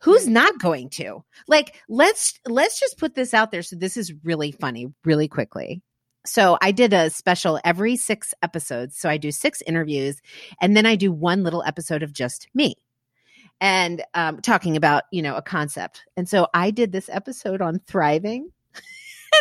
who's 0.00 0.26
not 0.26 0.58
going 0.58 0.90
to? 0.90 1.24
Like, 1.46 1.76
let's, 1.88 2.38
let's 2.46 2.80
just 2.80 2.98
put 2.98 3.14
this 3.14 3.34
out 3.34 3.50
there. 3.50 3.62
So 3.62 3.76
this 3.76 3.96
is 3.96 4.12
really 4.24 4.52
funny, 4.52 4.92
really 5.04 5.28
quickly. 5.28 5.82
So 6.26 6.58
I 6.60 6.72
did 6.72 6.92
a 6.92 7.10
special 7.10 7.60
every 7.64 7.96
six 7.96 8.34
episodes. 8.42 8.98
So 8.98 9.08
I 9.08 9.16
do 9.16 9.30
six 9.30 9.62
interviews 9.62 10.20
and 10.60 10.76
then 10.76 10.84
I 10.84 10.96
do 10.96 11.12
one 11.12 11.42
little 11.44 11.62
episode 11.64 12.02
of 12.02 12.12
just 12.12 12.48
me 12.54 12.74
and 13.60 14.04
um, 14.14 14.40
talking 14.40 14.76
about, 14.76 15.04
you 15.10 15.22
know, 15.22 15.36
a 15.36 15.42
concept. 15.42 16.04
And 16.16 16.28
so 16.28 16.48
I 16.52 16.70
did 16.70 16.92
this 16.92 17.08
episode 17.10 17.62
on 17.62 17.80
thriving 17.86 18.50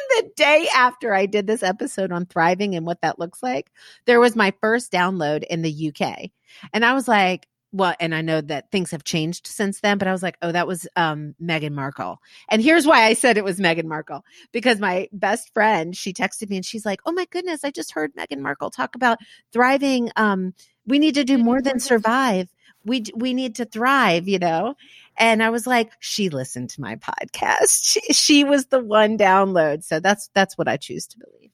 the 0.10 0.32
day 0.36 0.68
after 0.76 1.14
I 1.14 1.26
did 1.26 1.48
this 1.48 1.64
episode 1.64 2.12
on 2.12 2.26
thriving 2.26 2.76
and 2.76 2.86
what 2.86 3.02
that 3.02 3.20
looks 3.20 3.42
like, 3.44 3.72
there 4.06 4.20
was 4.20 4.36
my 4.36 4.54
first 4.62 4.92
download 4.92 5.44
in 5.44 5.62
the 5.62 5.94
UK. 5.94 6.32
And 6.74 6.86
I 6.86 6.94
was 6.94 7.08
like, 7.08 7.48
well, 7.74 7.96
and 8.00 8.16
I 8.16 8.22
know 8.22 8.40
that 8.42 8.72
things 8.72 8.92
have 8.92 9.04
changed 9.04 9.46
since 9.46 9.82
then, 9.82 9.98
but 9.98 10.08
I 10.08 10.12
was 10.12 10.24
like, 10.24 10.38
oh, 10.42 10.52
that 10.52 10.68
was 10.68 10.88
um, 10.96 11.36
Meghan 11.42 11.74
Markle. 11.74 12.22
And 12.50 12.62
here's 12.62 12.88
why 12.88 13.04
I 13.04 13.14
said 13.14 13.38
it 13.38 13.44
was 13.44 13.60
Meghan 13.60 13.86
Markle 13.86 14.24
because 14.52 14.80
my 14.80 15.10
best 15.12 15.54
friend, 15.54 15.96
she 15.96 16.14
texted 16.14 16.50
me 16.50 16.56
and 16.56 16.66
she's 16.66 16.86
like, 16.86 17.02
oh 17.06 17.12
my 17.12 17.26
goodness, 17.30 17.64
I 17.64 17.72
just 17.72 17.92
heard 17.92 18.14
Meghan 18.16 18.40
Markle 18.40 18.70
talk 18.70 18.96
about 18.96 19.20
thriving. 19.52 20.10
Um, 20.16 20.54
we 20.86 20.98
need 20.98 21.16
to 21.16 21.26
do 21.26 21.38
more 21.38 21.62
than 21.62 21.80
survive. 21.80 22.48
We 22.86 23.04
we 23.16 23.34
need 23.34 23.56
to 23.56 23.66
thrive, 23.66 24.30
you 24.30 24.40
know. 24.40 24.76
And 25.18 25.42
I 25.42 25.50
was 25.50 25.66
like, 25.66 25.92
she 26.00 26.30
listened 26.30 26.70
to 26.72 26.82
my 26.82 26.96
podcast. 26.96 27.86
She, 27.88 28.02
she 28.14 28.44
was 28.44 28.68
the 28.68 28.80
one 28.80 29.18
download. 29.18 29.84
So 29.84 30.00
that's 30.00 30.30
that's 30.34 30.58
what 30.58 30.68
I 30.68 30.78
choose 30.78 31.08
to 31.08 31.20
believe. 31.20 31.52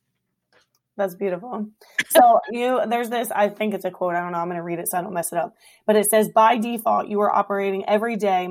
That's 0.98 1.16
beautiful. 1.16 1.68
So 2.10 2.40
you 2.52 2.82
there's 2.88 3.10
this, 3.10 3.32
I 3.32 3.50
think 3.50 3.74
it's 3.74 3.86
a 3.86 3.92
quote. 3.92 4.16
I 4.16 4.20
don't 4.20 4.32
know. 4.32 4.40
I'm 4.40 4.48
gonna 4.48 4.64
read 4.64 4.80
it 4.80 4.90
so 4.90 4.98
I 4.98 5.02
don't 5.02 5.14
mess 5.14 5.32
it 5.32 5.38
up. 5.38 5.54
But 5.86 5.96
it 5.96 6.10
says 6.10 6.30
by 6.34 6.58
default, 6.58 7.08
you 7.08 7.22
are 7.22 7.34
operating 7.34 7.88
every 7.88 8.16
day 8.16 8.48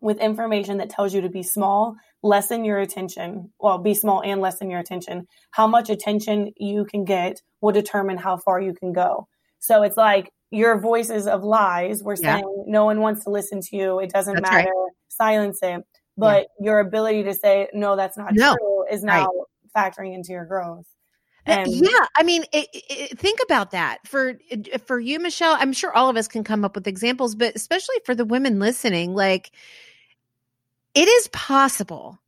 with 0.00 0.18
information 0.18 0.78
that 0.78 0.90
tells 0.90 1.14
you 1.14 1.22
to 1.22 1.30
be 1.30 1.42
small, 1.42 1.96
lessen 2.22 2.64
your 2.64 2.78
attention. 2.78 3.50
Well, 3.58 3.78
be 3.78 3.94
small 3.94 4.22
and 4.22 4.40
lessen 4.40 4.68
your 4.68 4.80
attention. 4.80 5.26
How 5.52 5.66
much 5.66 5.88
attention 5.88 6.52
you 6.58 6.84
can 6.84 7.04
get 7.04 7.40
will 7.62 7.72
determine 7.72 8.18
how 8.18 8.36
far 8.36 8.60
you 8.60 8.74
can 8.74 8.92
go. 8.92 9.28
So 9.60 9.82
it's 9.82 9.96
like 9.96 10.30
your 10.50 10.78
voices 10.80 11.26
of 11.26 11.42
lies 11.42 12.02
were 12.02 12.16
saying 12.16 12.64
no 12.66 12.84
one 12.84 13.00
wants 13.00 13.24
to 13.24 13.30
listen 13.30 13.60
to 13.60 13.76
you. 13.76 13.98
It 13.98 14.10
doesn't 14.10 14.34
that's 14.34 14.50
matter. 14.50 14.70
Right. 14.70 14.92
Silence 15.08 15.58
it. 15.62 15.84
But 16.16 16.46
yeah. 16.60 16.66
your 16.66 16.78
ability 16.80 17.24
to 17.24 17.34
say 17.34 17.68
no, 17.74 17.96
that's 17.96 18.16
not 18.16 18.34
no. 18.34 18.56
true 18.56 18.86
is 18.90 19.02
now 19.02 19.28
right. 19.74 19.92
factoring 19.94 20.14
into 20.14 20.32
your 20.32 20.44
growth. 20.44 20.86
And 21.46 21.70
yeah, 21.70 22.06
I 22.16 22.22
mean, 22.22 22.44
it, 22.52 22.68
it, 22.72 23.18
think 23.18 23.38
about 23.44 23.72
that 23.72 24.06
for 24.06 24.38
for 24.86 24.98
you, 24.98 25.18
Michelle. 25.18 25.56
I'm 25.58 25.74
sure 25.74 25.92
all 25.92 26.08
of 26.08 26.16
us 26.16 26.26
can 26.26 26.42
come 26.42 26.64
up 26.64 26.74
with 26.74 26.86
examples, 26.86 27.34
but 27.34 27.54
especially 27.54 27.96
for 28.06 28.14
the 28.14 28.24
women 28.24 28.58
listening, 28.58 29.14
like 29.14 29.50
it 30.94 31.06
is 31.06 31.28
possible 31.28 32.18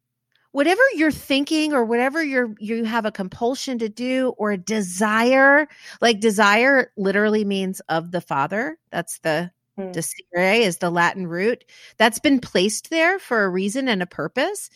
whatever 0.52 0.82
you're 0.94 1.10
thinking 1.10 1.72
or 1.72 1.84
whatever 1.84 2.22
you're 2.22 2.54
you 2.58 2.84
have 2.84 3.04
a 3.04 3.12
compulsion 3.12 3.78
to 3.78 3.88
do 3.88 4.34
or 4.38 4.52
a 4.52 4.58
desire 4.58 5.68
like 6.00 6.20
desire 6.20 6.92
literally 6.96 7.44
means 7.44 7.80
of 7.88 8.10
the 8.10 8.20
father. 8.20 8.78
That's 8.90 9.18
the 9.18 9.50
mm. 9.78 9.92
desire 9.92 10.54
is 10.54 10.78
the 10.78 10.90
latin 10.90 11.26
root. 11.26 11.64
That's 11.98 12.18
been 12.18 12.40
placed 12.40 12.90
there 12.90 13.18
for 13.18 13.44
a 13.44 13.48
reason 13.48 13.88
and 13.88 14.02
a 14.02 14.06
purpose. 14.06 14.70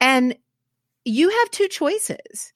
And 0.00 0.36
you 1.04 1.30
have 1.30 1.50
two 1.50 1.68
choices. 1.68 2.52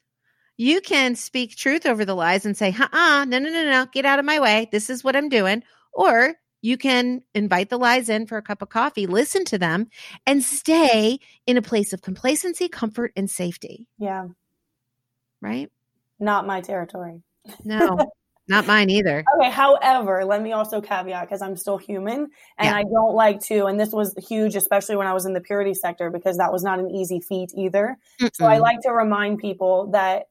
You 0.57 0.81
can 0.81 1.15
speak 1.15 1.57
truth 1.57 1.87
over 1.87 2.05
the 2.05 2.15
lies 2.15 2.45
and 2.45 2.57
say 2.57 2.75
uh-uh 2.79 3.25
no 3.25 3.39
no 3.39 3.51
no 3.51 3.65
no 3.65 3.87
get 3.93 4.05
out 4.05 4.19
of 4.19 4.25
my 4.25 4.41
way. 4.41 4.69
This 4.73 4.91
is 4.91 5.05
what 5.05 5.17
i'm 5.17 5.29
doing. 5.29 5.63
Or 5.93 6.35
you 6.63 6.77
can 6.77 7.23
invite 7.35 7.71
the 7.71 7.79
lies 7.79 8.09
in 8.09 8.27
for 8.27 8.37
a 8.37 8.43
cup 8.43 8.63
of 8.63 8.69
coffee, 8.69 9.07
listen 9.07 9.45
to 9.47 9.59
them, 9.59 9.89
and 10.27 10.43
stay 10.43 11.19
in 11.47 11.57
a 11.57 11.63
place 11.63 11.93
of 11.93 12.03
complacency, 12.03 12.69
comfort, 12.69 13.13
and 13.17 13.31
safety. 13.31 13.87
Yeah. 13.99 14.29
Right? 15.41 15.71
Not 16.19 16.47
my 16.47 16.61
territory. 16.61 17.23
No, 17.65 17.99
not 18.47 18.67
mine 18.67 18.91
either. 18.91 19.25
Okay. 19.41 19.51
However, 19.51 20.25
let 20.27 20.43
me 20.43 20.53
also 20.53 20.83
caveat 20.83 21.23
because 21.23 21.41
I'm 21.41 21.57
still 21.57 21.79
human 21.79 22.29
and 22.59 22.67
yeah. 22.67 22.75
I 22.75 22.83
don't 22.83 23.15
like 23.15 23.41
to, 23.45 23.65
and 23.65 23.81
this 23.81 23.91
was 23.91 24.15
huge, 24.19 24.55
especially 24.55 24.97
when 24.97 25.07
I 25.07 25.15
was 25.15 25.25
in 25.25 25.33
the 25.33 25.41
purity 25.41 25.73
sector, 25.73 26.11
because 26.11 26.37
that 26.37 26.53
was 26.53 26.63
not 26.63 26.79
an 26.79 26.91
easy 26.91 27.21
feat 27.21 27.53
either. 27.57 27.97
Mm-mm. 28.21 28.31
So 28.35 28.45
I 28.45 28.59
like 28.59 28.81
to 28.83 28.93
remind 28.93 29.39
people 29.39 29.93
that 29.93 30.25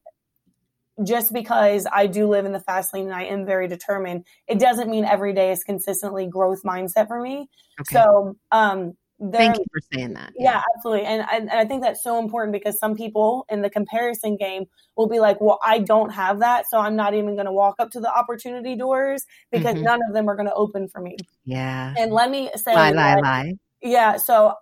just 1.03 1.33
because 1.33 1.87
I 1.91 2.07
do 2.07 2.27
live 2.27 2.45
in 2.45 2.51
the 2.51 2.59
fast 2.59 2.93
lane 2.93 3.05
and 3.05 3.13
I 3.13 3.23
am 3.23 3.45
very 3.45 3.67
determined, 3.67 4.25
it 4.47 4.59
doesn't 4.59 4.89
mean 4.89 5.05
every 5.05 5.33
day 5.33 5.51
is 5.51 5.63
consistently 5.63 6.27
growth 6.27 6.61
mindset 6.65 7.07
for 7.07 7.21
me. 7.21 7.49
Okay. 7.81 7.93
So, 7.93 8.35
um, 8.51 8.93
there, 9.21 9.41
Thank 9.41 9.57
you 9.57 9.65
for 9.69 9.81
saying 9.93 10.13
that. 10.13 10.31
Yeah, 10.37 10.53
yeah 10.53 10.61
absolutely. 10.75 11.05
And, 11.05 11.25
and 11.29 11.49
I 11.49 11.65
think 11.65 11.83
that's 11.83 12.01
so 12.01 12.19
important 12.19 12.53
because 12.53 12.79
some 12.79 12.95
people 12.95 13.45
in 13.49 13.61
the 13.61 13.69
comparison 13.69 14.37
game 14.37 14.63
will 14.95 15.09
be 15.09 15.19
like, 15.19 15.41
well, 15.41 15.59
I 15.63 15.79
don't 15.79 16.11
have 16.11 16.39
that. 16.39 16.65
So 16.71 16.79
I'm 16.79 16.95
not 16.95 17.13
even 17.13 17.35
going 17.35 17.45
to 17.45 17.51
walk 17.51 17.75
up 17.79 17.91
to 17.91 17.99
the 17.99 18.09
opportunity 18.09 18.77
doors 18.77 19.25
because 19.51 19.75
mm-hmm. 19.75 19.83
none 19.83 19.99
of 20.07 20.13
them 20.13 20.29
are 20.29 20.37
going 20.37 20.47
to 20.47 20.53
open 20.53 20.87
for 20.87 21.01
me. 21.01 21.17
Yeah. 21.43 21.93
And 21.97 22.13
let 22.13 22.31
me 22.31 22.49
say, 22.55 22.73
lie, 22.73 22.91
lie, 22.91 23.15
lie. 23.15 23.53
Yeah. 23.81 24.15
So 24.15 24.53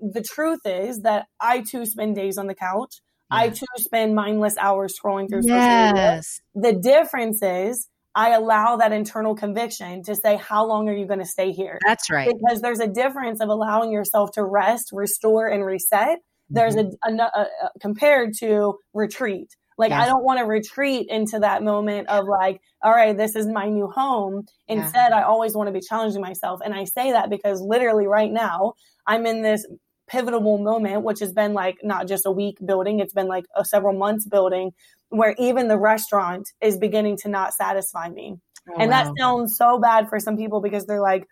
the 0.00 0.22
truth 0.22 0.60
is 0.64 1.00
that 1.02 1.26
I 1.38 1.62
too 1.68 1.84
spend 1.84 2.16
days 2.16 2.38
on 2.38 2.46
the 2.46 2.54
couch. 2.54 3.02
I 3.30 3.48
too 3.48 3.66
spend 3.76 4.14
mindless 4.14 4.56
hours 4.58 4.98
scrolling 4.98 5.28
through 5.28 5.42
yes. 5.44 6.40
social 6.54 6.62
media. 6.62 6.72
The 6.72 6.80
difference 6.80 7.42
is 7.42 7.88
I 8.14 8.30
allow 8.30 8.76
that 8.76 8.92
internal 8.92 9.34
conviction 9.34 10.02
to 10.04 10.14
say, 10.14 10.36
how 10.36 10.66
long 10.66 10.88
are 10.88 10.94
you 10.94 11.06
going 11.06 11.18
to 11.18 11.26
stay 11.26 11.52
here? 11.52 11.78
That's 11.84 12.08
right. 12.10 12.26
Because 12.26 12.62
there's 12.62 12.80
a 12.80 12.86
difference 12.86 13.40
of 13.40 13.50
allowing 13.50 13.92
yourself 13.92 14.30
to 14.32 14.44
rest, 14.44 14.88
restore, 14.92 15.46
and 15.48 15.64
reset. 15.64 16.20
There's 16.48 16.76
mm-hmm. 16.76 17.18
a, 17.18 17.22
a, 17.22 17.40
a, 17.40 17.70
compared 17.80 18.32
to 18.38 18.78
retreat. 18.94 19.54
Like 19.76 19.90
yes. 19.90 20.04
I 20.04 20.06
don't 20.06 20.24
want 20.24 20.38
to 20.38 20.46
retreat 20.46 21.08
into 21.10 21.40
that 21.40 21.62
moment 21.62 22.08
of 22.08 22.24
like, 22.26 22.60
all 22.82 22.92
right, 22.92 23.14
this 23.14 23.36
is 23.36 23.46
my 23.46 23.68
new 23.68 23.88
home. 23.88 24.46
Instead, 24.68 25.10
yeah. 25.10 25.18
I 25.18 25.24
always 25.24 25.54
want 25.54 25.68
to 25.68 25.72
be 25.72 25.80
challenging 25.86 26.22
myself. 26.22 26.60
And 26.64 26.72
I 26.72 26.84
say 26.84 27.12
that 27.12 27.28
because 27.28 27.60
literally 27.60 28.06
right 28.06 28.32
now 28.32 28.72
I'm 29.06 29.26
in 29.26 29.42
this 29.42 29.66
pivotal 30.08 30.40
moment, 30.40 31.02
which 31.02 31.20
has 31.20 31.32
been 31.32 31.54
like 31.54 31.78
not 31.82 32.06
just 32.06 32.26
a 32.26 32.30
week 32.30 32.58
building, 32.64 33.00
it's 33.00 33.14
been 33.14 33.28
like 33.28 33.46
a 33.56 33.64
several 33.64 33.96
months 33.96 34.26
building, 34.26 34.72
where 35.08 35.34
even 35.38 35.68
the 35.68 35.78
restaurant 35.78 36.52
is 36.60 36.76
beginning 36.78 37.16
to 37.18 37.28
not 37.28 37.54
satisfy 37.54 38.08
me. 38.08 38.38
Oh, 38.68 38.80
and 38.80 38.90
wow. 38.90 39.04
that 39.04 39.12
sounds 39.18 39.56
so 39.56 39.78
bad 39.78 40.08
for 40.08 40.18
some 40.18 40.36
people 40.36 40.60
because 40.60 40.86
they're 40.86 41.00
like, 41.00 41.26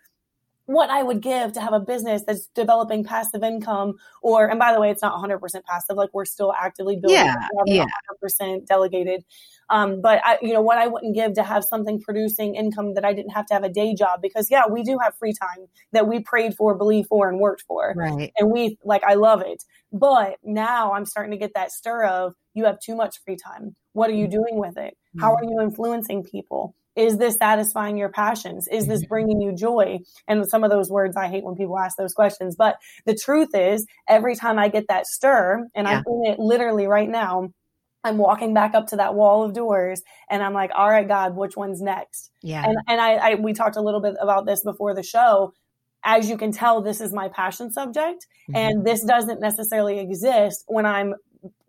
what 0.66 0.88
I 0.88 1.02
would 1.02 1.20
give 1.20 1.52
to 1.52 1.60
have 1.60 1.72
a 1.72 1.80
business 1.80 2.22
that's 2.26 2.46
developing 2.54 3.04
passive 3.04 3.42
income 3.42 3.96
or 4.22 4.48
and 4.48 4.58
by 4.58 4.72
the 4.72 4.80
way 4.80 4.90
it's 4.90 5.02
not 5.02 5.12
100% 5.22 5.40
passive 5.64 5.96
like 5.96 6.10
we're 6.14 6.24
still 6.24 6.54
actively 6.58 6.96
building 6.96 7.18
yeah, 7.18 7.48
yeah. 7.66 7.84
100% 8.24 8.66
delegated 8.66 9.24
um, 9.70 10.00
but 10.00 10.20
I 10.24 10.38
you 10.42 10.52
know 10.52 10.60
what 10.60 10.78
I 10.78 10.86
wouldn't 10.86 11.14
give 11.14 11.34
to 11.34 11.42
have 11.42 11.64
something 11.64 12.00
producing 12.00 12.54
income 12.54 12.94
that 12.94 13.04
I 13.04 13.12
didn't 13.12 13.32
have 13.32 13.46
to 13.46 13.54
have 13.54 13.64
a 13.64 13.68
day 13.68 13.94
job 13.94 14.20
because 14.22 14.48
yeah 14.50 14.62
we 14.70 14.82
do 14.82 14.98
have 15.02 15.16
free 15.18 15.32
time 15.32 15.66
that 15.92 16.06
we 16.08 16.20
prayed 16.20 16.54
for 16.54 16.74
believed 16.74 17.08
for 17.08 17.28
and 17.28 17.38
worked 17.38 17.62
for 17.66 17.94
right 17.96 18.32
and 18.38 18.50
we 18.50 18.78
like 18.84 19.04
I 19.04 19.14
love 19.14 19.42
it 19.42 19.62
but 19.92 20.36
now 20.42 20.92
I'm 20.92 21.06
starting 21.06 21.32
to 21.32 21.38
get 21.38 21.52
that 21.54 21.72
stir 21.72 22.04
of 22.04 22.34
you 22.54 22.64
have 22.64 22.78
too 22.80 22.96
much 22.96 23.16
free 23.24 23.36
time 23.36 23.74
what 23.92 24.10
are 24.10 24.14
you 24.14 24.24
mm-hmm. 24.24 24.32
doing 24.32 24.60
with 24.60 24.76
it 24.76 24.96
how 25.18 25.34
mm-hmm. 25.34 25.46
are 25.46 25.50
you 25.50 25.60
influencing 25.60 26.24
people 26.24 26.74
is 26.96 27.18
this 27.18 27.34
satisfying 27.34 27.96
your 27.96 28.08
passions? 28.08 28.68
Is 28.68 28.86
this 28.86 29.00
mm-hmm. 29.00 29.08
bringing 29.08 29.40
you 29.40 29.54
joy? 29.54 29.98
And 30.28 30.46
some 30.48 30.64
of 30.64 30.70
those 30.70 30.90
words, 30.90 31.16
I 31.16 31.28
hate 31.28 31.44
when 31.44 31.56
people 31.56 31.78
ask 31.78 31.96
those 31.96 32.14
questions. 32.14 32.54
But 32.56 32.76
the 33.04 33.16
truth 33.16 33.48
is, 33.54 33.86
every 34.08 34.36
time 34.36 34.58
I 34.58 34.68
get 34.68 34.86
that 34.88 35.06
stir, 35.06 35.66
and 35.74 35.88
yeah. 35.88 35.98
I'm 35.98 36.04
in 36.06 36.32
it 36.32 36.38
literally 36.38 36.86
right 36.86 37.08
now, 37.08 37.50
I'm 38.04 38.18
walking 38.18 38.52
back 38.54 38.74
up 38.74 38.88
to 38.88 38.96
that 38.96 39.14
wall 39.14 39.44
of 39.44 39.54
doors 39.54 40.02
and 40.28 40.42
I'm 40.42 40.52
like, 40.52 40.70
all 40.74 40.88
right, 40.88 41.08
God, 41.08 41.34
which 41.34 41.56
one's 41.56 41.80
next? 41.80 42.30
Yeah. 42.42 42.62
And, 42.64 42.76
and 42.86 43.00
I, 43.00 43.14
I 43.14 43.34
we 43.36 43.54
talked 43.54 43.76
a 43.76 43.82
little 43.82 44.00
bit 44.00 44.14
about 44.20 44.46
this 44.46 44.62
before 44.62 44.94
the 44.94 45.02
show. 45.02 45.54
As 46.04 46.28
you 46.28 46.36
can 46.36 46.52
tell, 46.52 46.82
this 46.82 47.00
is 47.00 47.14
my 47.14 47.28
passion 47.28 47.72
subject. 47.72 48.26
Mm-hmm. 48.50 48.56
And 48.56 48.86
this 48.86 49.02
doesn't 49.02 49.40
necessarily 49.40 49.98
exist 49.98 50.64
when 50.66 50.84
I'm 50.84 51.14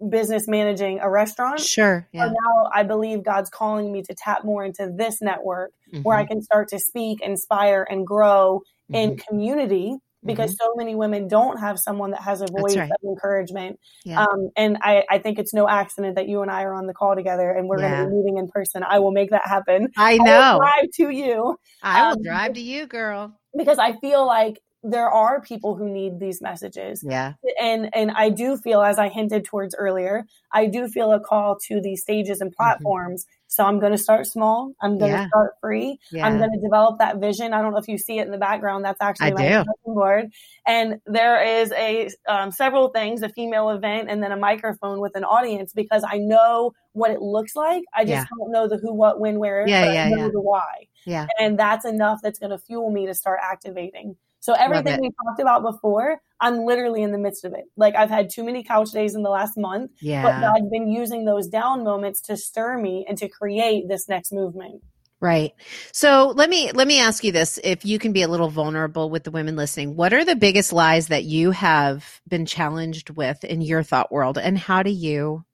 business 0.09 0.47
managing 0.47 0.99
a 0.99 1.09
restaurant. 1.09 1.61
Sure. 1.61 2.07
Yeah. 2.11 2.25
So 2.25 2.31
now 2.31 2.69
I 2.73 2.83
believe 2.83 3.23
God's 3.23 3.49
calling 3.49 3.91
me 3.91 4.03
to 4.03 4.13
tap 4.13 4.43
more 4.43 4.63
into 4.63 4.91
this 4.95 5.21
network 5.21 5.71
mm-hmm. 5.93 6.03
where 6.03 6.17
I 6.17 6.23
mm-hmm. 6.23 6.33
can 6.33 6.41
start 6.41 6.67
to 6.69 6.79
speak, 6.79 7.21
inspire, 7.21 7.87
and 7.89 8.05
grow 8.05 8.61
mm-hmm. 8.91 8.95
in 8.95 9.17
community 9.17 9.97
because 10.25 10.51
mm-hmm. 10.51 10.65
so 10.65 10.73
many 10.75 10.95
women 10.95 11.27
don't 11.27 11.59
have 11.59 11.79
someone 11.79 12.11
that 12.11 12.21
has 12.21 12.41
a 12.41 12.47
voice 12.47 12.75
right. 12.75 12.89
of 12.89 12.97
encouragement. 13.03 13.79
Yeah. 14.03 14.23
Um, 14.23 14.49
and 14.55 14.77
I, 14.81 15.03
I, 15.09 15.19
think 15.19 15.39
it's 15.39 15.53
no 15.53 15.67
accident 15.67 16.15
that 16.15 16.27
you 16.27 16.41
and 16.41 16.49
I 16.49 16.63
are 16.63 16.73
on 16.73 16.87
the 16.87 16.93
call 16.93 17.15
together 17.15 17.51
and 17.51 17.67
we're 17.67 17.79
yeah. 17.79 17.97
going 17.97 18.03
to 18.03 18.09
be 18.09 18.15
meeting 18.17 18.37
in 18.37 18.47
person. 18.47 18.83
I 18.83 18.99
will 18.99 19.11
make 19.11 19.29
that 19.29 19.47
happen. 19.47 19.89
I 19.97 20.17
know. 20.17 20.59
I 20.61 20.79
drive 20.81 20.91
to 20.95 21.09
you. 21.09 21.55
I 21.81 22.07
will 22.07 22.17
um, 22.17 22.23
drive 22.23 22.53
to 22.53 22.61
you, 22.61 22.87
girl. 22.87 23.37
Because 23.57 23.79
I 23.79 23.97
feel 23.99 24.25
like 24.25 24.59
there 24.87 25.09
are 25.09 25.41
people 25.41 25.75
who 25.75 25.89
need 25.89 26.19
these 26.19 26.41
messages. 26.41 27.03
Yeah. 27.05 27.33
And 27.59 27.89
and 27.95 28.11
I 28.11 28.29
do 28.29 28.57
feel 28.57 28.81
as 28.81 28.99
I 28.99 29.09
hinted 29.09 29.45
towards 29.45 29.75
earlier, 29.75 30.25
I 30.51 30.67
do 30.67 30.87
feel 30.87 31.11
a 31.11 31.19
call 31.19 31.57
to 31.67 31.81
these 31.81 32.01
stages 32.01 32.41
and 32.41 32.51
mm-hmm. 32.51 32.63
platforms. 32.63 33.23
Mm-hmm. 33.23 33.31
So 33.47 33.63
I'm 33.63 33.79
going 33.79 33.91
to 33.91 33.97
start 33.97 34.27
small. 34.27 34.73
I'm 34.81 34.97
going 34.97 35.11
to 35.11 35.17
yeah. 35.17 35.27
start 35.27 35.53
free. 35.61 35.99
Yeah. 36.11 36.25
I'm 36.25 36.37
going 36.39 36.51
to 36.51 36.59
develop 36.59 36.99
that 36.99 37.19
vision. 37.19 37.53
I 37.53 37.61
don't 37.61 37.71
know 37.71 37.77
if 37.77 37.87
you 37.87 37.97
see 37.97 38.19
it 38.19 38.25
in 38.25 38.31
the 38.31 38.37
background. 38.37 38.83
That's 38.83 38.99
actually 38.99 39.33
I 39.33 39.59
my 39.59 39.65
board. 39.85 40.31
And 40.67 40.99
there 41.05 41.61
is 41.61 41.71
a 41.71 42.09
um, 42.27 42.51
several 42.51 42.89
things: 42.89 43.21
a 43.21 43.29
female 43.29 43.69
event, 43.69 44.09
and 44.09 44.21
then 44.21 44.31
a 44.31 44.37
microphone 44.37 44.99
with 44.99 45.15
an 45.15 45.23
audience. 45.23 45.73
Because 45.73 46.03
I 46.07 46.17
know 46.17 46.73
what 46.93 47.11
it 47.11 47.21
looks 47.21 47.55
like. 47.55 47.83
I 47.93 48.03
just 48.03 48.11
yeah. 48.11 48.25
don't 48.37 48.51
know 48.51 48.67
the 48.67 48.77
who, 48.77 48.93
what, 48.93 49.19
when, 49.19 49.39
where. 49.39 49.67
Yeah, 49.67 49.91
yeah, 49.91 50.09
yeah. 50.09 50.27
the 50.31 50.41
why. 50.41 50.87
Yeah. 51.05 51.27
And 51.39 51.57
that's 51.57 51.85
enough. 51.85 52.19
That's 52.23 52.39
going 52.39 52.51
to 52.51 52.57
fuel 52.57 52.91
me 52.91 53.05
to 53.05 53.13
start 53.13 53.39
activating. 53.41 54.15
So 54.39 54.53
everything 54.53 55.01
we 55.01 55.09
talked 55.25 55.39
about 55.39 55.63
before, 55.63 56.21
I'm 56.39 56.65
literally 56.65 57.01
in 57.01 57.11
the 57.11 57.17
midst 57.17 57.45
of 57.45 57.53
it. 57.53 57.65
Like 57.77 57.95
I've 57.95 58.09
had 58.09 58.29
too 58.29 58.43
many 58.43 58.63
couch 58.63 58.91
days 58.91 59.15
in 59.15 59.23
the 59.23 59.29
last 59.29 59.57
month, 59.57 59.91
yeah. 60.01 60.21
but 60.21 60.43
I've 60.43 60.69
been 60.69 60.87
using 60.87 61.25
those 61.25 61.47
down 61.47 61.83
moments 61.83 62.21
to 62.21 62.37
stir 62.37 62.77
me 62.77 63.05
and 63.07 63.17
to 63.17 63.27
create 63.27 63.87
this 63.87 64.07
next 64.07 64.31
movement. 64.31 64.83
Right. 65.21 65.53
So 65.91 66.33
let 66.35 66.49
me 66.49 66.71
let 66.73 66.87
me 66.87 66.99
ask 66.99 67.23
you 67.23 67.31
this 67.31 67.57
if 67.63 67.85
you 67.85 67.97
can 67.97 68.11
be 68.11 68.21
a 68.21 68.27
little 68.27 68.49
vulnerable 68.49 69.09
with 69.09 69.23
the 69.23 69.31
women 69.31 69.55
listening. 69.55 69.95
What 69.95 70.13
are 70.13 70.25
the 70.25 70.35
biggest 70.35 70.73
lies 70.73 71.07
that 71.07 71.23
you 71.23 71.51
have 71.51 72.21
been 72.27 72.45
challenged 72.45 73.09
with 73.09 73.43
in 73.43 73.61
your 73.61 73.81
thought 73.81 74.11
world 74.11 74.37
and 74.37 74.57
how 74.57 74.83
do 74.83 74.91
you 74.91 75.45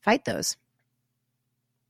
fight 0.00 0.24
those? 0.24 0.56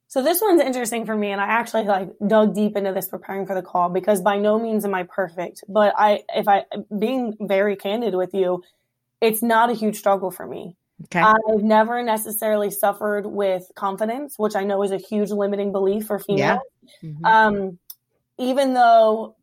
So 0.09 0.23
this 0.23 0.41
one's 0.41 0.63
interesting 0.63 1.05
for 1.05 1.15
me, 1.15 1.33
and 1.33 1.41
I 1.41 1.45
actually 1.45 1.85
like 1.85 2.09
dug 2.27 2.55
deep 2.55 2.77
into 2.77 2.93
this 2.93 3.09
preparing 3.09 3.47
for 3.47 3.55
the 3.55 3.63
call 3.63 3.91
because 3.91 4.23
by 4.23 4.39
no 4.39 4.59
means 4.59 4.87
am 4.87 4.95
I 4.95 5.03
perfect. 5.03 5.63
But 5.69 5.95
I, 5.99 6.23
if 6.35 6.49
I, 6.49 6.65
being 6.99 7.37
very 7.39 7.77
candid 7.77 8.15
with 8.15 8.33
you, 8.33 8.63
it's 9.21 9.43
not 9.43 9.69
a 9.69 9.75
huge 9.75 9.97
struggle 9.97 10.31
for 10.31 10.47
me. 10.47 10.77
Okay. 11.05 11.21
I've 11.21 11.63
never 11.63 12.03
necessarily 12.03 12.71
suffered 12.71 13.27
with 13.27 13.71
confidence, 13.77 14.39
which 14.39 14.57
I 14.57 14.65
know 14.65 14.83
is 14.83 14.93
a 14.93 14.97
huge 14.97 15.31
limiting 15.31 15.73
belief 15.73 16.07
for 16.07 16.19
females. 16.19 16.61
Yeah. 17.03 17.11
Mm-hmm. 17.11 17.25
Um, 17.25 17.79
even 18.39 18.73
though, 18.73 19.37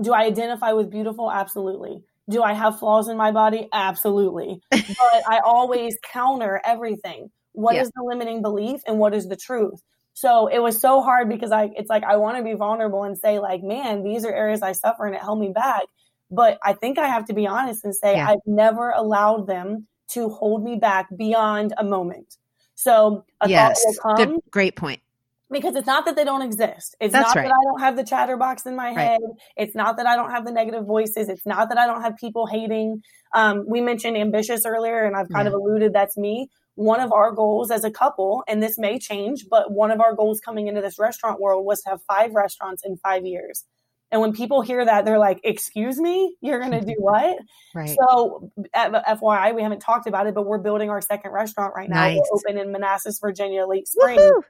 do 0.00 0.12
I 0.12 0.24
identify 0.24 0.72
with 0.72 0.88
beautiful? 0.88 1.30
Absolutely. 1.30 2.02
Do 2.30 2.42
I 2.42 2.52
have 2.52 2.78
flaws 2.78 3.08
in 3.08 3.16
my 3.16 3.32
body? 3.32 3.68
Absolutely. 3.72 4.60
but 4.70 5.22
I 5.28 5.40
always 5.44 5.98
counter 6.12 6.60
everything. 6.64 7.30
What 7.52 7.74
yeah. 7.74 7.82
is 7.82 7.90
the 7.94 8.04
limiting 8.04 8.40
belief 8.40 8.80
and 8.86 8.98
what 8.98 9.14
is 9.14 9.26
the 9.28 9.36
truth? 9.36 9.82
So 10.14 10.46
it 10.46 10.58
was 10.58 10.80
so 10.80 11.00
hard 11.00 11.28
because 11.28 11.52
I, 11.52 11.70
it's 11.74 11.88
like, 11.88 12.04
I 12.04 12.16
want 12.16 12.36
to 12.36 12.42
be 12.42 12.54
vulnerable 12.54 13.04
and 13.04 13.16
say 13.16 13.38
like, 13.38 13.62
man, 13.62 14.02
these 14.02 14.24
are 14.24 14.32
areas 14.32 14.62
I 14.62 14.72
suffer 14.72 15.06
and 15.06 15.14
it 15.14 15.20
held 15.22 15.40
me 15.40 15.50
back. 15.54 15.84
But 16.30 16.58
I 16.62 16.72
think 16.74 16.98
I 16.98 17.08
have 17.08 17.26
to 17.26 17.34
be 17.34 17.46
honest 17.46 17.84
and 17.84 17.94
say, 17.94 18.16
yeah. 18.16 18.28
I've 18.28 18.40
never 18.46 18.90
allowed 18.90 19.46
them 19.46 19.86
to 20.08 20.28
hold 20.28 20.62
me 20.62 20.76
back 20.76 21.08
beyond 21.16 21.74
a 21.78 21.84
moment. 21.84 22.36
So 22.74 23.24
a 23.40 23.48
yes, 23.48 23.82
thought 23.82 24.18
will 24.18 24.26
come. 24.26 24.34
Good, 24.34 24.40
great 24.50 24.76
point. 24.76 25.00
Because 25.50 25.76
it's 25.76 25.86
not 25.86 26.06
that 26.06 26.16
they 26.16 26.24
don't 26.24 26.40
exist. 26.40 26.96
It's 26.98 27.12
That's 27.12 27.34
not 27.34 27.36
right. 27.36 27.48
that 27.48 27.52
I 27.52 27.64
don't 27.64 27.80
have 27.80 27.96
the 27.96 28.04
chatterbox 28.04 28.64
in 28.64 28.74
my 28.74 28.90
head. 28.90 29.20
Right. 29.22 29.36
It's 29.58 29.74
not 29.74 29.98
that 29.98 30.06
I 30.06 30.16
don't 30.16 30.30
have 30.30 30.46
the 30.46 30.52
negative 30.52 30.86
voices. 30.86 31.28
It's 31.28 31.44
not 31.44 31.68
that 31.68 31.76
I 31.76 31.86
don't 31.86 32.00
have 32.00 32.16
people 32.16 32.46
hating. 32.46 33.02
Um, 33.34 33.64
we 33.68 33.82
mentioned 33.82 34.16
ambitious 34.16 34.64
earlier, 34.64 35.04
and 35.04 35.14
I've 35.14 35.28
kind 35.28 35.44
yeah. 35.44 35.48
of 35.48 35.54
alluded 35.54 35.92
that's 35.92 36.16
me 36.16 36.48
one 36.74 37.00
of 37.00 37.12
our 37.12 37.32
goals 37.32 37.70
as 37.70 37.84
a 37.84 37.90
couple, 37.90 38.42
and 38.48 38.62
this 38.62 38.78
may 38.78 38.98
change, 38.98 39.46
but 39.50 39.70
one 39.70 39.90
of 39.90 40.00
our 40.00 40.14
goals 40.14 40.40
coming 40.40 40.68
into 40.68 40.80
this 40.80 40.98
restaurant 40.98 41.40
world 41.40 41.66
was 41.66 41.82
to 41.82 41.90
have 41.90 42.00
five 42.08 42.32
restaurants 42.32 42.82
in 42.84 42.96
five 42.96 43.26
years. 43.26 43.64
And 44.10 44.20
when 44.20 44.32
people 44.34 44.60
hear 44.60 44.84
that, 44.84 45.06
they're 45.06 45.18
like, 45.18 45.40
"Excuse 45.42 45.98
me, 45.98 46.36
you're 46.42 46.60
going 46.60 46.72
to 46.72 46.82
do 46.82 46.94
what?" 46.98 47.38
right. 47.74 47.96
So, 47.98 48.50
FYI, 48.74 49.54
we 49.54 49.62
haven't 49.62 49.80
talked 49.80 50.06
about 50.06 50.26
it, 50.26 50.34
but 50.34 50.46
we're 50.46 50.58
building 50.58 50.90
our 50.90 51.00
second 51.00 51.32
restaurant 51.32 51.72
right 51.74 51.88
now. 51.88 52.02
Nice. 52.02 52.18
We're 52.30 52.38
open 52.38 52.60
in 52.60 52.72
Manassas, 52.72 53.18
Virginia, 53.20 53.66
late 53.66 53.88
spring. 53.88 54.18
Woo-hoo! 54.18 54.42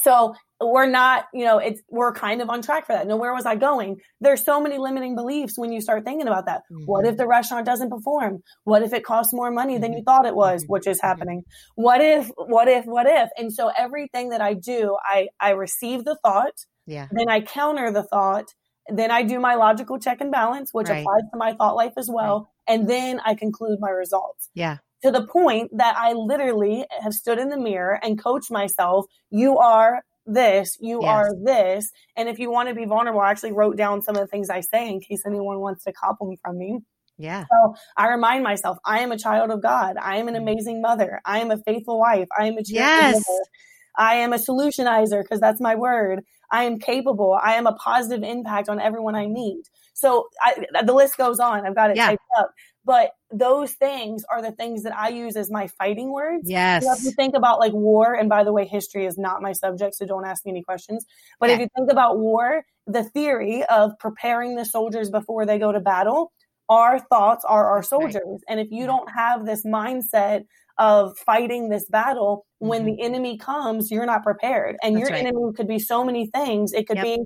So 0.00 0.34
we're 0.60 0.86
not, 0.86 1.24
you 1.34 1.44
know, 1.44 1.58
it's 1.58 1.80
we're 1.90 2.12
kind 2.12 2.40
of 2.40 2.48
on 2.48 2.62
track 2.62 2.86
for 2.86 2.92
that. 2.94 3.06
Now, 3.06 3.16
where 3.16 3.34
was 3.34 3.46
I 3.46 3.56
going? 3.56 3.96
There's 4.20 4.44
so 4.44 4.60
many 4.60 4.78
limiting 4.78 5.14
beliefs 5.14 5.54
when 5.56 5.72
you 5.72 5.80
start 5.80 6.04
thinking 6.04 6.28
about 6.28 6.46
that. 6.46 6.62
Mm-hmm. 6.72 6.84
What 6.86 7.06
if 7.06 7.16
the 7.16 7.26
restaurant 7.26 7.66
doesn't 7.66 7.90
perform? 7.90 8.42
What 8.64 8.82
if 8.82 8.92
it 8.92 9.04
costs 9.04 9.32
more 9.34 9.50
money 9.50 9.78
than 9.78 9.92
you 9.92 9.98
mm-hmm. 9.98 10.04
thought 10.04 10.26
it 10.26 10.34
was, 10.34 10.62
mm-hmm. 10.62 10.72
which 10.72 10.86
is 10.86 10.98
mm-hmm. 10.98 11.06
happening? 11.06 11.42
What 11.74 12.00
if, 12.00 12.30
what 12.36 12.68
if, 12.68 12.84
what 12.86 13.06
if? 13.06 13.28
And 13.36 13.52
so 13.52 13.70
everything 13.76 14.30
that 14.30 14.40
I 14.40 14.54
do, 14.54 14.96
I 15.04 15.28
I 15.40 15.50
receive 15.50 16.04
the 16.04 16.16
thought, 16.22 16.54
yeah. 16.86 17.06
Then 17.12 17.28
I 17.28 17.40
counter 17.40 17.92
the 17.92 18.02
thought. 18.02 18.46
Then 18.88 19.12
I 19.12 19.22
do 19.22 19.38
my 19.38 19.54
logical 19.54 20.00
check 20.00 20.20
and 20.20 20.32
balance, 20.32 20.70
which 20.72 20.88
right. 20.88 20.98
applies 21.00 21.22
to 21.32 21.38
my 21.38 21.52
thought 21.52 21.76
life 21.76 21.92
as 21.96 22.08
well. 22.12 22.50
Right. 22.68 22.74
And 22.74 22.90
then 22.90 23.20
I 23.24 23.34
conclude 23.34 23.78
my 23.80 23.90
results. 23.90 24.50
Yeah 24.54 24.78
to 25.02 25.10
the 25.10 25.26
point 25.26 25.76
that 25.76 25.96
I 25.96 26.12
literally 26.12 26.86
have 27.00 27.12
stood 27.12 27.38
in 27.38 27.48
the 27.48 27.58
mirror 27.58 27.98
and 28.02 28.22
coached 28.22 28.50
myself. 28.50 29.06
You 29.30 29.58
are 29.58 30.02
this, 30.26 30.76
you 30.80 31.00
yes. 31.02 31.08
are 31.08 31.30
this. 31.42 31.90
And 32.16 32.28
if 32.28 32.38
you 32.38 32.50
want 32.50 32.68
to 32.68 32.74
be 32.74 32.84
vulnerable, 32.84 33.20
I 33.20 33.30
actually 33.30 33.52
wrote 33.52 33.76
down 33.76 34.02
some 34.02 34.14
of 34.14 34.20
the 34.20 34.28
things 34.28 34.50
I 34.50 34.60
say 34.60 34.88
in 34.88 35.00
case 35.00 35.22
anyone 35.26 35.60
wants 35.60 35.84
to 35.84 35.92
copy 35.92 36.24
them 36.24 36.36
from 36.44 36.58
me. 36.58 36.78
Yeah. 37.18 37.44
So 37.50 37.74
I 37.96 38.08
remind 38.08 38.42
myself, 38.42 38.78
I 38.84 39.00
am 39.00 39.12
a 39.12 39.18
child 39.18 39.50
of 39.50 39.62
God. 39.62 39.96
I 40.00 40.16
am 40.16 40.28
an 40.28 40.34
mm-hmm. 40.34 40.42
amazing 40.42 40.80
mother. 40.80 41.20
I 41.24 41.40
am 41.40 41.50
a 41.50 41.58
faithful 41.58 41.98
wife. 41.98 42.28
I 42.36 42.46
am 42.46 42.58
a 42.58 42.62
yes. 42.64 43.24
I 43.96 44.16
am 44.16 44.32
a 44.32 44.36
solutionizer 44.36 45.22
because 45.22 45.40
that's 45.40 45.60
my 45.60 45.74
word. 45.74 46.24
I 46.50 46.64
am 46.64 46.78
capable. 46.78 47.38
I 47.40 47.54
am 47.54 47.66
a 47.66 47.74
positive 47.74 48.22
impact 48.22 48.68
on 48.68 48.80
everyone 48.80 49.14
I 49.14 49.26
meet. 49.26 49.68
So 49.94 50.28
I, 50.40 50.66
the 50.84 50.92
list 50.92 51.16
goes 51.16 51.38
on. 51.38 51.66
I've 51.66 51.74
got 51.74 51.90
it 51.90 51.96
yeah. 51.96 52.08
typed 52.08 52.22
up. 52.38 52.50
But 52.84 53.12
those 53.30 53.72
things 53.72 54.24
are 54.28 54.42
the 54.42 54.50
things 54.52 54.82
that 54.82 54.96
I 54.96 55.08
use 55.08 55.36
as 55.36 55.50
my 55.50 55.68
fighting 55.68 56.12
words. 56.12 56.50
Yes. 56.50 56.84
So 56.84 56.92
if 56.92 57.04
you 57.04 57.12
think 57.12 57.34
about 57.36 57.60
like 57.60 57.72
war, 57.72 58.14
and 58.14 58.28
by 58.28 58.42
the 58.44 58.52
way, 58.52 58.66
history 58.66 59.06
is 59.06 59.16
not 59.16 59.40
my 59.40 59.52
subject, 59.52 59.94
so 59.94 60.06
don't 60.06 60.26
ask 60.26 60.44
me 60.44 60.50
any 60.50 60.62
questions. 60.62 61.06
But 61.38 61.50
if 61.50 61.60
you 61.60 61.68
think 61.76 61.92
about 61.92 62.18
war, 62.18 62.64
the 62.86 63.04
theory 63.04 63.64
of 63.64 63.92
preparing 64.00 64.56
the 64.56 64.64
soldiers 64.64 65.10
before 65.10 65.46
they 65.46 65.58
go 65.58 65.70
to 65.70 65.80
battle, 65.80 66.32
our 66.68 66.98
thoughts 66.98 67.44
are 67.44 67.68
our 67.68 67.82
soldiers. 67.82 68.22
Right. 68.26 68.40
And 68.48 68.60
if 68.60 68.68
you 68.70 68.86
don't 68.86 69.08
have 69.14 69.46
this 69.46 69.64
mindset 69.64 70.44
of 70.78 71.16
fighting 71.18 71.68
this 71.68 71.86
battle, 71.88 72.46
mm-hmm. 72.60 72.68
when 72.68 72.86
the 72.86 73.00
enemy 73.02 73.38
comes, 73.38 73.90
you're 73.90 74.06
not 74.06 74.24
prepared. 74.24 74.76
And 74.82 74.96
That's 74.96 75.08
your 75.08 75.16
right. 75.16 75.26
enemy 75.26 75.52
could 75.54 75.68
be 75.68 75.78
so 75.78 76.04
many 76.04 76.26
things. 76.26 76.72
It 76.72 76.88
could 76.88 76.96
yep. 76.96 77.04
be 77.04 77.18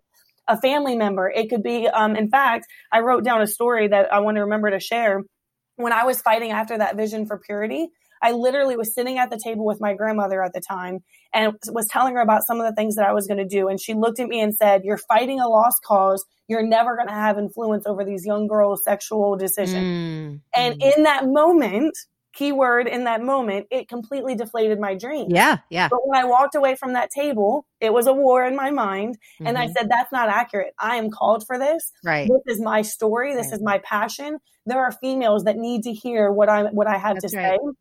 a 0.48 0.60
family 0.60 0.96
member. 0.96 1.30
It 1.30 1.48
could 1.48 1.62
be, 1.62 1.88
um, 1.88 2.16
in 2.16 2.28
fact, 2.28 2.66
I 2.92 3.00
wrote 3.00 3.24
down 3.24 3.40
a 3.40 3.46
story 3.46 3.88
that 3.88 4.12
I 4.12 4.20
want 4.20 4.36
to 4.36 4.42
remember 4.42 4.70
to 4.70 4.80
share 4.80 5.22
when 5.76 5.92
I 5.92 6.04
was 6.04 6.20
fighting 6.20 6.50
after 6.50 6.76
that 6.78 6.96
vision 6.96 7.26
for 7.26 7.38
purity, 7.38 7.88
I 8.22 8.32
literally 8.32 8.76
was 8.76 8.94
sitting 8.94 9.18
at 9.18 9.30
the 9.30 9.38
table 9.42 9.64
with 9.64 9.80
my 9.80 9.94
grandmother 9.94 10.42
at 10.42 10.52
the 10.52 10.60
time 10.60 11.00
and 11.32 11.54
was 11.70 11.86
telling 11.86 12.14
her 12.14 12.20
about 12.20 12.44
some 12.46 12.60
of 12.60 12.66
the 12.66 12.74
things 12.74 12.96
that 12.96 13.06
I 13.06 13.12
was 13.12 13.26
going 13.26 13.38
to 13.38 13.46
do. 13.46 13.68
And 13.68 13.80
she 13.80 13.94
looked 13.94 14.20
at 14.20 14.28
me 14.28 14.40
and 14.40 14.54
said, 14.54 14.84
You're 14.84 14.98
fighting 14.98 15.40
a 15.40 15.48
lost 15.48 15.82
cause. 15.84 16.24
You're 16.48 16.66
never 16.66 16.96
going 16.96 17.08
to 17.08 17.14
have 17.14 17.38
influence 17.38 17.86
over 17.86 18.04
these 18.04 18.24
young 18.24 18.46
girls' 18.46 18.82
sexual 18.84 19.36
decisions. 19.36 19.84
Mm. 19.84 20.40
And 20.54 20.82
in 20.82 21.02
that 21.02 21.26
moment, 21.26 21.96
keyword 22.36 22.86
in 22.86 23.04
that 23.04 23.22
moment, 23.22 23.66
it 23.70 23.88
completely 23.88 24.34
deflated 24.34 24.78
my 24.78 24.94
dream. 24.94 25.28
Yeah, 25.30 25.58
yeah. 25.70 25.88
But 25.88 26.06
when 26.06 26.20
I 26.20 26.24
walked 26.24 26.54
away 26.54 26.76
from 26.76 26.92
that 26.92 27.10
table, 27.10 27.66
it 27.80 27.92
was 27.92 28.06
a 28.06 28.12
war 28.12 28.44
in 28.44 28.54
my 28.54 28.70
mind. 28.70 29.16
Mm-hmm. 29.16 29.46
And 29.46 29.58
I 29.58 29.64
mm-hmm. 29.64 29.72
said, 29.76 29.88
that's 29.88 30.12
not 30.12 30.28
accurate. 30.28 30.74
I 30.78 30.96
am 30.96 31.10
called 31.10 31.46
for 31.46 31.58
this. 31.58 31.92
Right. 32.04 32.28
This 32.28 32.56
is 32.56 32.62
my 32.62 32.82
story. 32.82 33.34
This 33.34 33.46
right. 33.46 33.54
is 33.54 33.62
my 33.62 33.78
passion. 33.78 34.38
There 34.66 34.80
are 34.80 34.92
females 34.92 35.44
that 35.44 35.56
need 35.56 35.82
to 35.84 35.92
hear 35.92 36.30
what 36.30 36.48
I 36.48 36.64
what 36.64 36.86
I 36.86 36.98
have 36.98 37.16
that's 37.16 37.32
to 37.32 37.38
right. 37.38 37.58
say. 37.60 37.72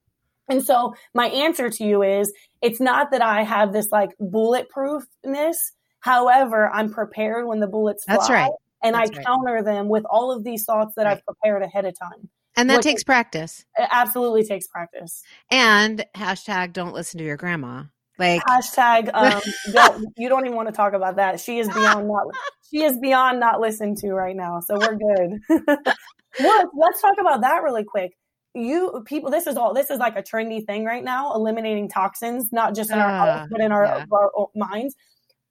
And 0.47 0.63
so 0.63 0.93
my 1.13 1.27
answer 1.27 1.69
to 1.69 1.83
you 1.83 2.03
is 2.03 2.31
it's 2.61 2.79
not 2.79 3.11
that 3.11 3.21
I 3.21 3.43
have 3.43 3.73
this 3.73 3.91
like 3.91 4.11
bulletproofness. 4.21 5.55
However, 5.99 6.69
I'm 6.69 6.91
prepared 6.93 7.47
when 7.47 7.59
the 7.59 7.67
bullets 7.67 8.05
fly. 8.05 8.15
That's 8.15 8.29
right. 8.29 8.51
And 8.83 8.93
That's 8.93 9.09
I 9.09 9.13
right. 9.15 9.25
counter 9.25 9.63
them 9.63 9.89
with 9.89 10.03
all 10.07 10.31
of 10.31 10.43
these 10.43 10.63
thoughts 10.63 10.93
that 10.97 11.07
I've 11.07 11.25
prepared 11.25 11.63
ahead 11.63 11.85
of 11.85 11.97
time. 11.97 12.29
And 12.57 12.69
that 12.69 12.81
takes 12.81 13.03
practice. 13.03 13.65
It 13.77 13.89
absolutely 13.91 14.43
takes 14.43 14.67
practice. 14.67 15.23
And 15.51 16.05
hashtag 16.15 16.73
don't 16.73 16.93
listen 16.93 17.17
to 17.17 17.23
your 17.23 17.37
grandma. 17.37 17.83
Like 18.17 18.41
hashtag 18.43 19.09
um, 19.13 19.41
don't, 19.73 20.13
you 20.17 20.29
don't 20.29 20.45
even 20.45 20.55
want 20.55 20.69
to 20.69 20.73
talk 20.73 20.93
about 20.93 21.17
that. 21.17 21.39
She 21.39 21.59
is 21.59 21.67
beyond 21.67 22.07
not 22.07 22.23
she 22.71 22.83
is 22.83 22.97
beyond 22.99 23.39
not 23.39 23.59
listened 23.59 23.97
to 23.99 24.13
right 24.13 24.35
now. 24.35 24.59
So 24.61 24.77
we're 24.79 24.95
good. 24.95 25.39
well, 26.39 26.71
let's 26.77 27.01
talk 27.01 27.15
about 27.19 27.41
that 27.41 27.63
really 27.63 27.83
quick. 27.83 28.13
You 28.53 29.03
people, 29.05 29.31
this 29.31 29.47
is 29.47 29.57
all 29.57 29.73
this 29.73 29.89
is 29.89 29.99
like 29.99 30.15
a 30.15 30.23
trendy 30.23 30.65
thing 30.65 30.85
right 30.85 31.03
now, 31.03 31.33
eliminating 31.33 31.89
toxins, 31.89 32.53
not 32.53 32.73
just 32.73 32.89
in 32.89 32.99
uh, 32.99 33.01
our 33.01 33.11
health, 33.11 33.49
but 33.51 33.59
in 33.59 33.71
our, 33.73 33.83
yeah. 33.83 34.05
our 34.09 34.47
minds. 34.55 34.95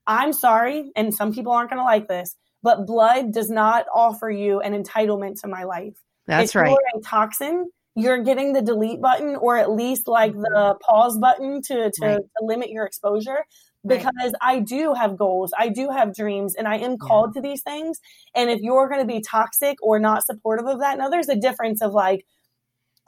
I'm 0.06 0.32
sorry, 0.32 0.90
and 0.96 1.14
some 1.14 1.32
people 1.32 1.52
aren't 1.52 1.70
going 1.70 1.80
to 1.80 1.84
like 1.84 2.08
this, 2.08 2.36
but 2.62 2.86
blood 2.86 3.32
does 3.32 3.50
not 3.50 3.86
offer 3.94 4.30
you 4.30 4.60
an 4.60 4.72
entitlement 4.72 5.40
to 5.42 5.48
my 5.48 5.64
life. 5.64 5.96
That's 6.26 6.50
if 6.50 6.56
right. 6.56 6.70
You're 6.70 7.00
a 7.00 7.02
toxin. 7.02 7.70
You're 7.96 8.22
getting 8.22 8.52
the 8.52 8.62
delete 8.62 9.00
button 9.00 9.36
or 9.36 9.56
at 9.56 9.70
least 9.70 10.08
like 10.08 10.32
the 10.32 10.50
mm-hmm. 10.52 10.78
pause 10.80 11.16
button 11.18 11.62
to, 11.62 11.90
to, 11.92 12.06
right. 12.06 12.16
to 12.18 12.44
limit 12.44 12.70
your 12.70 12.84
exposure 12.84 13.44
because 13.86 14.12
right. 14.16 14.34
I 14.40 14.60
do 14.60 14.94
have 14.94 15.16
goals. 15.16 15.52
I 15.56 15.68
do 15.68 15.90
have 15.90 16.14
dreams 16.14 16.56
and 16.56 16.66
I 16.66 16.78
am 16.78 16.98
called 16.98 17.32
yeah. 17.34 17.40
to 17.40 17.48
these 17.48 17.62
things. 17.62 18.00
And 18.34 18.50
if 18.50 18.60
you're 18.62 18.88
going 18.88 19.00
to 19.00 19.06
be 19.06 19.20
toxic 19.20 19.76
or 19.80 20.00
not 20.00 20.26
supportive 20.26 20.66
of 20.66 20.80
that, 20.80 20.98
now 20.98 21.08
there's 21.08 21.28
a 21.28 21.36
difference 21.36 21.82
of 21.82 21.92
like, 21.92 22.26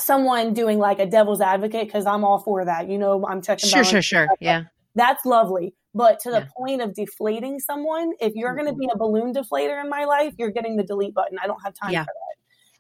someone 0.00 0.52
doing 0.52 0.78
like 0.78 0.98
a 0.98 1.06
devil's 1.06 1.40
advocate 1.40 1.86
because 1.86 2.06
I'm 2.06 2.24
all 2.24 2.38
for 2.38 2.64
that. 2.64 2.88
You 2.88 2.98
know, 2.98 3.24
I'm 3.26 3.42
checking. 3.42 3.68
Sure, 3.68 3.84
sure, 3.84 4.02
sure. 4.02 4.28
Yeah. 4.40 4.64
That's 4.94 5.24
lovely. 5.26 5.74
But 5.94 6.20
to 6.20 6.30
the 6.30 6.40
yeah. 6.40 6.48
point 6.56 6.82
of 6.82 6.94
deflating 6.94 7.58
someone, 7.58 8.12
if 8.20 8.34
you're 8.34 8.50
mm-hmm. 8.50 8.64
going 8.64 8.74
to 8.74 8.78
be 8.78 8.88
a 8.92 8.96
balloon 8.96 9.32
deflator 9.32 9.80
in 9.80 9.88
my 9.88 10.04
life, 10.04 10.34
you're 10.38 10.50
getting 10.50 10.76
the 10.76 10.82
delete 10.82 11.14
button. 11.14 11.38
I 11.42 11.46
don't 11.46 11.60
have 11.62 11.74
time 11.74 11.92
yeah. 11.92 12.02
for 12.02 12.12
that. 12.12 12.25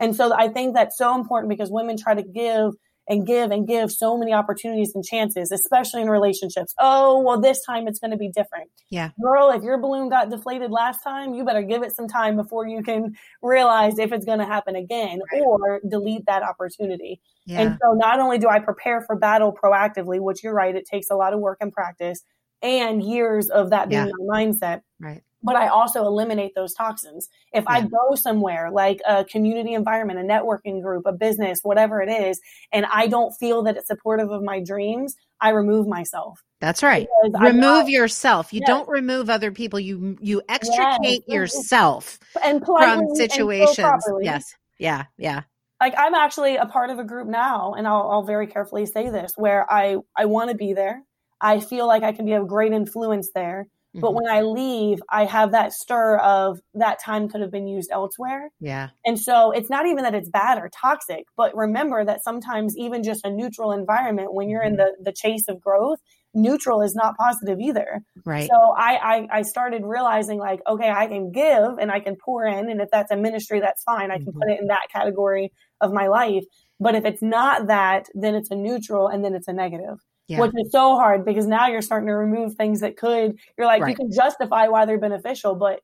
And 0.00 0.14
so 0.14 0.34
I 0.34 0.48
think 0.48 0.74
that's 0.74 0.98
so 0.98 1.14
important 1.14 1.50
because 1.50 1.70
women 1.70 1.96
try 1.96 2.14
to 2.14 2.22
give 2.22 2.74
and 3.08 3.26
give 3.26 3.50
and 3.50 3.66
give 3.66 3.92
so 3.92 4.18
many 4.18 4.32
opportunities 4.32 4.92
and 4.94 5.04
chances, 5.04 5.52
especially 5.52 6.02
in 6.02 6.10
relationships. 6.10 6.74
Oh, 6.80 7.20
well, 7.20 7.40
this 7.40 7.64
time 7.64 7.86
it's 7.86 7.98
going 7.98 8.10
to 8.10 8.16
be 8.16 8.28
different. 8.28 8.68
Yeah. 8.90 9.10
Girl, 9.22 9.50
if 9.50 9.62
your 9.62 9.78
balloon 9.78 10.08
got 10.08 10.28
deflated 10.28 10.72
last 10.72 10.98
time, 11.04 11.34
you 11.34 11.44
better 11.44 11.62
give 11.62 11.82
it 11.82 11.94
some 11.94 12.08
time 12.08 12.36
before 12.36 12.66
you 12.66 12.82
can 12.82 13.14
realize 13.42 13.98
if 13.98 14.12
it's 14.12 14.24
going 14.24 14.40
to 14.40 14.44
happen 14.44 14.74
again 14.74 15.20
right. 15.32 15.42
or 15.42 15.80
delete 15.88 16.26
that 16.26 16.42
opportunity. 16.42 17.20
Yeah. 17.44 17.60
And 17.60 17.78
so 17.80 17.92
not 17.92 18.18
only 18.18 18.38
do 18.38 18.48
I 18.48 18.58
prepare 18.58 19.02
for 19.02 19.14
battle 19.14 19.56
proactively, 19.56 20.20
which 20.20 20.42
you're 20.42 20.54
right, 20.54 20.74
it 20.74 20.84
takes 20.84 21.08
a 21.10 21.14
lot 21.14 21.32
of 21.32 21.38
work 21.38 21.58
and 21.60 21.72
practice 21.72 22.22
and 22.60 23.02
years 23.02 23.50
of 23.50 23.70
that 23.70 23.88
being 23.88 24.06
yeah. 24.06 24.12
my 24.18 24.44
mindset. 24.44 24.80
Right 24.98 25.22
but 25.46 25.56
I 25.56 25.68
also 25.68 26.04
eliminate 26.04 26.54
those 26.56 26.74
toxins. 26.74 27.28
If 27.52 27.64
yeah. 27.64 27.76
I 27.76 27.80
hmm. 27.82 27.86
go 27.86 28.14
somewhere 28.16 28.70
like 28.70 29.00
a 29.08 29.24
community 29.24 29.74
environment, 29.74 30.18
a 30.18 30.22
networking 30.22 30.82
group, 30.82 31.06
a 31.06 31.12
business, 31.12 31.60
whatever 31.62 32.02
it 32.02 32.10
is, 32.10 32.40
and 32.72 32.84
I 32.92 33.06
don't 33.06 33.32
feel 33.32 33.62
that 33.62 33.76
it's 33.76 33.86
supportive 33.86 34.30
of 34.30 34.42
my 34.42 34.60
dreams, 34.60 35.14
I 35.40 35.50
remove 35.50 35.86
myself. 35.86 36.42
That's 36.60 36.82
right. 36.82 37.06
remove 37.22 37.54
not, 37.54 37.88
yourself. 37.88 38.52
You 38.52 38.60
yes. 38.60 38.68
don't 38.68 38.88
remove 38.88 39.30
other 39.30 39.52
people. 39.52 39.78
You 39.78 40.18
you 40.20 40.42
extricate 40.48 41.22
yes. 41.26 41.34
yourself 41.34 42.18
and 42.42 42.64
from 42.64 43.14
situations. 43.14 44.02
yes. 44.20 44.54
Yeah. 44.78 45.04
Yeah. 45.16 45.42
Like 45.80 45.94
I'm 45.96 46.14
actually 46.14 46.56
a 46.56 46.66
part 46.66 46.90
of 46.90 46.98
a 46.98 47.04
group 47.04 47.28
now, 47.28 47.74
and 47.74 47.86
I'll, 47.86 48.10
I'll 48.10 48.22
very 48.24 48.46
carefully 48.46 48.86
say 48.86 49.10
this, 49.10 49.32
where 49.36 49.70
I 49.70 49.98
I 50.16 50.24
want 50.24 50.50
to 50.50 50.56
be 50.56 50.72
there. 50.72 51.02
I 51.40 51.60
feel 51.60 51.86
like 51.86 52.02
I 52.02 52.12
can 52.12 52.24
be 52.24 52.32
a 52.32 52.42
great 52.42 52.72
influence 52.72 53.30
there 53.34 53.68
but 54.00 54.08
mm-hmm. 54.08 54.16
when 54.16 54.28
I 54.28 54.42
leave, 54.42 55.00
I 55.10 55.24
have 55.24 55.52
that 55.52 55.72
stir 55.72 56.18
of 56.18 56.60
that 56.74 57.02
time 57.02 57.28
could 57.28 57.40
have 57.40 57.50
been 57.50 57.66
used 57.66 57.90
elsewhere. 57.90 58.50
Yeah. 58.60 58.90
And 59.04 59.18
so 59.18 59.52
it's 59.52 59.70
not 59.70 59.86
even 59.86 60.04
that 60.04 60.14
it's 60.14 60.28
bad 60.28 60.58
or 60.58 60.68
toxic, 60.68 61.24
but 61.36 61.56
remember 61.56 62.04
that 62.04 62.22
sometimes 62.22 62.76
even 62.76 63.02
just 63.02 63.24
a 63.24 63.30
neutral 63.30 63.72
environment, 63.72 64.34
when 64.34 64.48
you're 64.48 64.62
in 64.62 64.76
mm-hmm. 64.76 65.02
the, 65.02 65.10
the 65.10 65.12
chase 65.12 65.44
of 65.48 65.60
growth, 65.60 65.98
neutral 66.34 66.82
is 66.82 66.94
not 66.94 67.16
positive 67.16 67.58
either. 67.58 68.02
Right. 68.24 68.48
So 68.48 68.74
I, 68.76 68.96
I, 68.96 69.38
I 69.38 69.42
started 69.42 69.82
realizing 69.84 70.38
like, 70.38 70.60
okay, 70.68 70.90
I 70.90 71.06
can 71.06 71.32
give 71.32 71.78
and 71.80 71.90
I 71.90 72.00
can 72.00 72.16
pour 72.16 72.46
in. 72.46 72.70
And 72.70 72.80
if 72.80 72.90
that's 72.92 73.10
a 73.10 73.16
ministry, 73.16 73.60
that's 73.60 73.82
fine. 73.82 74.10
I 74.10 74.16
can 74.18 74.26
mm-hmm. 74.26 74.38
put 74.38 74.50
it 74.50 74.60
in 74.60 74.66
that 74.66 74.88
category 74.92 75.52
of 75.80 75.92
my 75.92 76.08
life. 76.08 76.44
But 76.78 76.94
if 76.94 77.06
it's 77.06 77.22
not 77.22 77.68
that, 77.68 78.06
then 78.14 78.34
it's 78.34 78.50
a 78.50 78.56
neutral 78.56 79.08
and 79.08 79.24
then 79.24 79.34
it's 79.34 79.48
a 79.48 79.52
negative 79.52 79.98
yeah. 80.28 80.40
which 80.40 80.52
is 80.56 80.70
so 80.72 80.96
hard 80.96 81.24
because 81.24 81.46
now 81.46 81.66
you're 81.68 81.82
starting 81.82 82.08
to 82.08 82.14
remove 82.14 82.54
things 82.54 82.80
that 82.80 82.96
could 82.96 83.38
you're 83.56 83.66
like 83.66 83.82
right. 83.82 83.90
you 83.90 83.96
can 83.96 84.10
justify 84.12 84.68
why 84.68 84.84
they're 84.84 84.98
beneficial 84.98 85.54
but 85.54 85.80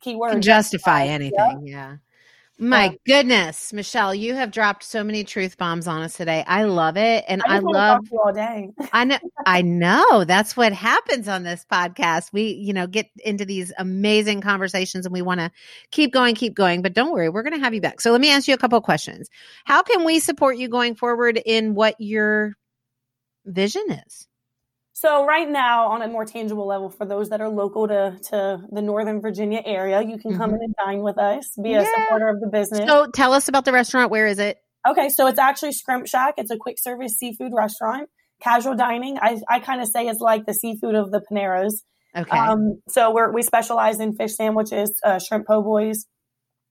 keyword 0.00 0.32
can 0.32 0.42
justify, 0.42 1.04
anything 1.04 1.62
yeah. 1.64 1.90
yeah. 1.90 1.96
My 2.58 2.96
goodness, 3.04 3.74
Michelle, 3.74 4.14
you 4.14 4.34
have 4.34 4.50
dropped 4.50 4.82
so 4.82 5.04
many 5.04 5.24
truth 5.24 5.58
bombs 5.58 5.86
on 5.86 6.00
us 6.00 6.16
today. 6.16 6.42
I 6.46 6.64
love 6.64 6.96
it, 6.96 7.22
and 7.28 7.42
I, 7.46 7.56
I 7.56 7.58
love 7.58 8.00
all 8.12 8.32
day. 8.32 8.70
I 8.94 9.04
know, 9.04 9.18
I 9.44 9.60
know 9.60 10.24
that's 10.24 10.56
what 10.56 10.72
happens 10.72 11.28
on 11.28 11.42
this 11.42 11.66
podcast. 11.70 12.32
We, 12.32 12.54
you 12.54 12.72
know, 12.72 12.86
get 12.86 13.10
into 13.24 13.44
these 13.44 13.74
amazing 13.76 14.40
conversations, 14.40 15.04
and 15.04 15.12
we 15.12 15.20
want 15.20 15.40
to 15.40 15.50
keep 15.90 16.14
going, 16.14 16.34
keep 16.34 16.54
going. 16.54 16.80
But 16.80 16.94
don't 16.94 17.12
worry, 17.12 17.28
we're 17.28 17.42
going 17.42 17.52
to 17.52 17.60
have 17.60 17.74
you 17.74 17.82
back. 17.82 18.00
So 18.00 18.10
let 18.10 18.22
me 18.22 18.30
ask 18.30 18.48
you 18.48 18.54
a 18.54 18.58
couple 18.58 18.80
questions. 18.80 19.28
How 19.66 19.82
can 19.82 20.04
we 20.04 20.18
support 20.18 20.56
you 20.56 20.68
going 20.68 20.94
forward 20.94 21.38
in 21.44 21.74
what 21.74 21.94
you're 21.98 22.56
vision 23.46 23.84
is? 23.90 24.26
So 24.92 25.26
right 25.26 25.48
now, 25.48 25.88
on 25.88 26.00
a 26.00 26.08
more 26.08 26.24
tangible 26.24 26.66
level, 26.66 26.88
for 26.88 27.04
those 27.04 27.28
that 27.28 27.42
are 27.42 27.50
local 27.50 27.86
to, 27.86 28.18
to 28.30 28.62
the 28.72 28.80
Northern 28.80 29.20
Virginia 29.20 29.60
area, 29.64 30.00
you 30.00 30.16
can 30.16 30.38
come 30.38 30.52
mm-hmm. 30.52 30.62
in 30.62 30.62
and 30.62 30.74
dine 30.78 31.02
with 31.02 31.18
us, 31.18 31.50
be 31.62 31.70
yeah. 31.70 31.82
a 31.82 31.84
supporter 31.84 32.28
of 32.28 32.40
the 32.40 32.48
business. 32.48 32.88
So 32.88 33.06
tell 33.14 33.34
us 33.34 33.48
about 33.48 33.66
the 33.66 33.72
restaurant. 33.72 34.10
Where 34.10 34.26
is 34.26 34.38
it? 34.38 34.56
Okay, 34.88 35.10
so 35.10 35.26
it's 35.26 35.38
actually 35.38 35.72
Skrimp 35.72 36.08
Shack. 36.08 36.34
It's 36.38 36.50
a 36.50 36.56
quick 36.56 36.76
service 36.80 37.14
seafood 37.18 37.52
restaurant, 37.54 38.08
casual 38.42 38.74
dining. 38.74 39.18
I, 39.20 39.38
I 39.50 39.60
kind 39.60 39.82
of 39.82 39.88
say 39.88 40.06
it's 40.06 40.20
like 40.20 40.46
the 40.46 40.54
seafood 40.54 40.94
of 40.94 41.10
the 41.10 41.20
Paneras. 41.20 41.84
Okay. 42.16 42.38
Um, 42.38 42.80
so 42.88 43.10
we 43.10 43.34
we 43.34 43.42
specialize 43.42 44.00
in 44.00 44.14
fish 44.16 44.34
sandwiches, 44.34 44.98
uh, 45.04 45.18
shrimp 45.18 45.46
po' 45.46 45.60
boys. 45.60 46.06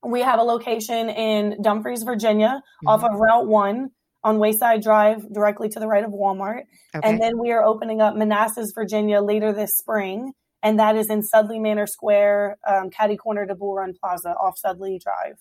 We 0.04 0.22
have 0.22 0.40
a 0.40 0.42
location 0.42 1.10
in 1.10 1.62
Dumfries, 1.62 2.02
Virginia, 2.02 2.48
mm-hmm. 2.48 2.88
off 2.88 3.04
of 3.04 3.12
Route 3.14 3.46
One 3.46 3.90
on 4.26 4.40
Wayside 4.40 4.82
Drive, 4.82 5.32
directly 5.32 5.68
to 5.68 5.78
the 5.78 5.86
right 5.86 6.04
of 6.04 6.10
Walmart. 6.10 6.62
Okay. 6.94 7.08
And 7.08 7.22
then 7.22 7.38
we 7.38 7.52
are 7.52 7.62
opening 7.62 8.00
up 8.00 8.16
Manassas, 8.16 8.72
Virginia 8.74 9.20
later 9.20 9.52
this 9.52 9.78
spring. 9.78 10.32
And 10.64 10.80
that 10.80 10.96
is 10.96 11.08
in 11.10 11.22
Sudley 11.22 11.60
Manor 11.60 11.86
Square, 11.86 12.56
um, 12.68 12.90
Caddy 12.90 13.16
Corner 13.16 13.46
to 13.46 13.54
Bull 13.54 13.76
Run 13.76 13.94
Plaza 14.02 14.30
off 14.30 14.58
Sudley 14.58 14.98
Drive 15.02 15.36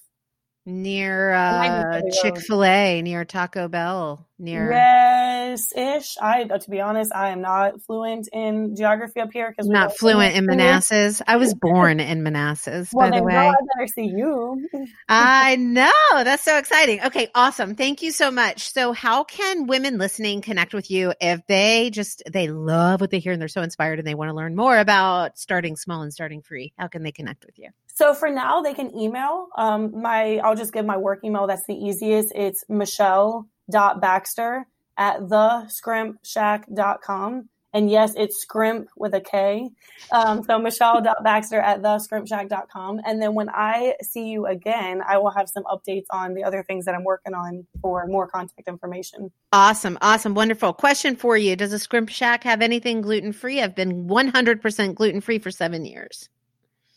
near 0.65 1.31
uh, 1.33 2.01
Chick 2.21 2.37
Fil 2.39 2.63
A, 2.63 3.01
near 3.01 3.23
Taco 3.23 3.67
Bell, 3.67 4.25
near 4.39 4.71
yes 4.71 5.71
ish. 5.75 6.17
I 6.21 6.43
uh, 6.43 6.57
to 6.57 6.69
be 6.69 6.81
honest, 6.81 7.13
I 7.13 7.29
am 7.29 7.41
not 7.41 7.81
fluent 7.83 8.27
in 8.33 8.75
geography 8.75 9.19
up 9.19 9.31
here 9.31 9.49
because 9.49 9.67
not 9.67 9.95
fluent 9.95 10.35
in 10.35 10.45
Manassas. 10.45 11.21
I 11.27 11.37
was 11.37 11.53
born 11.53 11.99
in 11.99 12.23
Manassas, 12.23 12.89
well, 12.91 13.09
by 13.09 13.17
the 13.17 13.23
way. 13.23 13.35
I 13.35 13.53
better 13.75 13.87
see 13.87 14.07
you. 14.07 14.67
I 15.07 15.55
know 15.59 15.91
that's 16.11 16.43
so 16.43 16.57
exciting. 16.57 17.01
Okay, 17.05 17.29
awesome. 17.35 17.75
Thank 17.75 18.01
you 18.01 18.11
so 18.11 18.31
much. 18.31 18.71
So, 18.71 18.93
how 18.93 19.23
can 19.23 19.67
women 19.67 19.97
listening 19.97 20.41
connect 20.41 20.73
with 20.73 20.89
you 20.89 21.13
if 21.21 21.45
they 21.47 21.89
just 21.91 22.23
they 22.31 22.47
love 22.47 23.01
what 23.01 23.11
they 23.11 23.19
hear 23.19 23.33
and 23.33 23.41
they're 23.41 23.47
so 23.47 23.61
inspired 23.61 23.99
and 23.99 24.07
they 24.07 24.15
want 24.15 24.29
to 24.29 24.35
learn 24.35 24.55
more 24.55 24.77
about 24.77 25.37
starting 25.37 25.75
small 25.75 26.01
and 26.01 26.13
starting 26.13 26.41
free? 26.41 26.73
How 26.77 26.87
can 26.87 27.03
they 27.03 27.11
connect 27.11 27.45
with 27.45 27.59
you? 27.59 27.69
So 27.95 28.13
for 28.13 28.29
now, 28.29 28.61
they 28.61 28.73
can 28.73 28.95
email. 28.95 29.47
Um, 29.57 30.01
my 30.01 30.39
I'll 30.43 30.55
just 30.55 30.73
give 30.73 30.85
my 30.85 30.97
work 30.97 31.23
email. 31.23 31.47
That's 31.47 31.65
the 31.65 31.75
easiest. 31.75 32.33
It's 32.35 32.63
michelle.baxter 32.69 34.67
at 34.97 35.21
theskrimpshack.com. 35.21 37.49
And 37.73 37.89
yes, 37.91 38.13
it's 38.15 38.45
skrimp 38.45 38.85
with 38.95 39.13
a 39.13 39.19
K. 39.19 39.69
Um, 40.11 40.43
so 40.45 40.57
michelle.baxter 40.57 41.59
at 41.59 41.81
theskrimpshack.com. 41.81 43.01
And 43.05 43.21
then 43.21 43.33
when 43.33 43.49
I 43.49 43.95
see 44.01 44.27
you 44.27 44.45
again, 44.45 45.01
I 45.05 45.17
will 45.17 45.31
have 45.31 45.49
some 45.49 45.65
updates 45.65 46.05
on 46.09 46.35
the 46.35 46.45
other 46.45 46.63
things 46.63 46.85
that 46.85 46.95
I'm 46.95 47.03
working 47.03 47.33
on 47.33 47.67
for 47.81 48.07
more 48.07 48.27
contact 48.27 48.69
information. 48.69 49.29
Awesome. 49.51 49.97
Awesome. 50.01 50.35
Wonderful. 50.35 50.71
Question 50.71 51.17
for 51.17 51.35
you. 51.35 51.57
Does 51.57 51.73
a 51.73 51.77
skrimp 51.77 52.09
shack 52.09 52.45
have 52.45 52.61
anything 52.61 53.01
gluten 53.01 53.33
free? 53.33 53.61
I've 53.61 53.75
been 53.75 54.07
100% 54.07 54.95
gluten 54.95 55.19
free 55.19 55.39
for 55.39 55.51
seven 55.51 55.83
years. 55.83 56.29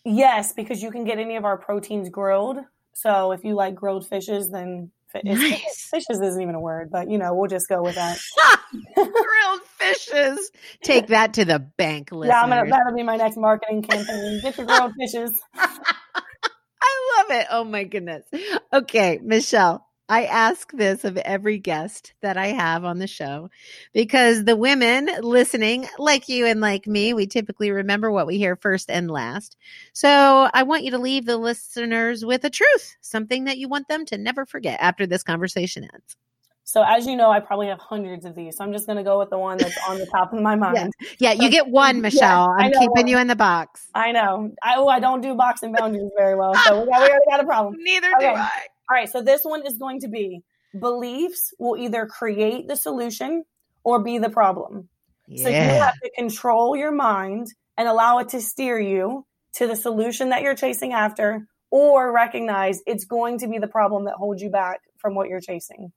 Yes, 0.09 0.53
because 0.53 0.83
you 0.83 0.91
can 0.91 1.05
get 1.05 1.19
any 1.19 1.37
of 1.37 1.45
our 1.45 1.59
proteins 1.59 2.09
grilled. 2.09 2.59
So 2.95 3.33
if 3.33 3.45
you 3.45 3.55
like 3.55 3.75
grilled 3.75 4.07
fishes, 4.09 4.51
then 4.51 4.91
Nice. 5.25 5.89
fishes 5.91 6.21
isn't 6.21 6.41
even 6.41 6.55
a 6.55 6.61
word, 6.61 6.91
but 6.91 7.11
you 7.11 7.19
know, 7.19 7.35
we'll 7.35 7.49
just 7.49 7.69
go 7.69 7.83
with 7.83 7.95
that. 7.95 8.19
Grilled 8.95 9.63
fishes. 9.79 10.51
Take 10.83 11.09
that 11.09 11.35
to 11.35 11.45
the 11.45 11.59
bank, 11.59 12.13
listeners. 12.13 12.29
yeah, 12.35 12.43
I'm 12.43 12.49
gonna, 12.51 12.69
that'll 12.69 12.95
be 12.95 13.03
my 13.03 13.17
next 13.17 13.37
marketing 13.37 13.83
campaign. 13.83 14.41
Get 14.43 14.59
your 14.59 14.67
grilled 14.67 14.93
fishes. 14.99 15.33
I 15.55 17.17
love 17.17 17.41
it. 17.41 17.47
Oh 17.51 17.65
my 17.65 17.85
goodness. 17.85 18.25
Okay, 18.73 19.19
Michelle, 19.23 19.88
I 20.09 20.25
ask 20.25 20.73
this 20.73 21.05
of 21.05 21.17
every 21.19 21.59
guest 21.59 22.15
that 22.23 22.37
I 22.37 22.49
have 22.49 22.85
on 22.85 22.99
the 22.99 23.07
show 23.07 23.51
because 23.93 24.45
the 24.45 24.57
women 24.57 25.09
listening, 25.21 25.87
like 25.99 26.29
you 26.29 26.47
and 26.47 26.61
like 26.61 26.87
me, 26.87 27.13
we 27.13 27.27
typically 27.27 27.71
remember 27.71 28.11
what 28.11 28.27
we 28.27 28.39
hear 28.39 28.57
first 28.57 28.91
and 28.91 29.11
last. 29.11 29.57
So 29.93 30.49
I 30.53 30.63
want 30.63 30.85
you 30.85 30.93
to 30.93 30.99
leave 30.99 31.27
the 31.27 31.37
listeners 31.37 32.25
with 32.25 32.45
a 32.45 32.51
truth, 32.51 32.97
something 33.03 33.45
that 33.45 33.59
you 33.59 33.69
want 33.69 33.89
them 33.89 34.07
to 34.07 34.19
never 34.19 34.47
forget 34.47 34.79
after 34.81 35.07
this 35.07 35.23
conversation 35.23 35.85
ends. 35.85 36.17
So 36.65 36.83
as 36.83 37.07
you 37.07 37.17
know, 37.17 37.31
I 37.31 37.41
probably 37.41 37.69
have 37.69 37.79
hundreds 37.79 38.27
of 38.27 38.35
these. 38.35 38.59
So 38.59 38.65
I'm 38.65 38.75
just 38.75 38.87
gonna 38.87 39.03
go 39.03 39.19
with 39.19 39.31
the 39.31 39.39
one 39.39 39.57
that's 39.57 39.79
on 39.89 39.99
the 39.99 40.07
top 40.07 40.33
of 40.35 40.41
my 40.41 40.55
mind. 40.57 40.93
Yeah, 41.19 41.33
you 41.33 41.49
get 41.51 41.67
one, 41.69 42.01
Michelle. 42.03 42.51
I 42.59 42.65
I'm 42.65 42.71
know. 42.71 42.79
keeping 42.79 43.09
you 43.09 43.19
in 43.19 43.27
the 43.27 43.37
box. 43.37 43.89
I 43.95 44.13
know. 44.13 44.53
I 44.63 44.75
oh, 44.77 44.87
I 44.87 45.01
don't 45.01 45.23
do 45.23 45.35
boxing 45.35 45.73
boundaries 45.73 46.11
very 46.17 46.35
well. 46.35 46.55
So 46.67 46.81
we, 46.81 46.91
got, 46.91 47.01
we 47.01 47.09
already 47.09 47.25
got 47.31 47.41
a 47.41 47.45
problem. 47.45 47.77
Neither 47.83 48.15
Okay. 48.17 48.33
do 48.33 48.37
I. 48.37 48.67
All 48.91 48.97
right, 48.97 49.09
so 49.09 49.23
this 49.23 49.43
one 49.43 49.67
is 49.67 49.77
going 49.77 50.01
to 50.01 50.09
be 50.09 50.43
beliefs 50.79 51.53
will 51.59 51.77
either 51.77 52.07
create 52.07 52.69
the 52.69 52.77
solution 52.77 53.45
or 53.85 54.03
be 54.03 54.19
the 54.19 54.31
problem. 54.31 54.89
So 55.37 55.49
you 55.49 55.57
have 55.57 55.95
to 56.03 56.11
control 56.17 56.75
your 56.75 56.91
mind 56.91 57.49
and 57.77 57.87
allow 57.87 58.19
it 58.19 58.31
to 58.31 58.41
steer 58.41 58.81
you 58.81 59.27
to 59.55 59.67
the 59.67 59.77
solution 59.77 60.31
that 60.31 60.41
you're 60.41 60.55
chasing 60.55 60.95
after, 60.95 61.47
or 61.71 62.13
recognize 62.13 62.81
it's 62.87 63.05
going 63.05 63.39
to 63.41 63.49
be 63.49 63.59
the 63.59 63.67
problem 63.67 64.05
that 64.07 64.15
holds 64.15 64.41
you 64.41 64.51
back 64.51 64.81
from 64.97 65.15
what 65.15 65.29
you're 65.29 65.41
chasing. 65.41 65.93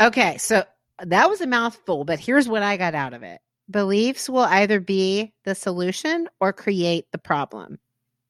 Okay, 0.00 0.36
so 0.38 0.64
that 1.02 1.28
was 1.28 1.40
a 1.40 1.46
mouthful, 1.46 2.04
but 2.04 2.20
here's 2.20 2.48
what 2.48 2.62
I 2.62 2.76
got 2.76 2.94
out 2.94 3.14
of 3.14 3.24
it. 3.24 3.40
Beliefs 3.68 4.28
will 4.28 4.44
either 4.44 4.78
be 4.78 5.32
the 5.44 5.54
solution 5.54 6.28
or 6.40 6.52
create 6.52 7.06
the 7.10 7.18
problem. 7.18 7.78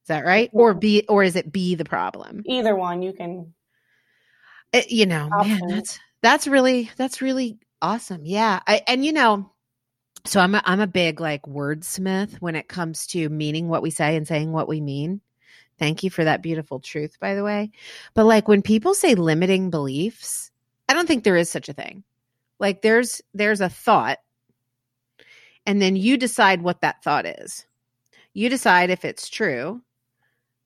Is 0.04 0.08
that 0.08 0.26
right? 0.26 0.50
Or 0.52 0.74
be 0.74 1.04
or 1.08 1.22
is 1.24 1.34
it 1.34 1.50
be 1.50 1.74
the 1.74 1.84
problem? 1.86 2.42
Either 2.44 2.76
one, 2.76 3.00
you 3.00 3.14
can. 3.14 3.54
It- 4.72 4.90
you 4.90 5.06
know, 5.06 5.30
man, 5.30 5.60
that's 5.66 5.98
that's 6.20 6.46
really 6.46 6.90
that's 6.98 7.22
really 7.22 7.58
awesome. 7.80 8.20
Yeah. 8.26 8.60
I, 8.66 8.82
and 8.86 9.02
you 9.02 9.14
know, 9.14 9.50
so 10.26 10.40
I'm 10.40 10.54
a, 10.54 10.62
I'm 10.66 10.80
a 10.80 10.86
big 10.86 11.20
like 11.20 11.42
wordsmith 11.44 12.34
when 12.40 12.54
it 12.54 12.68
comes 12.68 13.06
to 13.08 13.30
meaning 13.30 13.68
what 13.68 13.82
we 13.82 13.90
say 13.90 14.14
and 14.14 14.28
saying 14.28 14.52
what 14.52 14.68
we 14.68 14.82
mean. 14.82 15.22
Thank 15.78 16.02
you 16.02 16.10
for 16.10 16.22
that 16.24 16.42
beautiful 16.42 16.80
truth, 16.80 17.18
by 17.18 17.34
the 17.34 17.42
way. 17.42 17.70
But 18.12 18.26
like 18.26 18.46
when 18.46 18.60
people 18.60 18.92
say 18.92 19.14
limiting 19.14 19.70
beliefs, 19.70 20.50
I 20.88 20.92
don't 20.92 21.06
think 21.06 21.24
there 21.24 21.36
is 21.36 21.48
such 21.50 21.70
a 21.70 21.72
thing. 21.74 22.04
Like 22.58 22.82
there's 22.82 23.22
there's 23.32 23.62
a 23.62 23.70
thought, 23.70 24.18
and 25.64 25.80
then 25.80 25.96
you 25.96 26.18
decide 26.18 26.60
what 26.60 26.82
that 26.82 27.02
thought 27.02 27.24
is. 27.24 27.64
You 28.34 28.48
decide 28.48 28.90
if 28.90 29.04
it's 29.04 29.28
true. 29.28 29.80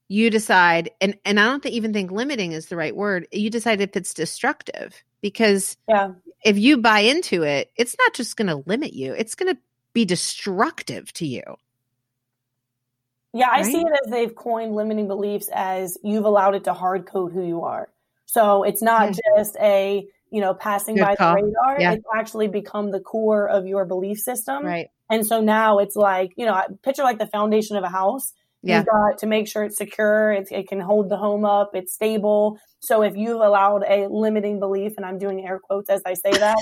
You 0.09 0.31
decide, 0.31 0.91
and 1.01 1.19
and 1.25 1.39
I 1.39 1.45
don't 1.45 1.63
th- 1.63 1.75
even 1.75 1.93
think 1.93 2.11
limiting 2.11 2.53
is 2.53 2.67
the 2.67 2.77
right 2.77 2.97
word. 2.97 3.27
You 3.31 3.51
decide 3.51 3.81
if 3.81 3.95
it's 3.97 4.15
destructive 4.15 5.03
because 5.21 5.77
Yeah. 5.89 6.13
if 6.45 6.59
you 6.59 6.79
buy 6.79 7.01
into 7.01 7.43
it, 7.43 7.71
it's 7.77 7.95
not 7.99 8.15
just 8.15 8.37
going 8.37 8.49
to 8.49 8.63
limit 8.67 8.95
you; 8.95 9.13
it's 9.13 9.35
going 9.35 9.55
to 9.55 9.61
be 9.93 10.05
destructive 10.07 11.13
to 11.15 11.27
you. 11.27 11.43
Yeah, 13.35 13.49
I 13.51 13.61
Right? 13.61 13.67
see 13.67 13.81
it 13.81 14.01
as 14.05 14.11
they've 14.11 14.35
coined 14.35 14.75
limiting 14.75 15.07
beliefs 15.07 15.51
as 15.53 15.99
you've 16.03 16.25
allowed 16.25 16.55
it 16.55 16.65
to 16.65 16.73
hard 16.73 17.07
code 17.07 17.33
who 17.33 17.45
you 17.47 17.63
are. 17.63 17.91
So 18.25 18.63
it's 18.63 18.83
not 18.83 19.15
just 19.37 19.57
a, 19.61 20.07
you 20.31 20.41
know, 20.41 20.55
passing 20.55 20.97
Good 20.97 21.05
by 21.05 21.17
call. 21.17 21.37
the 21.37 21.43
radar. 21.45 21.81
Yeah. 21.81 21.93
It's 21.93 22.05
actually 22.15 22.49
become 22.49 22.91
the 22.91 23.01
core 23.01 23.49
of 23.49 23.67
your 23.67 23.85
belief 23.85 24.19
system. 24.19 24.65
Right? 24.65 24.89
And 25.11 25.27
so 25.27 25.41
now 25.41 25.79
it's 25.79 25.97
like, 25.97 26.33
you 26.37 26.47
know, 26.47 26.63
picture 26.83 27.03
like 27.03 27.19
the 27.19 27.27
foundation 27.27 27.77
of 27.77 27.85
a 27.85 27.89
house. 27.89 28.33
Yeah. 28.63 28.79
You've 28.79 28.87
got 28.87 29.19
to 29.19 29.27
make 29.27 29.47
sure 29.47 29.63
it's 29.65 29.79
secure, 29.79 30.33
it's, 30.33 30.51
it 30.51 30.69
can 30.69 30.81
hold 30.81 31.09
the 31.09 31.17
home 31.17 31.45
up, 31.45 31.71
it's 31.75 31.93
stable. 31.93 32.59
So 32.81 33.03
if 33.03 33.17
you've 33.17 33.41
allowed 33.41 33.85
a 33.89 34.09
limiting 34.09 34.59
belief, 34.59 34.95
and 34.97 35.07
I'm 35.07 35.19
doing 35.19 35.47
air 35.47 35.61
quotes 35.61 35.89
as 35.89 36.03
I 36.05 36.15
say 36.15 36.33
that, 36.33 36.59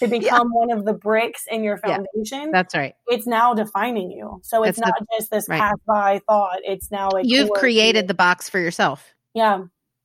to 0.00 0.08
become 0.08 0.48
one 0.52 0.70
of 0.70 0.84
the 0.84 0.92
bricks 0.92 1.44
in 1.50 1.64
your 1.64 1.78
Yeah. 1.84 1.96
foundation, 2.14 2.50
That's 2.52 2.74
right. 2.74 2.94
it's 3.06 3.26
now 3.26 3.54
defining 3.54 4.10
you. 4.10 4.40
So 4.42 4.62
it's 4.62 4.78
That's 4.78 4.90
not 4.90 5.08
just 5.18 5.30
this 5.30 5.48
right. 5.48 5.60
pass 5.60 5.76
by 5.86 6.20
thought. 6.28 6.58
It's 6.64 6.90
now 6.90 7.08
a 7.16 7.22
You've 7.22 7.50
created 7.50 8.08
the 8.08 8.14
box 8.14 8.48
for 8.50 8.58
yourself. 8.58 9.14
yeah. 9.34 9.62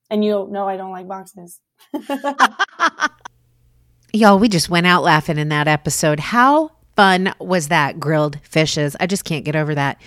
And 0.10 0.24
you 0.24 0.48
know 0.52 0.68
I 0.68 0.78
don't 0.78 0.92
like 0.92 1.08
boxes. 1.08 1.60
Y'all, 4.14 4.38
we 4.38 4.48
just 4.48 4.70
went 4.70 4.86
out 4.86 5.02
laughing 5.04 5.40
in 5.40 5.50
that 5.50 5.68
episode. 5.68 6.20
How 6.20 6.70
fun 6.96 7.34
was 7.40 7.70
that? 7.70 8.00
Grilled 8.00 8.38
fishes. 8.44 8.96
I 9.00 9.08
just 9.08 9.26
can't 9.26 9.44
get 9.44 9.56
over 9.56 9.74
that. 9.74 10.00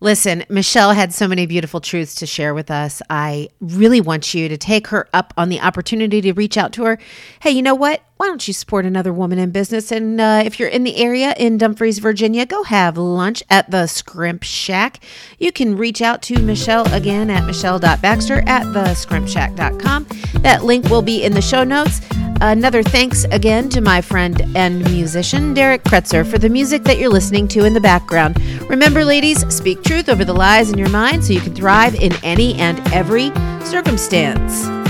Listen, 0.00 0.44
Michelle 0.48 0.92
had 0.92 1.12
so 1.12 1.26
many 1.26 1.46
beautiful 1.46 1.80
truths 1.80 2.14
to 2.16 2.26
share 2.26 2.54
with 2.54 2.70
us. 2.70 3.02
I 3.10 3.48
really 3.60 4.00
want 4.00 4.32
you 4.32 4.48
to 4.48 4.56
take 4.56 4.88
her 4.88 5.08
up 5.12 5.34
on 5.36 5.48
the 5.48 5.60
opportunity 5.60 6.20
to 6.20 6.32
reach 6.32 6.56
out 6.56 6.72
to 6.74 6.84
her. 6.84 6.98
Hey, 7.40 7.50
you 7.50 7.62
know 7.62 7.74
what? 7.74 8.02
Why 8.16 8.26
don't 8.26 8.46
you 8.46 8.54
support 8.54 8.84
another 8.84 9.12
woman 9.12 9.38
in 9.38 9.50
business? 9.50 9.90
And 9.90 10.20
uh, 10.20 10.42
if 10.44 10.58
you're 10.60 10.68
in 10.68 10.84
the 10.84 10.96
area 10.96 11.34
in 11.36 11.58
Dumfries, 11.58 11.98
Virginia, 11.98 12.46
go 12.46 12.62
have 12.64 12.96
lunch 12.96 13.42
at 13.50 13.70
the 13.70 13.84
Skrimp 13.84 14.44
Shack. 14.44 15.00
You 15.38 15.50
can 15.50 15.76
reach 15.76 16.00
out 16.00 16.22
to 16.22 16.40
Michelle 16.42 16.92
again 16.92 17.30
at 17.30 17.44
michelle.baxter 17.44 18.42
at 18.46 18.62
thescrimpshack.com. 18.66 20.06
That 20.42 20.64
link 20.64 20.88
will 20.88 21.02
be 21.02 21.24
in 21.24 21.32
the 21.32 21.42
show 21.42 21.64
notes. 21.64 22.00
Another 22.40 22.84
thanks 22.84 23.24
again 23.24 23.68
to 23.70 23.80
my 23.80 24.00
friend 24.00 24.40
and 24.54 24.84
musician, 24.92 25.54
Derek 25.54 25.82
Kretzer, 25.82 26.24
for 26.24 26.38
the 26.38 26.48
music 26.48 26.84
that 26.84 26.98
you're 26.98 27.10
listening 27.10 27.48
to 27.48 27.64
in 27.64 27.74
the 27.74 27.80
background. 27.80 28.40
Remember, 28.70 29.04
ladies, 29.04 29.44
speak 29.52 29.82
truth 29.82 30.08
over 30.08 30.24
the 30.24 30.32
lies 30.32 30.70
in 30.70 30.78
your 30.78 30.90
mind 30.90 31.24
so 31.24 31.32
you 31.32 31.40
can 31.40 31.54
thrive 31.54 31.96
in 31.96 32.12
any 32.22 32.54
and 32.54 32.78
every 32.92 33.32
circumstance. 33.64 34.87